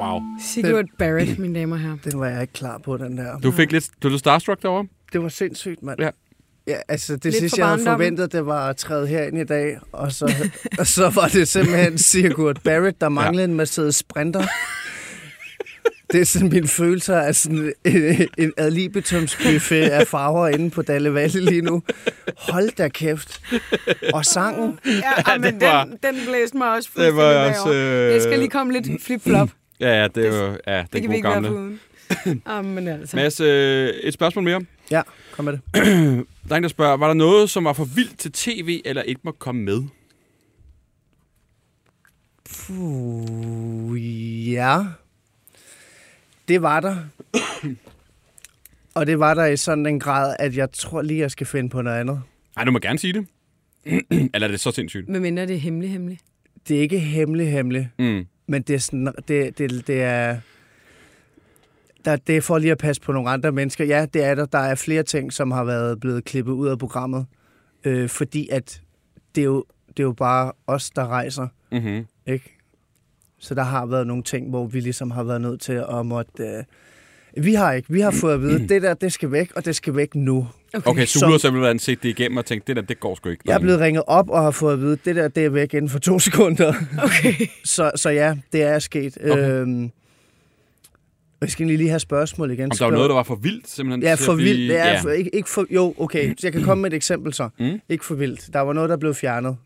Wow. 0.00 0.20
Sigurd 0.40 0.84
Barrett, 0.98 1.38
mine 1.38 1.58
damer 1.58 1.76
og 1.76 1.82
herrer. 1.82 1.96
Den 2.04 2.20
var 2.20 2.28
jeg 2.28 2.40
ikke 2.40 2.52
klar 2.52 2.78
på, 2.78 2.96
den 2.96 3.18
der. 3.18 3.38
Du 3.38 3.50
fik 3.52 3.72
lidt... 3.72 3.84
Du 4.02 4.08
er 4.14 4.18
starstruck 4.18 4.62
derovre? 4.62 4.86
Det 5.12 5.22
var 5.22 5.28
sindssygt, 5.28 5.82
mand. 5.82 6.00
Ja. 6.00 6.10
Ja, 6.66 6.76
altså 6.88 7.12
det 7.16 7.24
Lidt 7.24 7.34
sidste, 7.36 7.48
for 7.56 7.60
jeg 7.62 7.66
havde 7.68 7.78
barndommen. 7.78 7.96
forventet, 8.06 8.32
det 8.32 8.46
var 8.46 8.68
at 8.68 8.76
træde 8.76 9.06
herind 9.06 9.38
i 9.38 9.44
dag, 9.44 9.78
og 9.92 10.12
så, 10.12 10.34
og 10.78 10.86
så 10.86 11.08
var 11.08 11.28
det 11.28 11.48
simpelthen 11.48 11.98
Sigurd 11.98 12.56
Barrett, 12.64 13.00
der 13.00 13.08
manglede 13.08 13.44
en 13.44 13.54
Mercedes 13.54 13.96
Sprinter. 13.96 14.42
Det 16.12 16.20
er 16.20 16.24
sådan 16.24 16.48
min 16.48 16.68
følelse 16.68 17.14
af 17.14 17.34
sådan 17.34 17.72
en, 17.84 18.28
en 18.38 18.52
ad 18.56 18.70
libitumsbuffet 18.70 19.82
af 19.82 20.06
farver 20.06 20.48
inde 20.48 20.70
på 20.70 20.82
Dalle 20.82 21.14
Valle 21.14 21.40
lige 21.40 21.62
nu. 21.62 21.82
Hold 22.36 22.70
da 22.76 22.88
kæft. 22.88 23.40
Og 24.14 24.24
sangen. 24.24 24.78
Ja, 24.86 25.38
men 25.38 25.60
var- 25.60 25.84
den, 25.84 25.92
den 26.02 26.14
blæste 26.28 26.56
mig 26.56 26.74
også 26.76 26.90
Det 26.96 27.04
var 27.04 27.10
fuldstændig 27.10 27.48
også, 27.50 27.64
bagover. 27.64 28.06
øh, 28.06 28.12
Jeg 28.12 28.22
skal 28.22 28.38
lige 28.38 28.50
komme 28.50 28.72
lidt 28.72 29.02
flip-flop. 29.02 29.48
Ja, 29.80 30.00
ja, 30.00 30.08
det 30.08 30.26
er 30.26 30.46
jo 30.46 30.58
ja, 30.66 30.78
Det 30.82 30.92
den 30.92 31.00
kan 31.02 31.10
vi 31.10 31.16
ikke 31.16 31.24
være 31.28 31.34
gamle. 31.34 31.48
foruden. 31.48 31.80
Jamen 32.48 32.88
altså. 32.88 33.16
Mads, 33.16 33.40
øh, 33.40 33.88
et 33.88 34.14
spørgsmål 34.14 34.44
mere. 34.44 34.64
Ja, 34.90 35.02
kom 35.32 35.44
med 35.44 35.52
det. 35.52 35.60
Der 36.48 36.54
er 36.54 36.56
en, 36.56 36.62
der 36.62 36.68
spørger, 36.68 36.96
var 36.96 37.06
der 37.06 37.14
noget, 37.14 37.50
som 37.50 37.64
var 37.64 37.72
for 37.72 37.84
vildt 37.84 38.18
til 38.18 38.32
tv, 38.32 38.80
eller 38.84 39.02
ikke 39.02 39.20
må 39.24 39.32
komme 39.32 39.62
med? 39.62 39.82
Puh, 43.10 44.52
ja. 44.52 44.78
Det 46.48 46.62
var 46.62 46.80
der. 46.80 46.96
Og 48.94 49.06
det 49.06 49.18
var 49.18 49.34
der 49.34 49.46
i 49.46 49.56
sådan 49.56 49.86
en 49.86 50.00
grad, 50.00 50.36
at 50.38 50.56
jeg 50.56 50.72
tror 50.72 51.02
lige, 51.02 51.20
jeg 51.20 51.30
skal 51.30 51.46
finde 51.46 51.68
på 51.68 51.82
noget 51.82 52.00
andet. 52.00 52.22
Nej, 52.56 52.64
du 52.64 52.70
må 52.70 52.78
gerne 52.78 52.98
sige 52.98 53.12
det. 53.12 53.26
eller 54.34 54.46
er 54.46 54.50
det 54.50 54.60
så 54.60 54.70
sindssygt? 54.70 55.08
Med 55.08 55.20
mindre 55.20 55.46
det 55.46 55.54
er 55.54 55.60
hemmelig, 55.60 55.90
hemmelig. 55.90 56.18
Det 56.68 56.76
er 56.76 56.80
ikke 56.80 56.98
hemmelig, 56.98 57.50
hemmelig. 57.52 57.90
Mm. 57.98 58.26
Men 58.50 58.62
det 58.62 58.74
er 58.74 58.78
sådan, 58.78 59.12
det, 59.28 59.58
det, 59.58 59.86
det 59.86 60.02
er... 60.02 60.38
Der, 62.04 62.16
det 62.16 62.36
er 62.36 62.40
for 62.40 62.58
lige 62.58 62.72
at 62.72 62.78
passe 62.78 63.02
på 63.02 63.12
nogle 63.12 63.30
andre 63.30 63.52
mennesker. 63.52 63.84
Ja, 63.84 64.06
det 64.14 64.24
er 64.24 64.34
der. 64.34 64.46
Der 64.46 64.58
er 64.58 64.74
flere 64.74 65.02
ting, 65.02 65.32
som 65.32 65.50
har 65.50 65.64
været 65.64 66.00
blevet 66.00 66.24
klippet 66.24 66.52
ud 66.52 66.68
af 66.68 66.78
programmet. 66.78 67.26
Øh, 67.84 68.08
fordi 68.08 68.48
at 68.48 68.82
det 69.34 69.40
er, 69.40 69.44
jo, 69.44 69.64
det 69.88 69.98
er 69.98 70.04
jo 70.04 70.12
bare 70.12 70.52
os, 70.66 70.90
der 70.90 71.06
rejser. 71.06 71.48
Mm-hmm. 71.72 72.06
Ikke? 72.26 72.56
Så 73.38 73.54
der 73.54 73.62
har 73.62 73.86
været 73.86 74.06
nogle 74.06 74.22
ting, 74.22 74.50
hvor 74.50 74.66
vi 74.66 74.80
ligesom 74.80 75.10
har 75.10 75.22
været 75.22 75.40
nødt 75.40 75.60
til 75.60 75.84
at 75.98 76.06
måtte 76.06 76.42
øh, 76.42 76.64
Vi 77.36 77.54
har 77.54 77.72
ikke. 77.72 77.92
Vi 77.92 78.00
har 78.00 78.10
fået 78.10 78.34
at 78.34 78.40
vide, 78.42 78.68
det 78.68 78.82
der, 78.82 78.94
det 78.94 79.12
skal 79.12 79.32
væk, 79.32 79.52
og 79.56 79.64
det 79.64 79.76
skal 79.76 79.96
væk 79.96 80.14
nu. 80.14 80.48
Okay, 80.84 81.06
så 81.06 81.18
Som- 81.18 81.26
du 81.26 81.32
har 81.32 81.38
simpelthen 81.38 81.78
set 81.78 82.02
det 82.02 82.08
igennem 82.08 82.36
og 82.36 82.46
tænkt, 82.46 82.66
det 82.66 82.76
der, 82.76 82.82
det 82.82 83.00
går 83.00 83.14
sgu 83.14 83.28
ikke. 83.28 83.42
Jeg 83.46 83.54
er 83.54 83.58
blevet 83.58 83.80
ringet 83.80 84.02
op 84.06 84.30
og 84.30 84.42
har 84.42 84.50
fået 84.50 84.72
at 84.72 84.80
vide, 84.80 84.98
det 85.04 85.16
der, 85.16 85.28
det 85.28 85.44
er 85.44 85.48
væk 85.50 85.74
inden 85.74 85.88
for 85.88 85.98
to 85.98 86.18
sekunder. 86.28 86.74
Okay. 87.02 87.46
Så, 87.64 87.90
så 87.96 88.10
ja, 88.10 88.34
det 88.52 88.62
er 88.62 88.78
sket. 88.78 89.18
Okay. 89.20 89.30
Okay. 89.32 89.50
Øhm, 89.60 89.90
jeg 91.40 91.50
skal 91.50 91.66
lige 91.66 91.88
have 91.88 92.00
spørgsmål 92.00 92.50
igen. 92.50 92.64
Om 92.64 92.70
der 92.78 92.84
var 92.84 92.92
noget, 92.92 93.08
der 93.08 93.14
var 93.14 93.22
for 93.22 93.34
vildt, 93.34 93.68
simpelthen? 93.70 94.02
Ja, 94.02 94.14
for 94.14 94.34
vildt. 94.34 94.70
Det 94.70 94.78
er 94.80 94.86
ja. 94.90 95.00
for, 95.00 95.10
ikke, 95.10 95.34
ikke 95.34 95.48
for, 95.50 95.66
jo, 95.70 95.94
okay. 95.98 96.28
Så 96.38 96.46
jeg 96.46 96.52
kan 96.52 96.62
komme 96.62 96.82
med 96.82 96.90
et 96.92 96.96
eksempel 96.96 97.32
så. 97.34 97.48
Mm. 97.58 97.80
Ikke 97.88 98.04
for 98.04 98.14
vildt. 98.14 98.50
Der 98.52 98.60
var 98.60 98.72
noget, 98.72 98.90
der 98.90 98.96
blev 98.96 99.14
fjernet. 99.14 99.56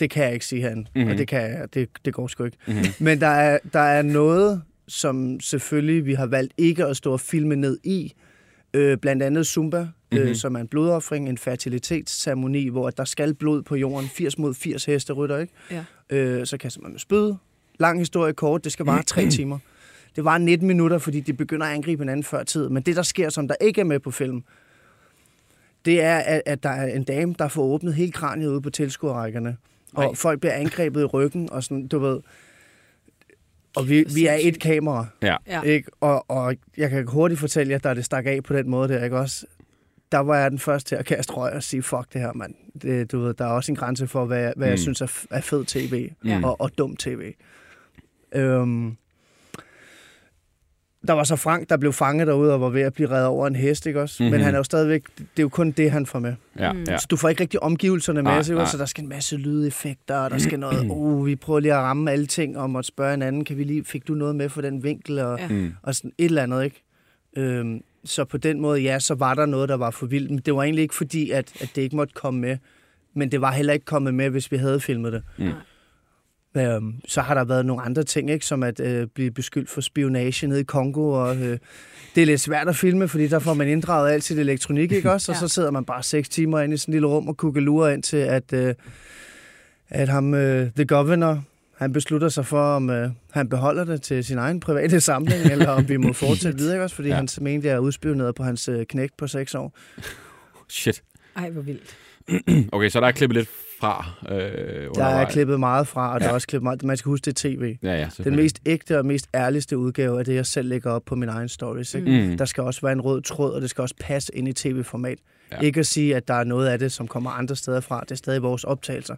Det 0.00 0.10
kan 0.10 0.24
jeg 0.24 0.32
ikke 0.34 0.46
sige 0.46 0.62
herinde. 0.62 0.80
Mhm. 0.80 0.88
Mm-hmm. 0.94 1.10
Og 1.12 1.18
det, 1.18 1.28
kan 1.28 1.40
jeg, 1.40 1.74
det, 1.74 1.88
det 2.04 2.14
går 2.14 2.26
sgu 2.26 2.44
ikke. 2.44 2.56
Mhm. 2.66 2.76
Men 2.98 3.20
der 3.20 3.26
er, 3.26 3.58
der 3.72 3.80
er 3.80 4.02
noget, 4.02 4.62
som 4.90 5.40
selvfølgelig 5.40 6.06
vi 6.06 6.14
har 6.14 6.26
valgt 6.26 6.52
ikke 6.58 6.84
at 6.84 6.96
stå 6.96 7.12
og 7.12 7.20
filme 7.20 7.56
ned 7.56 7.78
i. 7.84 8.12
Øh, 8.74 8.98
blandt 8.98 9.22
andet 9.22 9.46
Zumba, 9.46 9.80
mm-hmm. 9.80 10.18
Mhm. 10.18 10.28
øh, 10.28 10.36
som 10.36 10.54
er 10.54 10.60
en 10.60 10.68
blodoffring, 10.68 11.28
en 11.28 11.38
fertilitetsceremoni, 11.38 12.68
hvor 12.68 12.90
der 12.90 13.04
skal 13.04 13.34
blod 13.34 13.62
på 13.62 13.76
jorden. 13.76 14.08
80 14.08 14.38
mod 14.38 14.54
80 14.54 14.84
hesterytter, 14.84 15.38
ikke? 15.38 15.52
Ja. 15.70 15.84
Øh, 16.10 16.46
så 16.46 16.56
kaster 16.56 16.80
man 16.80 16.90
med 16.90 17.00
spyd. 17.00 17.34
Lang 17.78 17.98
historie 17.98 18.32
kort, 18.32 18.64
det 18.64 18.72
skal 18.72 18.86
vare 18.86 19.02
tre 19.02 19.30
timer. 19.36 19.58
Det 20.16 20.24
var 20.24 20.38
19 20.38 20.68
minutter, 20.68 20.98
fordi 20.98 21.20
de 21.20 21.32
begynder 21.32 21.66
at 21.66 21.72
angribe 21.74 22.02
hinanden 22.02 22.24
før 22.24 22.42
tid. 22.42 22.68
Men 22.68 22.82
det, 22.82 22.96
der 22.96 23.02
sker, 23.02 23.28
som 23.28 23.48
der 23.48 23.54
ikke 23.60 23.80
er 23.80 23.84
med 23.84 24.00
på 24.00 24.10
film, 24.10 24.42
det 25.84 26.02
er, 26.02 26.18
at, 26.18 26.42
at 26.46 26.62
der 26.62 26.68
er 26.68 26.86
en 26.86 27.04
dame, 27.04 27.34
der 27.38 27.48
får 27.48 27.62
åbnet 27.62 27.94
hele 27.94 28.12
kraniet 28.12 28.48
ude 28.48 28.60
på 28.60 28.70
tilskuerrækkerne. 28.70 29.56
Og 29.94 30.04
Ej. 30.04 30.14
folk 30.14 30.40
bliver 30.40 30.52
angrebet 30.52 31.00
i 31.00 31.04
ryggen, 31.04 31.50
og 31.52 31.64
sådan, 31.64 31.86
du 31.86 31.98
ved... 31.98 32.20
Og 33.76 33.88
vi, 33.88 34.04
vi 34.14 34.26
er 34.26 34.36
et 34.40 34.60
kamera, 34.60 35.06
Ja. 35.22 35.36
Ja. 35.46 35.62
ikke? 35.62 35.90
Og, 36.00 36.30
og 36.30 36.54
jeg 36.76 36.90
kan 36.90 37.06
hurtigt 37.08 37.40
fortælle 37.40 37.72
jer, 37.72 37.78
der 37.78 37.94
det 37.94 38.04
stak 38.04 38.26
af 38.26 38.42
på 38.42 38.54
den 38.56 38.70
måde 38.70 38.88
der, 38.88 39.04
ikke 39.04 39.18
også? 39.18 39.46
Der 40.12 40.18
var 40.18 40.36
jeg 40.38 40.50
den 40.50 40.58
første 40.58 40.88
til 40.88 40.96
at 40.96 41.04
kaste 41.06 41.32
røg 41.32 41.52
og 41.52 41.62
sige, 41.62 41.82
fuck 41.82 42.12
det 42.12 42.20
her, 42.20 42.32
mand. 42.32 42.54
Det, 42.82 43.12
du 43.12 43.20
ved, 43.20 43.34
der 43.34 43.44
er 43.44 43.48
også 43.50 43.72
en 43.72 43.76
grænse 43.76 44.06
for, 44.06 44.24
hvad, 44.24 44.40
hvad 44.42 44.54
mm. 44.56 44.62
jeg 44.62 44.72
Mm. 44.72 44.76
synes 44.76 45.00
er, 45.00 45.06
f- 45.06 45.26
er 45.30 45.40
fed 45.40 45.64
tv 45.64 46.10
Ja. 46.24 46.40
og, 46.44 46.60
og 46.60 46.70
dum 46.78 46.96
tv. 46.96 47.32
Øhm, 48.34 48.96
der 51.06 51.12
var 51.12 51.24
så 51.24 51.36
Frank, 51.36 51.68
der 51.70 51.76
blev 51.76 51.92
fanget 51.92 52.26
derude 52.26 52.54
og 52.54 52.60
var 52.60 52.68
ved 52.68 52.82
at 52.82 52.92
blive 52.94 53.10
reddet 53.10 53.26
over 53.26 53.46
en 53.46 53.56
hest, 53.56 53.86
ikke 53.86 54.00
også? 54.02 54.22
Mm-hmm. 54.22 54.30
Men 54.30 54.38
Mhm. 54.40 54.44
han 54.44 54.54
er 54.54 54.58
jo 54.58 54.64
stadigvæk, 54.64 55.02
det 55.18 55.24
er 55.38 55.42
jo 55.42 55.48
kun 55.48 55.70
det, 55.70 55.90
han 55.90 56.06
får 56.06 56.18
med. 56.18 56.34
Ja, 56.58 56.72
Mm. 56.72 56.84
ja. 56.88 56.98
Så 56.98 57.06
du 57.10 57.16
får 57.16 57.28
ikke 57.28 57.42
rigtig 57.42 57.62
omgivelserne 57.62 58.22
med, 58.22 58.42
så, 58.42 58.54
nej. 58.54 58.64
så 58.64 58.78
der 58.78 58.84
skal 58.86 59.02
en 59.02 59.08
masse 59.08 59.36
lydeffekter, 59.36 60.16
og 60.16 60.30
der 60.30 60.38
skal 60.38 60.58
noget, 60.60 60.90
uh, 60.90 61.26
vi 61.26 61.36
prøver 61.36 61.60
lige 61.60 61.72
at 61.74 61.78
ramme 61.78 62.10
alle 62.12 62.26
ting, 62.26 62.58
og 62.58 62.70
måtte 62.70 62.88
spørge 62.88 63.14
en 63.14 63.22
anden, 63.22 63.44
kan 63.44 63.56
vi 63.58 63.64
lige, 63.64 63.84
fik 63.84 64.08
du 64.08 64.14
noget 64.14 64.36
med 64.36 64.48
for 64.48 64.60
den 64.60 64.82
vinkel, 64.82 65.18
og, 65.18 65.38
Ja. 65.38 65.44
ja. 65.44 65.52
Mm. 65.54 65.72
og 65.82 65.94
sådan 65.94 66.12
et 66.18 66.24
eller 66.24 66.42
andet, 66.42 66.64
ikke? 66.64 66.82
Øhm, 67.36 67.80
så 68.04 68.24
på 68.24 68.36
den 68.38 68.60
måde, 68.60 68.80
ja, 68.80 68.98
så 68.98 69.14
var 69.14 69.34
der 69.34 69.46
noget, 69.46 69.68
der 69.68 69.76
var 69.76 69.90
for 69.90 70.06
vildt, 70.06 70.30
men 70.30 70.38
det 70.38 70.54
var 70.54 70.62
egentlig 70.62 70.82
ikke 70.82 70.94
fordi, 70.94 71.30
at, 71.30 71.52
at 71.60 71.70
det 71.76 71.82
ikke 71.82 71.96
måtte 71.96 72.14
komme 72.14 72.40
med, 72.40 72.56
men 73.14 73.32
det 73.32 73.40
var 73.40 73.52
heller 73.52 73.72
ikke 73.72 73.84
kommet 73.84 74.14
med, 74.14 74.30
hvis 74.30 74.52
vi 74.52 74.56
havde 74.56 74.80
filmet 74.80 75.12
det. 75.12 75.22
Mm. 75.38 75.50
Øhm, 76.56 76.94
så 77.08 77.20
har 77.20 77.34
der 77.34 77.44
været 77.44 77.66
nogle 77.66 77.82
andre 77.82 78.02
ting, 78.02 78.30
ikke, 78.30 78.46
som 78.46 78.62
at 78.62 78.80
øh, 78.80 79.06
blive 79.14 79.30
beskyldt 79.30 79.70
for 79.70 79.80
spionage 79.80 80.46
nede 80.46 80.60
i 80.60 80.64
Kongo, 80.64 81.10
og 81.10 81.36
øh, 81.36 81.58
det 82.14 82.22
er 82.22 82.26
lidt 82.26 82.40
svært 82.40 82.68
at 82.68 82.76
filme, 82.76 83.08
fordi 83.08 83.26
der 83.28 83.38
får 83.38 83.54
man 83.54 83.68
inddraget 83.68 84.10
alt 84.12 84.24
sit 84.24 84.38
elektronik, 84.38 84.92
ikke 84.92 85.12
også? 85.12 85.30
Og 85.32 85.36
Ja. 85.36 85.40
så 85.40 85.48
sidder 85.48 85.70
man 85.70 85.84
bare 85.84 86.02
seks 86.02 86.28
timer 86.28 86.60
inde 86.60 86.74
i 86.74 86.76
sådan 86.76 86.92
en 86.92 86.94
lille 86.94 87.06
rum 87.08 87.28
og 87.28 87.36
kukkelurer 87.36 87.90
ind 87.90 88.02
til, 88.02 88.16
at, 88.16 88.52
øh, 88.52 88.74
at 89.88 90.08
ham, 90.08 90.34
øh, 90.34 90.70
the 90.76 90.84
governor, 90.84 91.42
han 91.76 91.92
beslutter 91.92 92.28
sig 92.28 92.46
for, 92.46 92.62
om 92.62 92.90
øh, 92.90 93.10
han 93.30 93.48
beholder 93.48 93.84
det 93.84 94.02
til 94.02 94.24
sin 94.24 94.38
egen 94.38 94.60
private 94.60 95.00
samling, 95.10 95.42
eller 95.52 95.68
om 95.68 95.88
vi 95.88 95.96
må 95.96 96.12
fortsætte 96.12 96.58
videre, 96.60 96.74
ikke 96.74 96.84
også? 96.84 96.96
Fordi 96.96 97.08
Ja. 97.08 97.14
ja. 97.14 97.18
han 97.20 97.28
mente, 97.40 97.68
jeg 97.68 97.74
er 97.74 97.78
udspioneret 97.78 98.34
på 98.34 98.42
hans 98.42 98.68
øh, 98.68 98.86
knægt 98.86 99.16
på 99.16 99.26
seks 99.26 99.54
år. 99.54 99.78
Shit. 100.68 101.02
Ej, 101.36 101.50
hvor 101.50 101.62
vildt. 101.62 101.96
Okay, 102.72 102.88
så 102.88 103.00
der 103.00 103.06
er 103.06 103.12
klippet 103.12 103.36
lidt 103.36 103.48
fra 103.80 104.10
øh, 104.34 104.88
Der 104.94 105.04
er 105.04 105.30
klippet 105.30 105.60
meget 105.60 105.88
fra, 105.88 106.14
og 106.14 106.20
der 106.20 106.26
Ja. 106.26 106.30
er 106.30 106.34
også 106.34 106.46
klippet 106.46 106.62
meget. 106.64 106.82
Man 106.84 106.96
skal 106.96 107.08
huske, 107.10 107.24
det 107.24 107.44
er 107.44 107.48
tv. 107.48 107.76
Ja, 107.82 107.92
ja, 107.94 108.08
Den 108.24 108.36
mest 108.36 108.60
ægte 108.66 108.98
og 108.98 109.06
mest 109.06 109.28
ærligste 109.34 109.78
udgave 109.78 110.18
er 110.18 110.22
det, 110.22 110.34
jeg 110.34 110.46
selv 110.46 110.68
lægger 110.68 110.90
op 110.90 111.02
på 111.04 111.14
min 111.14 111.28
egen 111.28 111.48
stories. 111.48 111.94
Ikke? 111.94 112.28
Mm. 112.30 112.36
Der 112.38 112.44
skal 112.44 112.62
også 112.64 112.80
være 112.80 112.92
en 112.92 113.00
rød 113.00 113.22
tråd, 113.22 113.52
og 113.52 113.60
det 113.60 113.70
skal 113.70 113.82
også 113.82 113.94
passe 114.00 114.34
ind 114.34 114.48
i 114.48 114.52
tv-format. 114.52 115.18
Ja. 115.50 115.56
Ja. 115.56 115.62
Ikke 115.62 115.80
at 115.80 115.86
sige, 115.86 116.16
at 116.16 116.28
der 116.28 116.34
er 116.34 116.44
noget 116.44 116.68
af 116.68 116.78
det, 116.78 116.92
som 116.92 117.08
kommer 117.08 117.30
andre 117.30 117.56
steder 117.56 117.80
fra. 117.80 118.00
Det 118.00 118.10
er 118.10 118.14
stadig 118.14 118.42
vores 118.42 118.64
optagelser. 118.64 119.16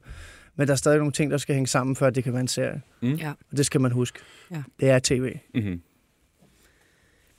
Men 0.56 0.66
der 0.66 0.72
er 0.72 0.76
stadig 0.76 0.98
nogle 0.98 1.12
ting, 1.12 1.30
der 1.30 1.36
skal 1.38 1.54
hænge 1.54 1.66
sammen, 1.66 1.96
før 1.96 2.10
det 2.10 2.24
kan 2.24 2.32
være 2.32 2.40
en 2.40 2.48
serie. 2.48 2.82
Mm. 3.02 3.12
Ja. 3.14 3.30
Og 3.50 3.56
det 3.56 3.66
skal 3.66 3.80
man 3.80 3.92
huske. 3.92 4.18
Ja. 4.50 4.62
Det 4.80 4.90
er 4.90 4.98
tv. 4.98 5.32
Mm-hmm. 5.54 5.80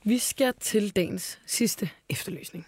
Vi 0.05 0.17
skal 0.17 0.53
til 0.61 0.89
dagens 0.95 1.39
sidste 1.47 1.89
efterlysning. 2.09 2.65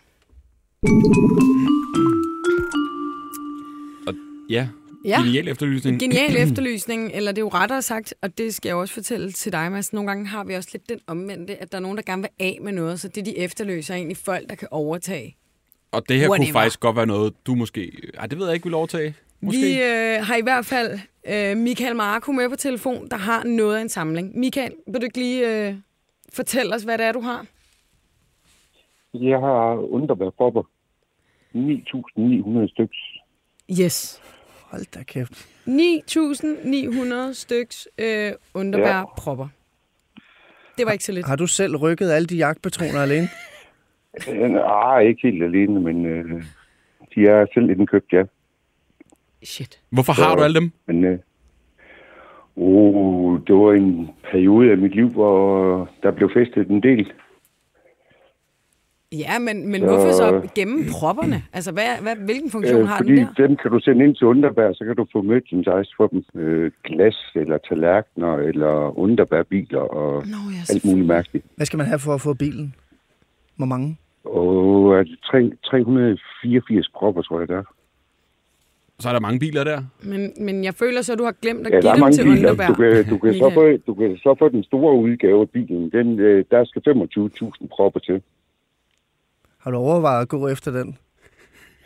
Ja, 4.50 4.68
Ja. 5.06 5.22
genial 5.22 5.48
efterlysning. 5.48 6.00
Genial 6.00 6.36
efterlysning, 6.48 7.12
eller 7.14 7.32
det 7.32 7.38
er 7.38 7.42
jo 7.42 7.48
rettere 7.50 7.82
sagt, 7.82 8.14
og 8.22 8.38
det 8.38 8.54
skal 8.56 8.70
jeg 8.70 8.76
også 8.76 8.94
fortælle 8.94 9.32
til 9.32 9.52
dig, 9.52 9.72
Mads. 9.72 9.94
Nogle 9.94 10.08
gange 10.08 10.28
har 10.28 10.44
vi 10.44 10.54
også 10.54 10.70
lidt 10.74 10.90
den 10.90 11.00
omvendte, 11.08 11.62
at 11.62 11.72
der 11.72 11.78
er 11.78 11.82
nogen, 11.82 11.98
der 11.98 12.04
gerne 12.04 12.22
vil 12.22 12.30
af 12.40 12.60
med 12.62 12.72
noget, 12.72 13.00
så 13.00 13.08
det 13.08 13.26
de 13.26 13.38
efterløser 13.38 13.94
er 13.94 13.98
egentlig 13.98 14.18
folk, 14.18 14.50
der 14.50 14.56
kan 14.56 14.68
overtage. 14.72 15.36
Og 15.92 16.10
det 16.10 16.18
her 16.20 16.30
Whatever. 16.30 16.48
kunne 16.48 16.54
faktisk 16.54 16.80
godt 16.80 16.96
være 16.96 17.06
noget, 17.06 17.34
du 17.48 17.56
måske... 17.56 17.92
Ej, 18.14 18.26
det 18.28 18.38
ved 18.40 18.46
jeg 18.46 18.54
ikke, 18.54 18.64
vil 18.66 18.74
overtage. 18.74 19.16
Måske. 19.42 19.62
Vi 19.62 19.82
øh, 19.84 20.26
har 20.26 20.36
i 20.36 20.42
hvert 20.44 20.66
fald 20.66 21.00
øh, 21.28 21.58
Michael 21.58 21.96
Marco 21.96 22.32
med 22.32 22.50
på 22.50 22.56
telefon, 22.56 23.08
der 23.12 23.18
har 23.18 23.44
noget 23.44 23.78
af 23.78 23.82
en 23.82 23.90
samling. 23.90 24.40
Michael, 24.40 24.72
vil 24.88 25.02
du 25.02 25.06
ikke 25.06 25.18
lige 25.18 25.68
øh, 25.68 25.76
fortælle 26.34 26.76
os, 26.76 26.84
hvad 26.84 26.98
det 26.98 27.06
er, 27.06 27.12
du 27.12 27.20
har? 27.22 27.46
Jeg 29.14 29.40
har 29.40 29.92
underbærpropper. 29.92 30.64
9.900 31.56 32.72
styks. 32.72 32.98
Yes. 33.82 34.22
Hold 34.76 34.86
da 34.96 35.04
kæft. 35.04 35.32
9.900 35.68 37.34
styks 37.34 37.88
øh, 37.98 38.32
underbær 38.54 38.98
Ja. 38.98 39.04
propper. 39.18 39.48
Det 40.78 40.86
var 40.86 40.92
ikke 40.92 41.04
så 41.04 41.12
lidt. 41.12 41.26
Har 41.28 41.36
du 41.36 41.48
selv 41.48 41.76
rykket 41.76 42.12
alle 42.12 42.26
de 42.28 42.36
jagtpatroner 42.38 43.02
alene? 43.02 43.28
Øh, 44.30 44.50
Nej, 44.50 45.00
ikke 45.00 45.22
helt 45.24 45.44
alene, 45.44 45.80
men 45.80 46.06
øh, 46.06 46.44
de 47.16 47.28
er 47.28 47.46
selv 47.54 47.70
indkøbt, 47.70 48.14
ja. 48.14 48.24
Shit. 49.44 49.80
Hvorfor 49.90 50.14
har 50.14 50.36
du 50.36 50.44
alle 50.44 50.60
dem? 50.60 50.72
Men 50.88 51.04
øh, 51.04 51.20
oh, 52.56 53.40
det 53.48 53.56
var 53.56 53.74
en 53.74 54.10
periode 54.32 54.72
af 54.72 54.78
mit 54.78 54.96
liv, 54.96 55.10
hvor 55.10 55.90
der 56.04 56.12
blev 56.12 56.30
festet 56.34 56.68
en 56.70 56.84
del. 56.84 57.14
Ja, 59.12 59.40
men, 59.40 59.68
men 59.72 59.80
Så- 59.82 59.88
hvorfor 59.88 60.12
så 60.12 60.48
gemme 60.56 60.84
propperne? 61.00 61.44
Altså, 61.54 61.72
hvad, 61.72 61.84
hvad, 62.02 62.16
hvilken 62.16 62.52
funktion 62.52 62.82
Øh, 62.82 62.88
har 62.88 62.98
fordi 62.98 63.10
den 63.16 63.28
der? 63.38 63.48
dem 63.48 63.56
kan 63.56 63.72
du 63.72 63.80
sende 63.80 64.06
ind 64.06 64.16
til 64.16 64.28
Underbær, 64.28 64.74
så 64.74 64.86
kan 64.86 64.96
du 64.96 65.06
få 65.12 65.22
merchandise 65.22 65.92
for 65.98 66.08
dem. 66.08 66.24
Øh, 66.42 66.72
glas 66.84 67.18
eller 67.36 67.58
tallerkener 67.58 68.36
eller 68.36 69.00
underbærbiler 69.00 69.80
og 69.80 70.24
Nå, 70.28 70.38
ja, 70.56 70.74
alt 70.74 70.86
muligt 70.86 71.08
mærkeligt. 71.08 71.46
Hvad 71.56 71.66
skal 71.66 71.78
man 71.78 71.86
have 71.88 72.00
for 72.00 72.14
at 72.14 72.22
få 72.22 72.34
bilen? 72.34 72.76
Hvor 73.58 73.66
mange? 73.66 73.98
Og 74.24 74.94
er 75.00 75.04
det 75.04 75.20
tre- 75.32 75.52
384 75.70 76.90
propper, 76.96 77.22
tror 77.22 77.40
jeg, 77.40 77.48
der 77.48 77.58
er. 77.58 77.64
Så 79.00 79.10
er 79.10 79.14
der 79.14 79.20
mange 79.20 79.40
biler 79.40 79.64
der. 79.64 79.82
Men, 80.04 80.34
men 80.40 80.64
jeg 80.64 80.74
føler 80.74 81.02
så, 81.02 81.14
at 81.14 81.20
du 81.20 81.24
har 81.24 81.36
glemt 81.42 81.68
at 81.68 81.74
Ja, 81.74 81.76
give 81.76 81.82
der 81.82 81.90
er 81.90 81.94
dem 81.94 82.00
mange 82.02 82.16
til 82.18 82.24
biler. 82.24 82.38
underbær. 82.52 82.68
Du 82.68 82.74
kan, 82.74 83.06
du, 83.10 83.18
kan 83.18 83.34
så 83.34 83.52
få, 83.54 83.78
du 83.88 83.94
kan 83.94 84.18
så 84.18 84.36
få 84.40 84.50
den 84.50 84.64
store 84.64 84.96
udgave 84.96 85.42
af 85.42 85.50
bilen. 85.50 85.92
Den, 85.92 86.20
øh, 86.20 86.46
der 86.52 86.66
skal 86.66 86.82
25.000 86.88 87.68
propper 87.72 88.00
til. 88.00 88.22
Har 89.66 89.72
du 89.72 89.78
overvejet 89.78 90.22
at 90.22 90.28
gå 90.30 90.48
efter 90.48 90.72
den? 90.72 90.98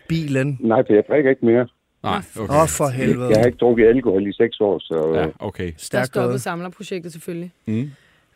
Bilen? 0.07 0.57
Nej, 0.59 0.83
for 0.87 0.93
jeg 0.93 1.03
drikker 1.09 1.29
ikke 1.29 1.45
mere. 1.45 1.67
Nej, 2.03 2.21
Åh, 2.37 2.43
okay. 2.43 2.53
oh, 2.53 2.67
for 2.67 2.87
helvede. 2.87 3.29
Jeg 3.29 3.37
har 3.37 3.45
ikke 3.45 3.57
drukket 3.57 3.87
alkohol 3.87 4.27
i 4.27 4.33
seks 4.33 4.61
år, 4.61 4.79
så, 4.79 5.11
Ja, 5.15 5.21
ja. 5.21 5.27
okay. 5.39 5.71
Der 5.91 6.03
stoppede 6.03 6.39
samlerprojektet 6.39 7.11
selvfølgelig. 7.11 7.51
Mm. 7.65 7.91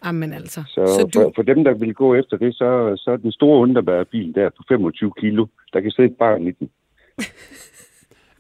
Jamen 0.06 0.34
altså. 0.34 0.63
så, 0.67 0.86
Så, 0.88 0.93
så 0.99 1.10
du, 1.13 1.19
for, 1.19 1.32
for 1.36 1.41
dem, 1.41 1.63
der 1.63 1.73
vil 1.73 1.93
gå 1.93 2.15
efter 2.15 2.38
det, 2.38 2.56
så, 2.56 2.93
så 2.97 3.12
er 3.12 3.17
den 3.17 3.32
store 3.32 3.60
underbærbil 3.60 4.36
der 4.36 4.49
på 4.49 4.63
25 4.67 5.12
kilo. 5.19 5.45
Der 5.73 5.79
kan 5.82 5.91
sidde 5.91 6.10
et 6.10 6.15
barn 6.19 6.47
i 6.47 6.51
den. 6.51 6.69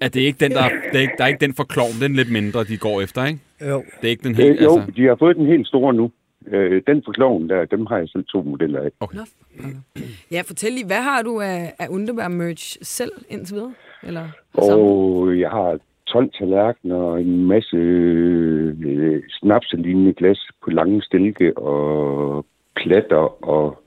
Er 0.01 0.07
det 0.07 0.19
ikke 0.21 0.39
den, 0.45 0.51
der, 0.51 0.69
det 0.91 0.97
er 0.97 1.01
ikke, 1.01 1.13
der 1.17 1.23
er 1.23 1.27
ikke 1.27 1.45
den 1.45 1.53
for 1.53 1.63
klovn, 1.63 1.93
den 2.01 2.13
lidt 2.15 2.31
mindre, 2.31 2.63
de 2.63 2.77
går 2.77 3.01
efter, 3.01 3.25
ikke? 3.25 3.39
Jo. 3.61 3.83
Det 4.01 4.07
er 4.07 4.11
ikke 4.11 4.23
den 4.23 4.35
helt, 4.35 4.59
Øh, 4.59 4.63
jo, 4.63 4.79
altså... 4.79 4.91
de 4.95 5.03
har 5.05 5.15
fået 5.19 5.35
den 5.35 5.45
helt 5.45 5.67
store 5.67 5.93
nu. 5.93 6.11
Øh, 6.47 6.81
den 6.87 7.01
for 7.05 7.11
kloven 7.11 7.49
der, 7.49 7.65
dem 7.65 7.85
har 7.85 7.97
jeg 7.97 8.09
selv 8.09 8.23
to 8.25 8.41
modeller 8.41 8.81
af. 8.81 8.89
Okay. 8.99 9.17
Nå, 9.17 9.23
okay. 9.59 10.01
Ja, 10.31 10.41
fortæl 10.45 10.71
lige, 10.71 10.85
hvad 10.85 11.01
har 11.01 11.21
du 11.21 11.39
af, 11.39 11.73
af 11.79 11.87
underbær 11.89 12.27
merch 12.27 12.77
selv 12.81 13.11
indtil 13.29 13.55
videre? 13.55 13.73
Eller? 14.03 14.27
Og 14.53 15.39
jeg 15.39 15.49
har 15.49 15.79
12 16.07 16.31
tallerkener 16.39 16.95
og 16.95 17.21
en 17.21 17.45
masse 17.45 17.77
øh, 17.77 19.23
snapselignende 19.29 20.13
glas 20.13 20.39
på 20.63 20.69
lange 20.69 21.01
stilke 21.01 21.57
og 21.57 22.45
platter 22.75 23.45
og 23.45 23.83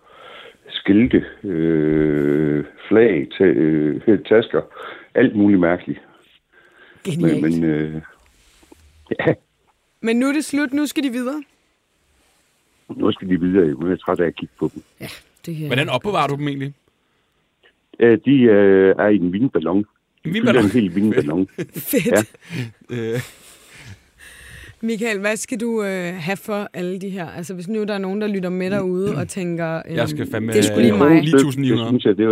skilte, 0.69 1.25
øh, 1.45 2.65
flag, 2.89 3.27
ta- 3.39 3.45
øh, 3.45 4.01
tasker, 4.29 4.63
alt 5.15 5.37
muligt 5.37 5.61
mærkeligt. 5.61 6.01
Genialt. 7.05 7.43
Men, 7.43 7.61
Men, 7.61 7.61
men 7.61 7.71
øh, 7.71 8.03
ja, 9.21 9.35
men 10.01 10.17
nu 10.19 10.27
er 10.27 10.33
det 10.33 10.45
slut, 10.45 10.73
nu 10.73 10.87
skal 10.87 11.03
de 11.03 11.11
videre. 11.11 11.43
Nu 12.97 13.13
skal 13.13 13.29
de 13.29 13.41
videre. 13.41 13.67
Nu 13.67 13.87
er 13.87 13.89
jeg 13.89 14.01
træt 14.01 14.21
af 14.21 14.27
at 14.27 14.37
kigge 14.37 14.55
på 14.59 14.71
dem. 14.75 14.83
Det, 15.47 15.61
øh, 15.63 15.67
Hvordan 15.67 15.89
opbevarer 15.89 16.27
du 16.29 16.37
dem 16.37 16.49
egentlig? 16.49 16.75
Øh, 18.01 18.19
de 18.25 18.41
øh, 18.41 18.95
er 18.99 19.07
i 19.09 19.17
en 19.17 19.33
vindballon. 19.33 19.85
En 20.25 20.35
vindballon? 20.35 20.65
en 20.65 20.71
hel 20.71 20.95
vindballon. 20.95 21.49
Fedt. 21.93 22.07
Ja. 22.91 22.97
Øh, 22.97 23.21
Michael, 24.81 25.21
hvad 25.21 25.37
skal 25.37 25.61
du 25.61 25.83
øh, 25.83 26.15
have 26.15 26.37
for 26.37 26.69
alle 26.75 26.99
de 27.01 27.09
her? 27.09 27.27
Altså, 27.31 27.55
hvis 27.55 27.69
nu 27.69 27.85
der 27.85 27.95
er 27.95 27.99
nogen, 27.99 28.21
der 28.21 28.27
lytter 28.29 28.49
med 28.49 28.71
derude 28.71 29.17
og 29.17 29.29
tænker, 29.29 29.83
øh, 29.89 29.95
Jeg 30.01 30.09
skal 30.09 30.25
fandme- 30.27 30.53
det 30.53 30.59
er 30.59 30.63
sgu 30.63 30.79
lige 30.81 30.93
mig. 30.99 31.23
lige- 31.23 31.39
Det, 31.39 31.45
9.900. 31.45 31.61
det 31.61 31.89
synes 31.89 32.05
jeg, 32.05 32.17
det 32.17 32.25
er, 32.25 32.31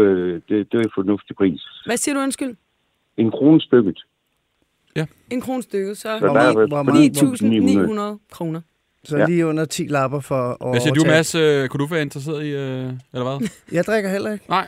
det, 0.49 0.73
det 0.73 0.75
er 0.79 0.83
en 0.83 0.91
fornuftig 0.95 1.37
pris. 1.37 1.61
Hvad 1.87 1.97
siger 1.97 2.15
du, 2.15 2.21
undskyld? 2.21 2.57
En 3.17 3.31
krone 3.31 3.61
stykket. 3.61 4.05
En 5.31 5.41
kron 5.41 5.63
stykket, 5.63 5.97
så 5.97 6.03
Så 6.03 6.19
Hvor 6.19 6.29
der 6.29 6.41
er 6.41 6.53
meget- 6.55 6.69
hvor 6.69 6.83
vel- 6.83 6.85
meget- 7.97 8.17
9.900 8.17 8.27
kroner. 8.31 8.61
Så 9.05 9.17
Ja. 9.17 9.27
lige 9.27 9.47
under 9.47 9.65
10 9.65 9.87
lapper 9.91 10.21
for 10.21 10.65
at 10.65 10.71
hvad 10.73 10.81
siger 10.81 10.95
du. 10.95 11.05
Mads? 11.07 11.35
Øh, 11.35 11.69
Kunne 11.69 11.79
du 11.79 11.87
være 11.87 12.03
interesseret 12.03 12.45
i, 12.45 12.49
øh, 12.51 12.59
eller 13.13 13.39
hvad? 13.39 13.49
Jeg 13.77 13.85
drikker 13.85 14.11
heller 14.11 14.33
ikke. 14.33 14.45
Nej. 14.49 14.67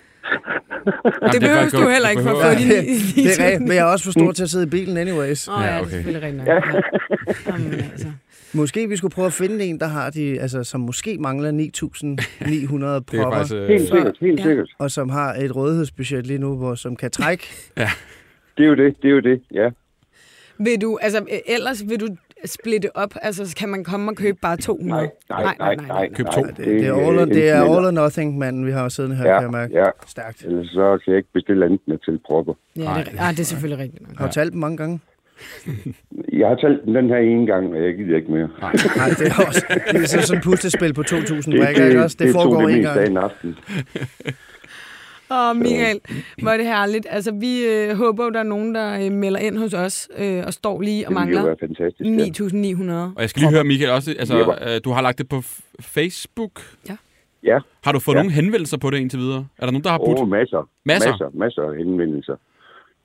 Det 1.33 1.41
behøver 1.41 1.69
du 1.69 1.89
heller 1.89 2.09
ikke 2.09 2.23
for 2.23 2.31
at 2.31 2.37
få 2.57 2.63
de 2.63 2.69
Nej, 2.69 2.77
9.000. 2.81 3.23
Det 3.23 3.41
er 3.41 3.45
rigtigt, 3.45 3.61
men 3.61 3.69
jeg 3.77 3.79
er 3.79 3.85
også 3.85 4.05
for 4.05 4.13
stor 4.13 4.33
til 4.33 4.43
at 4.43 4.51
sidde 4.51 4.67
i 4.67 4.71
bilen 4.71 4.97
anyways. 4.97 5.49
Åh, 5.49 5.59
oh, 5.59 5.65
ja, 5.65 5.67
Ja, 5.67 5.73
det 5.75 5.79
er 5.79 5.83
okay. 5.83 5.91
selvfølgelig 5.91 6.23
rigtigt 6.23 6.45
nok. 6.45 6.49
Ja. 6.49 7.53
Jamen, 7.53 7.75
altså. 7.75 8.07
Måske 8.53 8.89
vi 8.89 8.97
skulle 8.97 9.13
prøve 9.15 9.27
at 9.27 9.33
finde 9.33 9.65
en, 9.65 9.81
der 9.81 9.87
har 9.87 10.11
de, 10.11 10.41
altså, 10.41 10.65
som 10.65 10.81
måske 10.81 11.19
mangler 11.19 11.51
9.900 11.51 11.55
Det 11.55 12.85
er 12.85 13.01
propper, 13.01 13.31
faktisk... 13.39 13.55
Øh, 13.55 13.69
Helt 13.69 13.89
sikkert, 13.89 14.17
helt 14.21 14.39
Ja. 14.41 14.45
sikkert. 14.45 14.69
og 14.79 14.91
som 14.91 15.09
har 15.09 15.35
et 15.35 15.57
rådighedsbudget 15.57 16.27
lige 16.27 16.39
nu, 16.39 16.57
hvor, 16.57 16.75
som 16.75 16.97
kan 16.97 17.11
trække. 17.11 17.45
Det 17.77 17.85
er 18.65 18.69
jo 18.69 18.75
det, 18.75 18.97
det 19.03 19.09
er 19.09 19.13
jo 19.15 19.21
det, 19.21 19.41
ja. 19.55 19.69
Vil 20.59 20.81
du, 20.81 20.99
altså, 21.03 21.25
ellers 21.47 21.85
vil 21.89 22.01
du 22.01 22.07
splitte 22.47 22.97
op? 22.97 23.11
Altså, 23.23 23.55
kan 23.59 23.69
man 23.69 23.85
komme 23.85 24.11
og 24.11 24.17
købe 24.17 24.39
bare 24.43 24.57
200? 24.57 25.11
Nej, 25.31 25.43
nej, 25.45 25.55
nej, 25.59 25.75
nej. 25.89 26.09
Køb 26.15 26.27
nej, 26.27 26.35
to. 26.35 26.43
Det, 26.43 26.57
det, 26.57 26.87
er, 26.87 26.93
all 26.95 27.19
or, 27.19 27.23
en 27.23 27.29
det 27.29 27.49
er 27.51 27.61
all 27.63 27.85
or 27.87 27.91
nothing, 27.91 28.39
manden, 28.39 28.67
vi 28.67 28.71
har 28.73 28.89
siddende 28.89 29.17
her, 29.17 29.25
Ja, 29.29 29.35
kan 29.35 29.43
jeg 29.43 29.51
mærke. 29.51 29.75
ja. 29.75 29.91
Stærkt. 30.07 30.45
Ellers 30.45 30.67
så 30.67 30.99
kan 31.05 31.11
jeg 31.13 31.17
ikke 31.17 31.33
bestille 31.33 31.65
andet 31.65 31.81
end 31.89 31.99
til 32.05 32.21
propper. 32.27 32.55
Ja, 32.77 32.81
det, 32.81 32.89
er, 32.89 33.23
ah, 33.27 33.31
det 33.33 33.41
er 33.41 33.45
selvfølgelig 33.45 33.83
rigtigt 33.85 34.09
nok. 34.09 34.19
Har 34.19 34.27
du 34.27 34.33
talt 34.33 34.53
dem 34.53 34.61
mange 34.61 34.77
gange? 34.77 35.01
Jeg 36.41 36.49
har 36.49 36.55
talt 36.55 36.85
den 36.85 37.09
her 37.09 37.17
ene 37.17 37.47
gang, 37.47 37.73
og 37.75 37.83
jeg 37.85 37.95
gider 37.97 38.17
ikke 38.17 38.31
mere. 38.33 38.49
Nej, 38.61 38.73
det 39.09 39.27
er 39.27 39.47
også 39.47 39.65
det 39.93 40.03
er 40.03 40.07
sådan 40.07 40.39
et 40.39 40.45
puslespil 40.45 40.95
på 40.95 41.03
2.000 41.07 41.17
Det, 41.17 41.45
brikker, 41.65 41.85
ikke 41.87 42.03
også? 42.03 42.17
Det, 42.19 42.27
det 42.27 42.33
foregår 42.35 42.61
tog 42.61 42.69
det 42.69 42.77
en 42.77 42.83
meste 42.83 42.91
af 42.91 42.97
gang. 42.97 43.11
en 43.11 43.17
aften. 43.17 43.57
Åh, 45.31 45.57
Michael, 45.57 46.01
hvor 46.43 46.51
er 46.51 46.57
det 46.57 46.67
herligt. 46.67 47.07
Altså, 47.11 47.33
vi 47.33 47.65
øh, 47.67 47.97
håber 47.97 48.25
jo, 48.25 48.31
der 48.31 48.39
er 48.39 48.43
nogen, 48.55 48.75
der 48.75 49.05
øh, 49.07 49.13
melder 49.13 49.41
ind 49.41 49.59
hos 49.59 49.75
os 49.75 50.09
og 50.19 50.25
øh, 50.27 50.47
og 50.47 50.53
står 50.53 50.81
lige 50.81 51.07
og 51.07 51.09
Det 51.11 51.15
mangler 51.15 51.45
være 51.45 51.57
fantastisk. 51.61 52.01
Ja. 52.01 52.71
9.900. 52.81 52.93
og 53.17 53.21
jeg 53.23 53.31
skal 53.31 53.41
lige 53.41 53.51
høre, 53.53 53.65
Michael, 53.65 53.91
også, 53.91 54.15
altså, 54.19 54.57
øh, 54.67 54.81
du 54.85 54.91
har 54.91 55.03
lagt 55.03 55.19
det 55.19 55.29
på 55.29 55.37
f- 55.39 55.61
Facebook. 55.81 56.61
Ja, 57.43 57.59
Har 57.85 57.93
du 57.93 57.99
fået 57.99 58.15
Ja. 58.15 58.21
nogen 58.21 58.33
henvendelser 58.33 58.79
på 58.79 58.91
det 58.91 58.99
indtil 58.99 59.19
videre? 59.19 59.47
Er 59.59 59.67
der 59.67 59.73
nogen, 59.73 59.85
der 59.85 59.91
har 59.91 59.99
budt? 59.99 60.19
oh, 60.19 60.29
masser. 60.29 60.69
Masser? 60.85 61.11
Masser, 61.11 61.31
masser 61.35 61.63
af 61.63 61.77
henvendelser. 61.77 62.37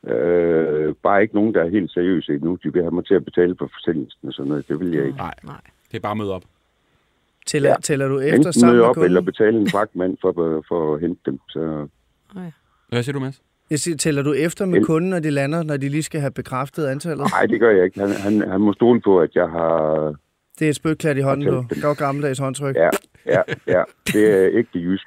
Øh, 0.07 0.95
bare 1.03 1.21
ikke 1.21 1.35
nogen, 1.35 1.53
der 1.53 1.63
er 1.63 1.69
helt 1.69 1.91
seriøse 1.91 2.31
endnu. 2.33 2.57
De 2.63 2.73
vil 2.73 2.81
have 2.81 2.91
mig 2.91 3.05
til 3.05 3.13
at 3.13 3.25
betale 3.25 3.55
for 3.59 3.69
forsendelsen 3.75 4.27
og 4.27 4.33
sådan 4.33 4.49
noget. 4.49 4.67
Det 4.67 4.79
vil 4.79 4.91
jeg 4.93 5.05
ikke. 5.05 5.17
Nej, 5.17 5.33
Nej. 5.43 5.61
det 5.91 5.97
er 5.97 6.01
bare 6.01 6.11
at 6.11 6.17
møde 6.17 6.33
op. 6.33 6.43
Tæller, 7.45 7.69
Ja. 7.69 7.75
tæller 7.83 8.07
du 8.07 8.19
efter 8.19 8.35
Enten 8.35 8.53
sammen 8.53 8.75
møde 8.75 8.81
med 8.81 8.89
op 8.89 8.97
eller 8.97 9.21
betale 9.21 9.57
en 9.59 9.69
fragtmand 9.69 10.17
for, 10.21 10.63
for 10.67 10.95
at 10.95 11.01
hente 11.01 11.21
dem. 11.25 11.39
Så 11.49 11.87
Hvad 12.89 13.03
siger 13.03 13.13
du, 13.13 13.19
Mads? 13.19 13.41
Jeg 13.69 13.79
siger, 13.79 13.97
tæller 13.97 14.21
du 14.21 14.33
efter 14.33 14.65
med 14.65 14.77
En- 14.79 14.85
kunden, 14.85 15.09
når 15.09 15.19
de 15.19 15.29
lander, 15.29 15.63
når 15.63 15.77
de 15.77 15.89
lige 15.89 16.03
skal 16.03 16.19
have 16.21 16.31
bekræftet 16.31 16.87
antallet? 16.87 17.27
nej, 17.31 17.45
det 17.45 17.59
gør 17.59 17.71
jeg 17.71 17.85
ikke. 17.85 17.99
Han, 17.99 18.11
han, 18.11 18.49
han 18.51 18.61
må 18.61 18.73
stole 18.73 19.01
på, 19.01 19.19
at 19.19 19.29
jeg 19.35 19.49
har... 19.49 20.13
Det 20.59 20.65
er 20.65 20.69
et 20.69 20.75
spytklat 20.75 21.17
i 21.17 21.21
hånden, 21.21 21.47
du. 21.47 21.65
Gav 21.81 21.95
gammeldags 21.95 22.39
håndtryk. 22.39 22.75
Ja, 22.75 22.89
ja, 23.25 23.41
ja. 23.67 23.83
Det 24.07 24.31
er 24.43 24.49
ægte 24.53 24.79
jysk. 24.79 25.05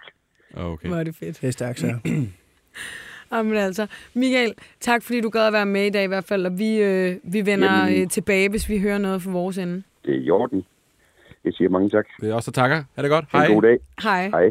Okay. 0.56 0.88
Hvor 0.88 0.96
er 0.96 1.04
det 1.04 1.14
fedt. 1.14 1.40
Det 1.40 1.46
er 1.46 1.50
stærkt, 1.50 1.80
så. 1.80 1.86
Jamen 3.32 3.56
altså, 3.56 3.86
Michael, 4.14 4.54
tak 4.80 5.02
fordi 5.02 5.20
du 5.20 5.28
gad 5.28 5.46
at 5.46 5.52
være 5.52 5.66
med 5.66 5.86
i 5.86 5.90
dag 5.90 6.04
i 6.04 6.06
hvert 6.06 6.24
fald, 6.24 6.46
og 6.46 6.58
vi, 6.58 6.76
øh, 6.82 7.16
vi 7.22 7.46
vender 7.46 7.72
Jamen. 7.78 8.02
øh, 8.02 8.08
tilbage, 8.08 8.48
hvis 8.48 8.68
vi 8.68 8.78
hører 8.78 8.98
noget 8.98 9.22
fra 9.22 9.30
vores 9.30 9.58
ende. 9.58 9.82
Det 10.04 10.14
er 10.14 10.20
i 10.20 10.30
orden. 10.30 10.64
Jeg 11.44 11.52
siger 11.52 11.68
mange 11.70 11.90
tak. 11.90 12.04
Det 12.20 12.30
er 12.30 12.34
også 12.34 12.50
takker. 12.52 12.84
Ha' 12.96 13.02
det 13.02 13.10
godt. 13.10 13.24
En 13.48 13.54
god 13.54 13.62
dag. 13.62 13.78
Hej. 14.02 14.28
Hej. 14.28 14.50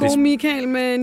God 0.00 0.16
Michael 0.18 0.68
med 0.68 0.98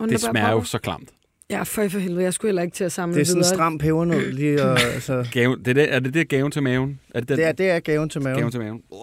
9.900 0.00 0.06
Det 0.06 0.20
smager 0.20 0.50
jo 0.50 0.62
så 0.64 0.78
klamt. 0.78 1.08
Ja, 1.50 1.62
for 1.62 1.88
for 1.88 1.98
helvede. 1.98 2.22
Jeg 2.22 2.34
skulle 2.34 2.48
heller 2.48 2.62
ikke 2.62 2.74
til 2.74 2.84
at 2.84 2.92
samle 2.92 3.14
Det 3.14 3.20
er 3.20 3.24
sådan 3.26 3.40
en 3.40 3.44
stram 3.44 3.78
pebernød 3.78 4.32
lige, 4.32 4.64
og, 4.64 4.80
altså, 4.94 5.26
Gaven, 5.32 5.58
det 5.58 5.68
er, 5.68 5.72
det, 5.74 5.94
er 5.94 5.98
det 6.00 6.14
det 6.14 6.28
gaven 6.28 6.52
til 6.52 6.62
maven? 6.62 7.00
Er 7.14 7.20
det 7.20 7.28
den? 7.28 7.38
det, 7.38 7.44
er, 7.44 7.52
det 7.52 7.70
er 7.70 7.80
gaven 7.80 8.08
til 8.08 8.22
maven. 8.22 8.38
gaven 8.38 8.50
til 8.50 8.60
maven. 8.60 8.82
Uh. 8.90 8.98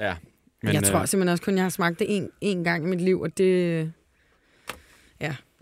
Ja. 0.00 0.14
Men, 0.62 0.74
jeg 0.74 0.82
tror 0.82 1.00
øh, 1.00 1.06
simpelthen 1.06 1.32
også 1.32 1.44
kun, 1.44 1.54
jeg 1.54 1.64
har 1.64 1.70
smagt 1.70 1.98
det 1.98 2.16
en, 2.16 2.28
en 2.40 2.64
gang 2.64 2.84
i 2.84 2.86
mit 2.86 3.00
liv, 3.00 3.20
og 3.20 3.38
det... 3.38 3.92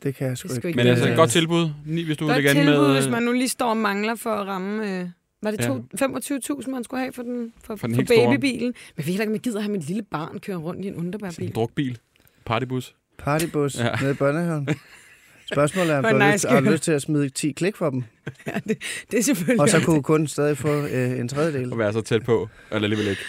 Det 0.03 0.15
kan 0.15 0.27
jeg 0.29 0.39
sgu 0.39 0.49
Det 0.49 0.57
sgu 0.57 0.69
ikke. 0.69 0.69
ikke 0.69 0.77
Men 0.77 0.87
altså, 0.87 1.05
Øh, 1.05 1.11
et 1.11 1.17
godt 1.17 1.31
tilbud. 1.31 1.71
Hvis 1.85 2.17
du 2.17 2.25
vil 2.25 2.33
Godt 2.33 2.45
lægge 2.45 2.51
an 2.51 2.67
tilbud, 2.67 2.87
med... 2.87 3.01
hvis 3.01 3.11
man 3.11 3.23
nu 3.23 3.33
lige 3.33 3.49
står 3.49 3.69
og 3.71 3.77
mangler 3.77 4.15
for 4.15 4.31
at 4.31 4.47
ramme... 4.47 5.01
Øh, 5.01 5.09
var 5.43 5.51
det 5.51 5.61
Ja. 5.61 5.67
to, 5.67 5.85
25.000, 6.61 6.71
man 6.71 6.85
skulle 6.85 7.01
have 7.01 7.13
for, 7.13 7.23
den, 7.23 7.53
for, 7.65 7.77
for, 7.77 7.87
den 7.87 7.95
for 7.95 8.01
helt 8.01 8.09
store. 8.09 8.27
babybilen? 8.27 8.67
Men 8.67 8.75
jeg 8.97 9.07
ved 9.07 9.13
heller 9.13 9.23
ikke, 9.23 9.31
om 9.31 9.35
jeg 9.35 9.41
gider 9.41 9.61
have 9.61 9.73
mit 9.73 9.87
lille 9.87 10.03
barn 10.03 10.39
køre 10.39 10.57
rundt 10.57 10.85
i 10.85 10.89
en 10.89 10.95
Sådan 10.95 11.07
underbærbil. 11.07 11.47
en 11.47 11.53
drukbil. 11.55 11.99
Partybus. 12.45 12.95
Partybus 13.19 13.79
Ja. 13.79 13.89
nede 14.01 14.13
i 14.13 14.15
børnehaven. 14.15 14.69
Spørgsmålet 15.53 15.91
er, 15.93 15.99
om 15.99 16.05
du 16.05 16.09
har, 16.19 16.33
nice, 16.33 16.49
har 16.49 16.61
lyst 16.61 16.83
til 16.83 16.93
at 16.93 17.03
smide 17.03 17.29
10 17.29 17.53
klik 17.53 17.77
for 17.77 17.91
dem? 17.91 18.05
Ja, 18.47 18.53
det, 18.69 18.79
det 19.11 19.19
er 19.19 19.23
selvfølgelig... 19.23 19.61
Og 19.61 19.69
så 19.69 19.81
kunne 19.85 20.03
kunden 20.03 20.29
stadig 20.29 20.59
få 20.59 20.69
øh, 20.87 21.19
en 21.21 21.29
tredjedel. 21.29 21.73
Og 21.73 21.79
være 21.79 21.93
så 21.93 22.01
tæt 22.01 22.23
på. 22.25 22.49
Eller 22.73 22.85
alligevel 22.85 23.09
ikke. 23.11 23.23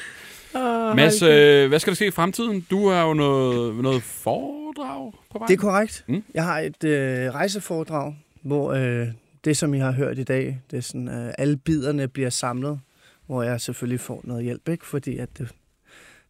Åh, 0.55 0.95
Mads, 0.95 1.21
øh, 1.21 1.67
hvad 1.67 1.79
skal 1.79 1.91
der 1.91 1.95
ske 1.95 2.07
i 2.07 2.11
fremtiden? 2.11 2.65
Du 2.71 2.89
har 2.89 3.07
jo 3.07 3.13
noget, 3.13 3.75
noget 3.75 4.03
foredrag 4.03 5.13
på 5.31 5.37
vej. 5.39 5.47
Det 5.47 5.53
er 5.53 5.57
korrekt. 5.57 6.03
Mm. 6.07 6.23
Jeg 6.33 6.43
har 6.43 6.59
et 6.59 6.83
øh, 6.83 7.33
rejseforedrag, 7.33 8.15
hvor 8.41 8.73
øh, 8.73 9.07
det, 9.47 9.57
som 9.57 9.73
I 9.73 9.79
har 9.79 9.91
hørt 9.91 10.17
i 10.19 10.23
dag, 10.23 10.61
det 10.71 10.77
er 10.77 10.81
sådan, 10.81 11.07
øh, 11.07 11.33
alle 11.37 11.57
biderne 11.57 12.07
bliver 12.07 12.29
samlet, 12.29 12.79
hvor 13.25 13.43
jeg 13.43 13.61
selvfølgelig 13.61 13.99
får 13.99 14.21
noget 14.23 14.43
hjælp, 14.43 14.69
ikke? 14.69 14.85
Fordi 14.85 15.17
at 15.17 15.29
det, 15.37 15.51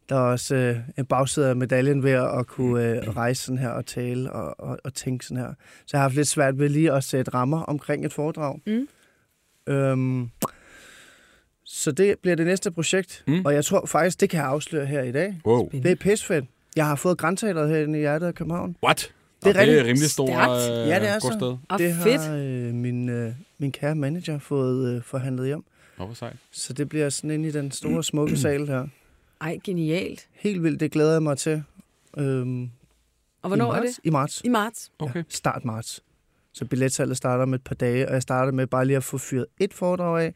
der 0.08 0.16
er 0.16 0.20
også 0.20 0.54
øh, 0.54 0.76
en 0.98 1.06
bagside 1.06 1.48
af 1.48 1.56
medaljen 1.56 2.02
ved 2.02 2.10
at 2.12 2.46
kunne 2.46 2.84
øh, 2.84 3.08
rejse 3.16 3.42
sådan 3.42 3.58
her 3.58 3.68
og 3.68 3.86
tale 3.86 4.32
og, 4.32 4.60
og, 4.60 4.78
og 4.84 4.94
tænke 4.94 5.24
sådan 5.26 5.42
her. 5.42 5.52
Så 5.78 5.90
jeg 5.92 5.98
har 6.00 6.02
haft 6.02 6.14
lidt 6.14 6.28
svært 6.28 6.58
ved 6.58 6.68
lige 6.68 6.92
at 6.92 7.04
sætte 7.04 7.34
rammer 7.34 7.62
omkring 7.62 8.04
et 8.06 8.12
foredrag. 8.12 8.60
Mm. 8.66 8.88
Øhm, 9.74 10.30
så 11.64 11.92
det 11.92 12.16
bliver 12.22 12.36
det 12.36 12.46
næste 12.46 12.70
projekt, 12.70 13.24
Mm. 13.26 13.32
mm. 13.34 13.44
og 13.44 13.54
jeg 13.54 13.64
tror 13.64 13.86
faktisk, 13.86 14.20
det 14.20 14.30
kan 14.30 14.38
jeg 14.40 14.46
afsløre 14.48 14.86
her 14.86 15.02
i 15.02 15.12
dag. 15.12 15.40
Wow. 15.46 15.68
Det 15.72 15.86
er 15.90 15.94
pissefedt. 15.94 16.44
Jeg 16.76 16.86
har 16.86 16.96
fået 16.96 17.18
grænteateret 17.18 17.68
herinde 17.70 17.98
i 17.98 18.00
hjertet 18.00 18.26
af 18.26 18.34
København. 18.34 18.76
What? 18.84 19.12
Det 19.44 19.48
er 19.50 19.54
Nå, 19.54 19.60
det 19.60 19.68
er 19.68 19.72
rigtig 19.72 19.84
rimelig 19.86 20.10
stor 20.10 20.26
stærkt. 20.26 20.50
øh, 20.82 20.88
Ja, 20.88 21.00
det 21.00 21.08
er 21.08 21.18
så. 21.18 21.56
Og 21.68 21.78
det 21.78 21.94
fedt. 21.94 22.20
har 22.22 22.34
øh, 22.36 22.74
min, 22.74 22.97
øh, 23.18 23.32
min 23.58 23.72
kære 23.72 23.94
manager 23.94 24.38
fået 24.38 24.94
øh, 24.96 25.02
forhandlet 25.02 25.46
hjem. 25.46 25.64
Nå, 25.98 26.04
hvor 26.04 26.14
sejt. 26.14 26.36
Så 26.50 26.72
det 26.72 26.88
bliver 26.88 27.08
sådan 27.08 27.30
inde 27.30 27.48
i 27.48 27.52
den 27.52 27.70
store, 27.70 28.04
smukke 28.10 28.36
sal 28.36 28.66
her. 28.66 28.86
Ej, 29.40 29.58
genialt. 29.64 30.28
Helt 30.32 30.62
vildt, 30.62 30.80
det 30.80 30.90
glæder 30.92 31.12
jeg 31.12 31.22
mig 31.22 31.38
til. 31.38 31.62
Øhm, 32.18 32.70
Og 33.42 33.48
hvornår 33.48 33.72
er 33.72 33.80
det? 33.82 33.98
I 34.04 34.10
marts. 34.10 34.40
I 34.44 34.48
marts. 34.48 34.92
Okay. 34.98 35.18
Ja, 35.18 35.22
start 35.28 35.64
marts. 35.64 36.02
Så 36.52 36.64
billetsalget 36.64 37.16
starter 37.16 37.42
om 37.42 37.54
et 37.54 37.62
par 37.64 37.74
dage, 37.74 38.08
og 38.08 38.14
jeg 38.14 38.22
starter 38.22 38.52
med 38.52 38.66
bare 38.66 38.84
lige 38.86 38.96
at 38.96 39.04
få 39.04 39.18
fyret 39.18 39.46
et 39.60 39.74
foredrag 39.74 40.24
af. 40.24 40.34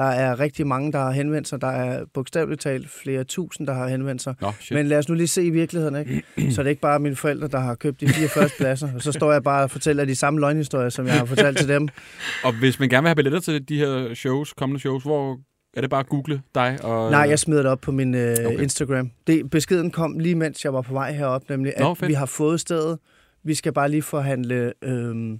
Der 0.00 0.06
er 0.06 0.40
rigtig 0.40 0.66
mange, 0.66 0.92
der 0.92 0.98
har 0.98 1.10
henvendt 1.10 1.48
sig. 1.48 1.60
Der 1.60 1.66
er 1.66 2.04
bogstaveligt 2.14 2.60
talt 2.60 2.90
flere 2.90 3.24
tusind, 3.24 3.66
der 3.66 3.74
har 3.74 3.88
henvendt 3.88 4.22
sig. 4.22 4.34
Nå, 4.40 4.52
shit. 4.60 4.76
Men 4.76 4.86
lad 4.86 4.98
os 4.98 5.08
nu 5.08 5.14
lige 5.14 5.28
se 5.28 5.44
i 5.44 5.50
virkeligheden, 5.50 5.96
ikke? 5.96 6.22
Så 6.36 6.62
det 6.62 6.66
er 6.66 6.70
ikke 6.70 6.80
bare 6.80 6.98
mine 6.98 7.16
forældre, 7.16 7.48
der 7.48 7.58
har 7.58 7.74
købt 7.74 8.00
de 8.00 8.08
fire 8.08 8.28
første 8.28 8.56
pladser, 8.58 8.88
og 8.94 9.02
så 9.02 9.12
står 9.12 9.32
jeg 9.32 9.42
bare 9.42 9.62
og 9.62 9.70
fortæller 9.70 10.04
de 10.04 10.16
samme 10.16 10.40
løgnhistorier, 10.40 10.88
som 10.88 11.06
jeg 11.06 11.14
har 11.14 11.24
fortalt 11.24 11.58
til 11.58 11.68
dem. 11.68 11.88
Og 12.44 12.58
hvis 12.58 12.80
man 12.80 12.88
gerne 12.88 13.02
vil 13.02 13.08
have 13.08 13.14
billetter 13.16 13.40
til 13.40 13.68
de 13.68 13.76
her 13.78 14.14
shows, 14.14 14.52
kommende 14.52 14.80
shows, 14.80 15.02
hvor 15.02 15.38
er 15.76 15.80
det 15.80 15.90
bare 15.90 16.00
at 16.00 16.08
google 16.08 16.40
dig? 16.54 16.78
Og, 16.82 17.10
Nej, 17.10 17.20
jeg 17.20 17.38
smider 17.38 17.62
det 17.62 17.70
op 17.70 17.80
på 17.80 17.92
min 17.92 18.14
øh, 18.14 18.36
Okay. 18.46 18.62
Instagram. 18.62 19.10
Det, 19.26 19.50
beskeden 19.50 19.90
kom 19.90 20.18
lige 20.18 20.34
mens 20.34 20.64
jeg 20.64 20.74
var 20.74 20.82
på 20.82 20.92
vej 20.92 21.12
herop, 21.12 21.42
nemlig 21.48 21.72
at 21.76 21.82
Nå, 21.82 21.94
fedt. 21.94 22.08
vi 22.08 22.14
har 22.14 22.26
fået 22.26 22.60
stedet. 22.60 22.98
Vi 23.44 23.54
skal 23.54 23.72
bare 23.72 23.88
lige 23.90 24.02
forhandle 24.02 24.72
øh, 24.84 25.38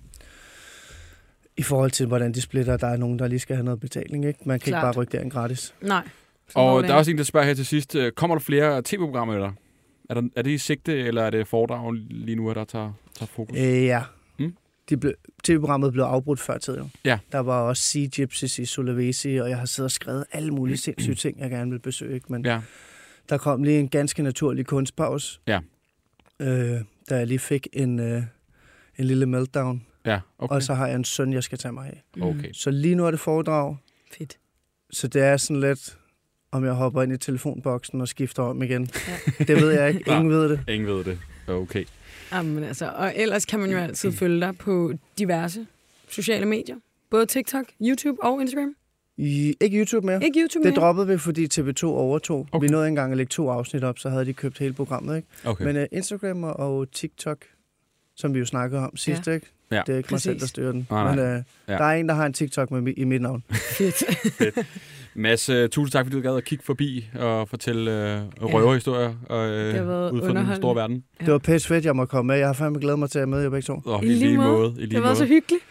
i 1.60 1.62
forhold 1.62 1.90
til, 1.90 2.06
hvordan 2.06 2.32
de 2.34 2.40
splitter. 2.40 2.76
Der 2.76 2.86
er 2.86 2.96
nogen, 2.96 3.18
der 3.18 3.28
lige 3.28 3.38
skal 3.38 3.56
have 3.56 3.64
noget 3.64 3.80
betaling. 3.80 4.24
Ikke? 4.24 4.40
Man 4.44 4.60
kan 4.60 4.70
Klart. 4.70 4.78
ikke 4.80 4.84
bare 4.94 5.02
rykke 5.02 5.12
derind 5.12 5.30
gratis. 5.30 5.74
Nej. 5.82 6.08
Og 6.54 6.82
der 6.82 6.88
er 6.90 6.94
også 6.94 7.10
en, 7.10 7.18
der 7.18 7.24
spørger 7.24 7.46
her 7.46 7.54
til 7.54 7.66
sidst. 7.66 7.94
øh, 7.96 8.12
Kommer 8.12 8.36
der 8.36 8.40
flere 8.40 8.82
tv-programmer, 8.84 9.34
eller? 9.34 9.52
Er, 10.10 10.14
der, 10.14 10.22
er 10.36 10.42
det 10.42 10.50
i 10.50 10.58
sigte, 10.58 10.98
eller 10.98 11.22
er 11.22 11.30
det 11.30 11.46
foredrag 11.48 11.92
lige 12.10 12.36
nu, 12.36 12.52
der 12.54 12.64
tager, 12.64 12.92
tager 13.18 13.26
fokus? 13.26 13.58
Øh, 13.58 13.84
ja. 13.84 14.02
Mm. 14.38 14.54
De 14.88 14.96
blev, 14.96 15.12
TV-programmet 15.44 15.92
blev 15.92 16.04
afbrudt 16.04 16.40
før 16.40 16.58
tid. 16.58 16.76
Jo. 16.78 16.88
Ja. 17.04 17.18
Der 17.32 17.38
var 17.38 17.60
også 17.60 17.82
Sea 17.82 18.06
Gypsies 18.16 18.58
i 18.58 18.64
Sulawesi, 18.64 19.36
og 19.36 19.48
jeg 19.50 19.58
har 19.58 19.66
siddet 19.66 19.86
og 19.86 19.90
skrevet 19.90 20.24
alle 20.32 20.50
mulige 20.50 20.76
sindssyge 20.76 21.14
ting, 21.14 21.40
jeg 21.40 21.50
gerne 21.50 21.70
vil 21.70 21.78
besøge. 21.78 22.14
Ikke? 22.14 22.26
Men 22.32 22.44
Ja. 22.46 22.60
der 23.28 23.38
kom 23.38 23.62
lige 23.62 23.80
en 23.80 23.88
ganske 23.88 24.22
naturlig 24.22 24.66
kunstpause. 24.66 25.40
Ja. 25.46 25.60
Øh, 26.40 26.80
da 27.10 27.16
jeg 27.16 27.26
lige 27.26 27.38
fik 27.38 27.66
en, 27.72 28.00
øh, 28.00 28.22
en 28.98 29.04
lille 29.04 29.26
meltdown. 29.26 29.82
Ja, 30.06 30.20
Okay. 30.38 30.54
Og 30.54 30.62
så 30.62 30.74
har 30.74 30.86
jeg 30.86 30.96
en 30.96 31.04
søn, 31.04 31.32
jeg 31.32 31.42
skal 31.42 31.58
tage 31.58 31.72
mig 31.72 31.86
af. 31.86 32.22
okay. 32.22 32.52
Så 32.52 32.70
lige 32.70 32.94
nu 32.94 33.06
er 33.06 33.10
det 33.10 33.20
foredrag. 33.20 33.76
Fedt. 34.12 34.38
Så 34.90 35.08
det 35.08 35.22
er 35.22 35.36
sådan 35.36 35.60
lidt... 35.60 35.98
om 36.52 36.64
jeg 36.64 36.72
hopper 36.72 37.02
ind 37.02 37.12
i 37.12 37.16
telefonboksen 37.16 38.00
og 38.00 38.08
skifter 38.08 38.42
om 38.42 38.62
igen. 38.62 38.88
Ja. 39.08 39.14
Det 39.44 39.56
ved 39.62 39.70
jeg 39.70 39.88
ikke. 39.88 40.10
Ingen 40.10 40.30
ved 40.30 40.48
det. 40.48 40.60
Ingen 40.68 40.88
ved 40.88 41.04
det. 41.04 41.18
Okay. 41.48 41.84
Jamen, 42.32 42.64
altså, 42.64 42.90
og 42.96 43.12
ellers 43.16 43.44
kan 43.46 43.60
man 43.60 43.70
jo 43.70 43.78
altid 43.78 44.12
følge 44.12 44.40
dig 44.40 44.58
på 44.58 44.92
diverse 45.18 45.66
sociale 46.08 46.46
medier. 46.46 46.76
Både 47.10 47.26
TikTok, 47.26 47.64
YouTube 47.82 48.22
og 48.22 48.40
Instagram. 48.40 48.74
I, 49.16 49.54
ikke 49.60 49.78
YouTube 49.80 50.06
mere. 50.06 50.24
Ikke 50.24 50.40
YouTube 50.40 50.64
Det 50.64 50.72
mere. 50.74 50.80
droppede 50.80 51.06
vi, 51.06 51.18
fordi 51.18 51.48
TV2 51.60 51.84
overtog. 51.86 52.46
Okay. 52.52 52.66
Vi 52.66 52.70
nåede 52.72 52.88
engang 52.88 53.12
at 53.12 53.16
lægge 53.16 53.30
to 53.30 53.48
afsnit 53.50 53.84
op, 53.84 53.98
så 53.98 54.08
havde 54.10 54.24
de 54.24 54.32
købt 54.32 54.58
hele 54.58 54.72
programmet. 54.74 55.16
Ikke? 55.16 55.28
okay. 55.44 55.64
Men 55.64 55.76
uh, 55.76 55.82
Instagram 55.92 56.44
og 56.44 56.90
TikTok, 56.92 57.44
som 58.20 58.34
vi 58.34 58.38
jo 58.38 58.46
snakkede 58.46 58.80
om 58.82 58.96
sidst, 58.96 59.26
Ja. 59.26 59.32
ikke? 59.32 59.46
Ja. 59.70 59.82
det 59.86 59.92
er 59.92 59.96
ikke 59.96 60.08
mig 60.10 60.20
selv, 60.20 60.40
der 60.40 60.46
styrer 60.46 60.72
den. 60.72 60.86
Nej, 60.90 61.14
nej. 61.16 61.26
Men 61.26 61.36
uh, 61.36 61.42
Ja. 61.68 61.72
der 61.78 61.84
er 61.84 61.94
en, 61.96 62.08
der 62.08 62.14
har 62.14 62.26
en 62.26 62.32
TikTok 62.32 62.70
med, 62.70 62.94
i 62.96 63.04
mit 63.04 63.22
navn. 63.22 63.44
Fedt. 63.78 64.04
Mads, 65.14 65.50
uh, 65.50 65.66
tusind 65.68 65.92
tak, 65.92 66.04
fordi 66.06 66.16
du 66.16 66.22
gad 66.22 66.36
at 66.36 66.44
kigge 66.44 66.64
forbi 66.64 67.08
og 67.18 67.48
fortælle 67.48 67.90
uh, 68.42 68.54
røverhistorier 68.54 69.08
uh, 69.08 69.36
Det 69.36 69.80
ud 70.12 70.20
fra 70.32 70.40
den 70.50 70.56
store 70.56 70.76
verden. 70.76 71.04
Ja. 71.20 71.24
Det 71.24 71.32
var 71.32 71.38
pæst 71.38 71.66
fedt, 71.66 71.84
jeg 71.84 71.96
må 71.96 72.04
komme 72.06 72.26
med. 72.32 72.36
Jeg 72.36 72.46
har 72.48 72.52
fandme 72.52 72.78
glædet 72.80 72.98
mig 72.98 73.10
til 73.10 73.18
at 73.18 73.28
møde 73.28 73.42
jer 73.42 73.50
begge 73.50 73.62
to. 73.66 73.80
Og 73.84 74.04
I 74.04 74.08
lige 74.08 74.36
måde. 74.36 74.74
I 74.78 74.80
Det 74.80 74.88
lige 74.88 75.02
været 75.02 75.16
så 75.16 75.22
måde. 75.24 75.28
hyggeligt. 75.34 75.62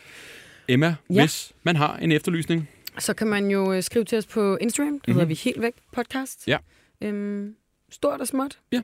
Emma, 0.67 0.95
Ja. 1.09 1.21
hvis 1.21 1.51
man 1.63 1.75
har 1.75 1.97
en 1.97 2.11
efterlysning, 2.11 2.69
Så 2.99 3.13
kan 3.13 3.27
man 3.27 3.51
jo 3.51 3.73
øh, 3.73 3.83
skrive 3.83 4.05
til 4.05 4.17
os 4.17 4.25
på 4.25 4.57
Instagram. 4.61 4.93
Det 4.99 5.01
hedder 5.13 5.21
Mhm. 5.21 5.29
vi 5.29 5.33
helt 5.43 5.61
væk 5.61 5.73
podcast. 5.93 6.47
Ja. 6.47 6.57
Øhm, 7.01 7.55
stort 7.91 8.21
og 8.21 8.27
småt. 8.27 8.59
Ja. 8.71 8.81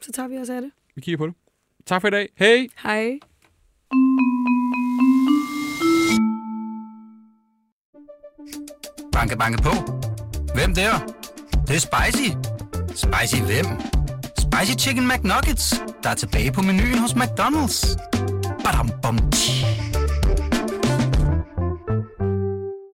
Så 0.00 0.12
tager 0.12 0.28
vi 0.28 0.38
os 0.38 0.48
af 0.50 0.60
det. 0.62 0.70
vi 0.94 1.00
kigger 1.00 1.18
på 1.18 1.26
det. 1.26 1.34
Tak 1.86 2.00
for 2.00 2.08
i 2.08 2.10
dag. 2.10 2.28
Hej! 2.38 2.68
Hej. 2.82 3.18
Banke, 9.12 9.36
banke 9.36 9.62
på. 9.62 9.70
Hvem 10.54 10.74
der? 10.74 10.98
Det, 11.50 11.68
det 11.68 11.76
er 11.76 11.80
spicy. 11.80 12.30
Spicy 12.88 13.42
hvem? 13.42 13.66
Spicy 14.38 14.86
Chicken 14.86 15.08
McNuggets, 15.08 15.82
der 16.02 16.10
er 16.10 16.14
tilbage 16.14 16.52
på 16.52 16.62
menuen 16.62 16.98
hos 16.98 17.12
McDonald's. 17.12 17.96
Badum, 18.64 18.90
bom, 19.02 19.30
tji. 19.30 19.69